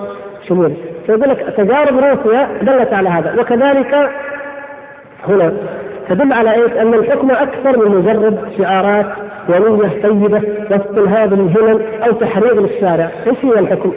شمولي. 0.48 0.74
فيقول 1.06 1.28
لك 1.28 1.54
تجارب 1.56 1.98
روسيا 1.98 2.48
دلت 2.62 2.92
على 2.92 3.08
هذا. 3.08 3.40
وكذلك 3.40 4.10
هنا 5.28 5.52
تدل 6.08 6.32
على 6.32 6.54
إيش؟ 6.54 6.72
أن 6.72 6.94
الحكم 6.94 7.30
أكثر 7.30 7.78
من 7.78 7.96
مجرد 7.96 8.38
شعارات 8.58 9.06
ونية 9.48 10.02
طيبة 10.02 10.42
وسط 10.70 10.98
هذه 11.08 11.34
الهمم 11.34 11.80
أو 12.06 12.12
تحريض 12.12 12.58
للشارع، 12.58 13.10
إيش 13.26 13.44
هي 13.44 13.58
الحكم؟ 13.58 13.92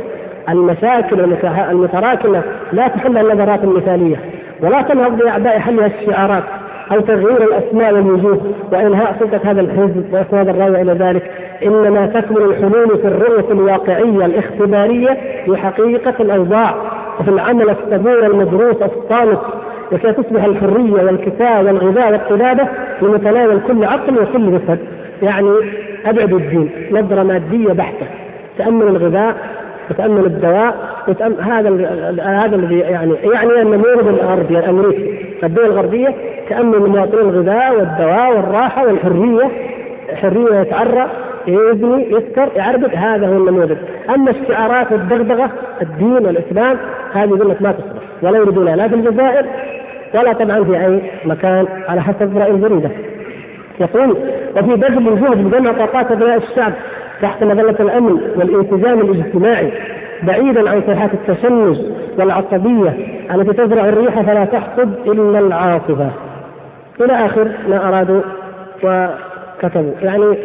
المشاكل 0.49 1.37
المتراكمة. 1.71 2.41
لا 2.73 2.87
تحلها 2.87 3.21
النظرات 3.21 3.63
المثالية 3.63 4.15
ولا 4.61 4.81
تنهض 4.81 5.17
بأعداء 5.17 5.59
حلها 5.59 5.85
الشعارات 5.85 6.43
أو 6.91 6.99
تغيير 6.99 7.43
الأسماء 7.43 7.93
والوجوه. 7.93 8.41
وإنهاء 8.71 9.15
سلطه 9.19 9.51
هذا 9.51 9.61
الحزب 9.61 10.05
واسناد 10.13 10.49
الراوي 10.49 10.81
إلى 10.81 10.93
ذلك. 10.93 11.31
إنما 11.65 12.05
تكمن 12.05 12.37
الحلول 12.37 12.97
في 12.97 13.07
الرؤية 13.07 13.51
الواقعية 13.51 14.25
الاختبارية 14.25 15.17
لحقيقه 15.47 16.13
الأوضاع 16.19 16.75
وفي 17.19 17.29
العمل 17.29 17.69
الصبور 17.69 18.25
المدروس 18.25 18.75
الصامت 18.75 19.39
لكي 19.91 20.13
تصبح 20.13 20.43
الحرية 20.43 21.03
والكفاءة 21.05 21.63
والغذاء 21.63 22.11
والقلادة 22.11 22.67
لمتناول 23.01 23.59
كل 23.67 23.83
عقل 23.83 24.19
وكل 24.19 24.51
جسد. 24.51 24.79
يعني 25.21 25.51
أبعد 26.05 26.33
الدين 26.33 26.69
نظرة 26.91 27.23
مادية 27.23 27.73
بحتة 27.73 28.05
تأمل 28.57 28.87
الغذاء 28.87 29.35
وتامل 29.89 30.25
الدواء 30.25 30.75
وتأمل 31.07 31.41
هذا 31.41 31.69
هذا 32.23 32.55
الذي 32.55 32.79
يعني 32.79 33.13
يعني 33.23 33.61
النموذج 33.61 34.07
الغربي 34.07 34.59
الامريكي 34.59 35.25
الدول 35.43 35.65
الغربية 35.65 36.15
تأمل 36.49 36.75
المواطنين 36.75 37.29
الغذاء 37.29 37.75
والدواء 37.75 38.37
والراحة 38.37 38.87
والحرية 38.87 39.51
حرية 40.21 40.59
يتعرى 40.59 41.09
يزني 41.47 42.11
يسكر 42.11 42.49
يعربد 42.55 42.95
هذا 42.95 43.27
هو 43.27 43.37
النموذج. 43.37 43.77
أما 44.15 44.31
الشعارات 44.31 44.91
والدغدغه 44.91 45.49
الدين 45.81 46.25
والإسلام 46.25 46.77
هذه 47.13 47.27
يقول 47.27 47.55
ما 47.59 47.71
تصلح 47.71 48.03
ولا 48.21 48.37
يريدونها 48.37 48.75
لا 48.75 48.87
في 48.87 48.95
الجزائر 48.95 49.45
ولا 50.15 50.33
طبعا 50.33 50.63
في 50.63 50.85
أي 50.85 51.01
مكان 51.25 51.65
على 51.87 52.01
حسب 52.01 52.37
رأي 52.37 52.51
الجريدة. 52.51 52.89
يقول 53.79 54.17
وفي 54.57 54.75
بذل 54.75 55.07
الجهد 55.07 55.37
بجمع 55.37 55.71
طاقات 55.71 56.11
أبناء 56.11 56.37
الشعب 56.37 56.73
تحت 57.21 57.43
مظلة 57.43 57.75
الأمن 57.79 58.19
والالتزام 58.35 59.01
الاجتماعي 59.01 59.71
بعيدا 60.23 60.69
عن 60.69 60.81
صيحات 60.87 61.09
التشنج 61.13 61.77
والعصبية 62.19 62.93
التي 63.33 63.53
تزرع 63.53 63.89
الريح 63.89 64.21
فلا 64.21 64.45
تحصد 64.45 64.93
إلا 65.07 65.39
العاصفه 65.39 66.09
إلى 67.01 67.13
آخر 67.13 67.47
ما 67.69 67.87
أرادوا 67.87 68.21
وكتبوا 68.83 69.91
يعني 70.01 70.37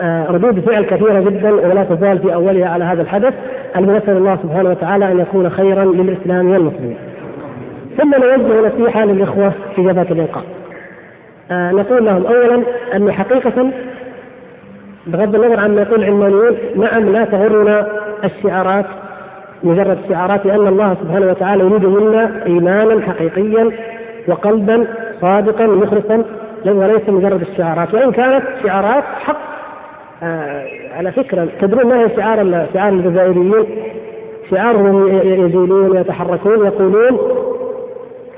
آه، 0.00 0.26
ردود 0.30 0.60
فعل 0.60 0.84
كثيرة 0.84 1.20
جدا 1.20 1.50
ولا 1.52 1.84
تزال 1.84 2.18
في 2.18 2.34
أولها 2.34 2.68
على 2.68 2.84
هذا 2.84 3.02
الحدث 3.02 3.34
الذي 3.76 3.92
نسال 3.92 4.16
الله 4.16 4.38
سبحانه 4.42 4.70
وتعالى 4.70 5.12
أن 5.12 5.20
يكون 5.20 5.50
خيرا 5.50 5.84
للإسلام 5.84 6.50
والمسلمين. 6.50 6.96
ثم 7.98 8.10
نوجه 8.10 8.68
نصيحة 8.68 9.04
للإخوة 9.04 9.52
في 9.76 9.82
جبهة 9.82 10.06
الإنقاذ. 10.10 10.42
آه 11.50 11.70
نقول 11.70 12.04
لهم 12.04 12.26
اولا 12.26 12.62
أن 12.94 13.12
حقيقة 13.12 13.70
بغض 15.06 15.34
النظر 15.34 15.60
عما 15.60 15.82
يقول 15.82 16.00
العلمانيون 16.04 16.56
نعم 16.76 17.12
لا 17.12 17.24
تغرنا 17.24 17.86
الشعارات 18.24 18.86
مجرد 19.62 19.98
شعارات 20.08 20.46
لأن 20.46 20.66
الله 20.66 20.96
سبحانه 21.02 21.26
وتعالى 21.26 21.64
يريد 21.64 21.84
منا 21.84 22.46
ايمانا 22.46 23.06
حقيقيا 23.06 23.70
وقلبا 24.28 24.86
صادقا 25.20 25.66
مخلصا 25.66 26.24
وليس 26.66 27.08
مجرد 27.08 27.40
الشعارات 27.40 27.94
وإن 27.94 28.12
كانت 28.12 28.42
شعارات 28.62 29.04
حق 29.20 29.36
آه 30.22 30.66
على 30.96 31.12
فكرة 31.12 31.48
تدرون 31.60 31.86
ما 31.86 32.00
هي 32.00 32.16
شعار 32.16 32.66
شعار 32.74 32.92
الجزائريين؟ 32.92 33.66
شعارهم 34.50 35.08
يزولون 35.24 35.90
ويتحركون 35.90 36.66
يقولون 36.66 37.18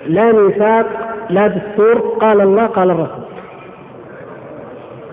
لا 0.06 0.32
ميثاق 0.32 0.86
لا 1.30 1.46
دستور 1.46 1.98
قال 2.20 2.40
الله 2.40 2.66
قال 2.66 2.90
الرسول. 2.90 3.24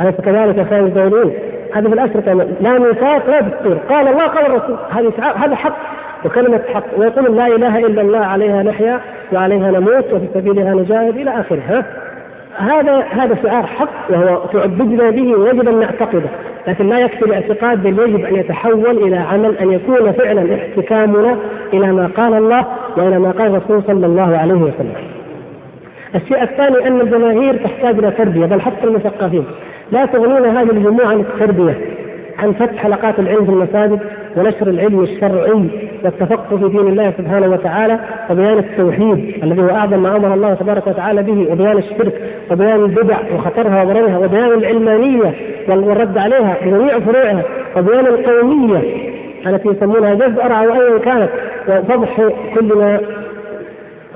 أليس 0.01 0.15
كذلك 0.15 0.71
يا 0.71 0.79
الدوليين؟ 0.79 1.33
هذا 1.73 1.87
في 1.89 1.93
الأشرطة 1.93 2.33
لا 2.61 2.79
ميثاق 2.79 3.29
لا 3.29 3.41
دستور. 3.41 3.77
قال 3.89 4.07
الله 4.07 4.27
قال 4.27 4.45
الرسول. 4.45 4.75
هذه 4.91 5.11
هذا 5.35 5.55
حق 5.55 5.75
وكلمة 6.25 6.61
حق. 6.73 6.83
ويقول 6.97 7.37
لا 7.37 7.47
إله 7.47 7.79
إلا 7.79 8.01
الله 8.01 8.25
عليها 8.25 8.63
نحيا 8.63 8.99
وعليها 9.33 9.71
نموت 9.71 10.13
وفي 10.13 10.27
سبيلها 10.33 10.73
نجاهد 10.73 11.17
إلى 11.17 11.31
آخره 11.39 11.85
هذا 12.57 12.99
هذا 12.99 13.35
شعار 13.43 13.65
حق 13.65 13.89
وهو 14.09 14.45
تعبدنا 14.45 15.09
به 15.09 15.35
ويجب 15.35 15.69
أن 15.69 15.79
نعتقده، 15.79 16.29
لكن 16.67 16.89
لا 16.89 16.99
يكفي 16.99 17.25
الاعتقاد 17.25 17.83
بل 17.83 17.99
يجب 17.99 18.25
أن 18.25 18.35
يتحول 18.35 18.97
إلى 18.97 19.17
عمل 19.17 19.57
أن 19.57 19.71
يكون 19.71 20.11
فعلا 20.11 20.55
احتكامنا 20.55 21.37
إلى 21.73 21.91
ما 21.91 22.09
قال 22.17 22.33
الله 22.33 22.65
وإلى 22.97 23.19
ما 23.19 23.31
قال 23.31 23.47
الرسول 23.55 23.83
صلى 23.83 24.05
الله 24.05 24.37
عليه 24.37 24.53
وسلم. 24.53 24.95
الشيء 26.15 26.43
الثاني 26.43 26.87
أن 26.87 27.01
الجماهير 27.01 27.55
تحتاج 27.55 27.97
إلى 27.97 28.11
تربية 28.11 28.45
بل 28.45 28.61
حتى 28.61 28.83
المثقفين. 28.83 29.45
لا 29.91 30.05
تغنينا 30.05 30.61
هذه 30.61 30.71
الجموع 30.71 31.07
عن 31.07 31.19
التربية 31.19 31.77
عن 32.39 32.53
فتح 32.53 32.75
حلقات 32.75 33.19
العلم 33.19 33.45
في 33.45 33.51
المساجد 33.51 33.99
ونشر 34.37 34.67
العلم 34.67 35.03
الشرعي 35.03 35.69
والتفقه 36.03 36.57
في 36.57 36.69
دين 36.69 36.87
الله 36.87 37.13
سبحانه 37.17 37.47
وتعالى 37.47 37.99
وبيان 38.29 38.57
التوحيد 38.57 39.43
الذي 39.43 39.61
هو 39.61 39.69
أعظم 39.69 40.03
ما 40.03 40.15
أمر 40.15 40.33
الله 40.33 40.53
تبارك 40.53 40.87
وتعالى 40.87 41.23
به 41.23 41.51
وبيان 41.51 41.77
الشرك 41.77 42.13
وبيان 42.51 42.83
البدع 42.83 43.17
وخطرها 43.35 43.83
وضررها 43.83 44.17
وبيان 44.17 44.51
العلمانية 44.51 45.33
والرد 45.67 46.17
عليها 46.17 46.57
بجميع 46.65 46.99
فروعها 46.99 47.43
وبيان 47.77 48.05
القومية 48.05 48.81
التي 49.47 49.69
يسمونها 49.69 50.13
جزء 50.13 50.41
أو 50.43 50.73
ايا 50.73 50.97
كانت 50.97 51.29
وفضح 51.67 52.29
كل 52.55 52.77
ما 52.77 52.99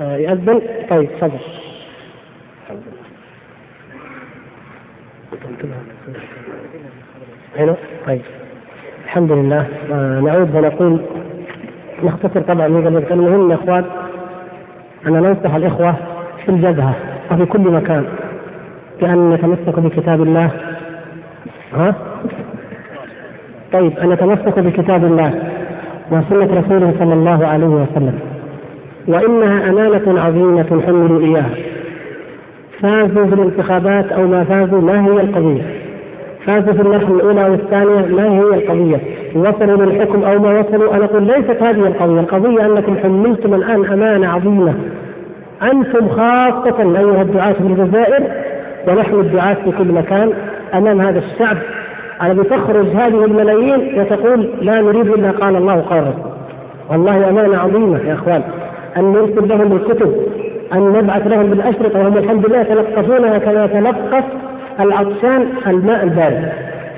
آه، 0.00 0.16
يأذن 0.16 0.60
طيب 0.90 1.08
تفضل. 1.20 1.38
هنا؟ 7.58 7.74
طيب. 8.06 8.20
الحمد 9.04 9.32
لله. 9.32 9.66
آه 9.92 10.20
نعود 10.20 10.54
ونقول 10.54 11.00
نختصر 12.04 12.40
طبعا 12.40 12.66
المهم 12.66 13.50
يا 13.50 13.54
إخوان 13.54 13.84
ان 15.06 15.12
ننصح 15.12 15.54
الإخوة 15.54 15.94
في 16.44 16.48
الجبهة 16.48 16.94
وفي 17.32 17.44
كل 17.46 17.60
مكان 17.60 18.04
بأن 19.00 19.30
نتمسك 19.30 19.78
بكتاب 19.80 20.22
الله. 20.22 20.50
ها؟ 21.74 21.94
طيب 23.72 23.98
أن 23.98 24.08
نتمسك 24.08 24.58
بكتاب 24.58 25.04
الله 25.04 25.42
وسنة 26.10 26.60
رسوله 26.60 26.94
صلى 26.98 27.14
الله 27.14 27.46
عليه 27.46 27.66
وسلم. 27.66 28.18
وإنها 29.06 29.70
أمانة 29.70 30.20
عظيمة 30.20 30.82
حملوا 30.86 31.20
اياها 31.20 31.50
فازوا 32.82 33.26
في 33.26 33.34
الانتخابات 33.34 34.12
أو 34.12 34.26
ما 34.26 34.44
فازوا 34.44 34.80
ما 34.80 35.06
هي 35.06 35.20
القضية؟ 35.20 35.62
فازوا 36.46 36.72
في 36.72 36.82
المرحله 36.82 37.14
الأولى 37.14 37.46
أو 37.46 37.54
الثانية 37.54 38.14
ما 38.16 38.30
هي 38.30 38.40
القضية؟ 38.40 39.00
وصلوا 39.34 39.84
للحكم 39.84 40.22
أو 40.22 40.38
ما 40.38 40.60
وصلوا؟ 40.60 40.94
أنا 40.94 41.04
أقول 41.04 41.22
ليست 41.22 41.62
هذه 41.62 41.86
القضية. 41.86 42.20
القضية 42.20 42.66
أنكم 42.66 42.96
حملتم 43.02 43.54
الآن 43.54 43.84
أمانة 43.84 44.28
عظيمة. 44.28 44.74
أنتم 45.62 46.08
خاصة 46.08 46.98
أيها 46.98 47.22
الدعاة 47.22 47.52
في 47.52 47.60
الجزائر 47.60 48.22
ونحن 48.88 49.14
الدعاة 49.14 49.54
في 49.54 49.72
كل 49.78 49.92
مكان 49.92 50.32
أمام 50.74 51.00
هذا 51.00 51.18
الشعب 51.18 51.56
الذي 52.22 52.42
تخرج 52.42 52.86
هذه 52.86 53.24
الملايين 53.24 54.00
وتقول 54.00 54.48
لا 54.62 54.80
نريد 54.80 55.06
إلا 55.06 55.30
قال 55.30 55.56
الله 55.56 55.80
قال 55.80 56.12
والله 56.90 57.30
أمانة 57.30 57.58
عظيمة 57.58 57.98
يا 57.98 58.14
إخوان. 58.14 58.42
أن 58.96 59.12
نرسل 59.12 59.48
لهم 59.48 59.72
الكتب 59.72 60.12
أن 60.72 60.92
نبعث 60.92 61.26
لهم 61.26 61.46
بالأشرطة 61.46 61.98
وهم 61.98 62.18
الحمد 62.18 62.46
لله 62.46 62.60
يتلقفونها 62.60 63.38
كما 63.38 63.64
يتلقف 63.64 64.24
العطشان 64.80 65.48
الماء 65.66 66.04
البارد. 66.04 66.48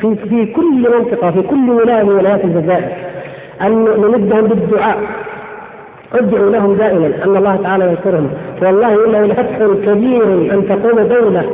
في 0.01 0.17
في 0.29 0.47
كل 0.47 0.87
منطقة 0.99 1.31
في 1.31 1.43
كل 1.43 1.71
ولاية 1.71 2.03
من 2.03 2.13
ولايات 2.13 2.45
الجزائر 2.45 2.89
أن 3.63 3.85
نمدهم 3.85 4.47
بالدعاء. 4.47 4.99
ادعوا 6.15 6.51
لهم 6.51 6.75
دائما 6.75 7.07
أن 7.25 7.37
الله 7.37 7.57
تعالى 7.57 7.85
ينصرهم 7.85 8.31
والله 8.63 9.07
إنه 9.07 9.27
لفتح 9.27 9.59
كبير 9.87 10.25
أن 10.25 10.69
تقوم 10.69 11.01
دولة 11.01 11.45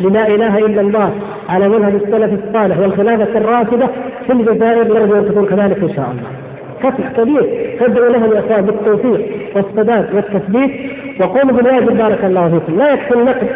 للا 0.00 0.28
إله 0.28 0.58
إلا 0.58 0.80
الله 0.80 1.10
على 1.48 1.68
منهج 1.68 1.94
السلف 1.94 2.44
الصالح 2.44 2.78
والخلافة 2.78 3.38
الراشدة 3.38 3.88
في 4.26 4.32
الجزائر 4.32 4.94
نرجو 4.94 5.14
أن 5.16 5.28
تكون 5.28 5.46
كذلك 5.46 5.82
إن 5.82 5.94
شاء 5.96 6.10
الله. 6.10 6.30
فتح 6.82 7.12
كبير. 7.16 7.76
فادعوا 7.80 8.08
لهم 8.08 8.32
يا 8.32 8.60
بالتوفيق 8.60 9.20
والسداد 9.56 10.14
والتثبيت. 10.14 10.70
وقوموا 11.20 11.52
بالواجب 11.56 11.96
بارك 11.96 12.24
الله 12.24 12.48
فيكم، 12.48 12.78
لا 12.78 12.92
يكفي 12.92 13.14
النقد 13.14 13.48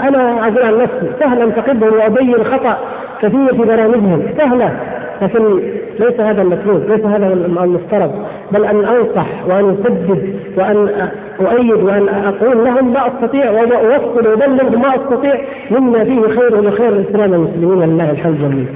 أنا 0.00 0.32
أقول 0.40 0.62
عن 0.62 0.78
نفسي 0.78 1.10
سهل 1.20 1.42
انتقدهم 1.42 1.94
وأبين 1.94 2.44
خطأ 2.44 2.78
كثير 3.22 3.48
في 3.48 3.58
برامجهم. 3.58 4.22
سهله 4.38 4.72
لكن 5.22 5.60
ليس 6.00 6.20
هذا 6.20 6.42
المطلوب 6.42 6.90
ليس 6.90 7.04
هذا 7.04 7.26
المفترض. 7.64 8.26
بل 8.52 8.64
أن 8.64 8.84
أنصح 8.84 9.26
وأن 9.48 9.76
أسدد 9.80 10.34
وأن 10.56 11.08
أؤيد 11.40 11.82
وأن 11.82 12.08
أقول 12.08 12.64
لهم 12.64 12.92
ما 12.92 13.06
أستطيع 13.06 13.50
واوصل 13.50 14.28
وأبلغ 14.28 14.78
ما 14.78 14.94
أستطيع 14.94 15.34
مما 15.70 16.04
فيه 16.04 16.20
خير 16.20 16.68
وخير 16.68 16.88
الاسلام 16.88 17.32
والمسلمين 17.32 17.82
لله 17.82 18.10
الحمد 18.10 18.38
جميعا. 18.38 18.66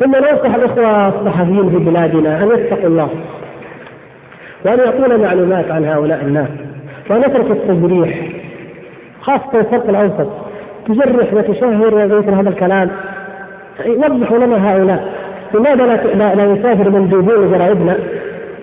ثم 0.00 0.10
ننصح 0.10 0.54
الأخوة 0.54 1.08
الصحفيين 1.08 1.70
في 1.70 1.76
بلادنا 1.76 2.42
أن 2.42 2.48
يتقوا 2.48 2.88
الله 2.88 3.08
وأن 4.64 4.78
يعطونا 4.78 5.16
معلومات 5.16 5.70
عن 5.70 5.84
هؤلاء 5.84 6.20
الناس. 6.22 6.48
وان 7.10 7.20
يتركوا 7.20 7.54
التجريح 7.54 8.18
خاصة 9.20 9.60
الشرق 9.60 9.88
الأوسط. 9.88 10.28
تجرح 10.88 11.34
وتشهر 11.34 11.94
ومثل 11.94 12.30
هذا 12.30 12.48
الكلام. 12.48 12.90
وضحوا 13.88 14.38
لنا 14.38 14.72
هؤلاء. 14.72 15.12
لماذا 15.54 15.86
لا 16.14 16.34
لا 16.34 16.44
يسافر 16.44 16.90
مندوبون 16.90 17.52
جرائدنا 17.52 17.96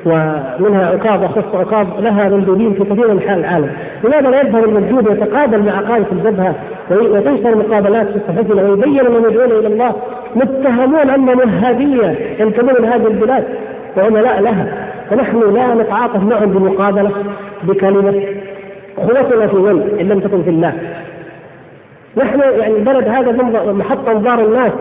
ومنها 0.05 0.85
عقاب 0.85 1.23
وخص 1.23 1.55
عقاب 1.55 1.87
لها 1.99 2.29
مندوبين 2.29 2.73
في 2.73 2.83
كثير 2.83 3.07
من 3.07 3.11
أنحاء 3.11 3.37
العالم، 3.37 3.69
لماذا 4.03 4.29
لا 4.29 4.41
يذهب 4.41 4.63
المندوب 4.63 5.11
يتقابل 5.11 5.63
مع 5.63 5.79
قاده 5.79 6.05
الجبهة؟ 6.11 6.55
وتنشر 6.91 7.55
مقابلات 7.55 8.07
في 8.07 8.19
صحفنا 8.27 8.63
ويبين 8.63 9.11
من 9.11 9.23
يدعون 9.29 9.51
إلى 9.51 9.67
الله. 9.67 9.95
متهمون 10.35 11.09
انهم 11.09 11.39
وهابيه 11.39 12.15
ينتمون 12.39 12.73
لهذه 12.79 13.07
البلاد. 13.07 13.43
وعملاء 13.97 14.41
لها. 14.41 14.92
ونحن 15.11 15.53
لا 15.53 15.73
نتعاطف 15.73 16.23
معهم 16.23 16.51
بمقابلة 16.51 17.11
بكلمة. 17.63 18.23
قوتنا 18.97 19.47
في 19.47 19.55
من 19.55 19.97
إن 19.99 20.07
لم 20.09 20.19
تكن 20.19 20.43
في 20.43 20.49
الله. 20.49 20.73
نحن 22.17 22.39
يعني 22.59 22.77
البلد 22.77 23.07
هذا 23.07 23.31
محط 23.71 24.09
انظار 24.09 24.45
الناس. 24.45 24.71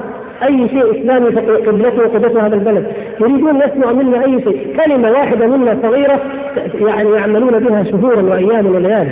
أي 0.43 0.69
شيء 0.69 1.01
إسلامي 1.01 1.27
قبلته 1.67 2.03
وقبلته 2.03 2.47
هذا 2.47 2.55
البلد. 2.55 2.87
يريدون 3.21 3.57
يسمع 3.57 3.93
منا 3.93 4.25
أي 4.25 4.43
شيء. 4.43 4.77
كلمة 4.85 5.11
واحدة 5.11 5.47
منا 5.47 5.77
صغيرة 5.83 6.21
يعني 6.75 7.11
يعملون 7.11 7.59
بها 7.59 7.83
شهورا 7.83 8.23
وأياما 8.23 8.71
وليالي. 8.71 9.11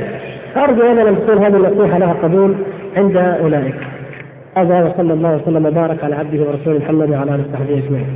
أرجو 0.56 0.82
أن 0.82 1.16
تكون 1.16 1.38
هذه 1.38 1.56
النصيحة 1.56 1.98
لها 1.98 2.16
قبول 2.22 2.54
عند 2.96 3.16
أولئك. 3.16 3.74
هذا 4.54 4.84
وصلى 4.84 5.12
الله 5.12 5.40
وسلم 5.42 5.66
وبارك 5.66 6.04
على 6.04 6.14
عبده 6.14 6.44
ورسوله 6.44 6.78
محمد 6.78 7.10
وعلى 7.10 7.34
آله 7.34 7.44
وصحبه 7.52 7.82
أجمعين. 7.86 8.06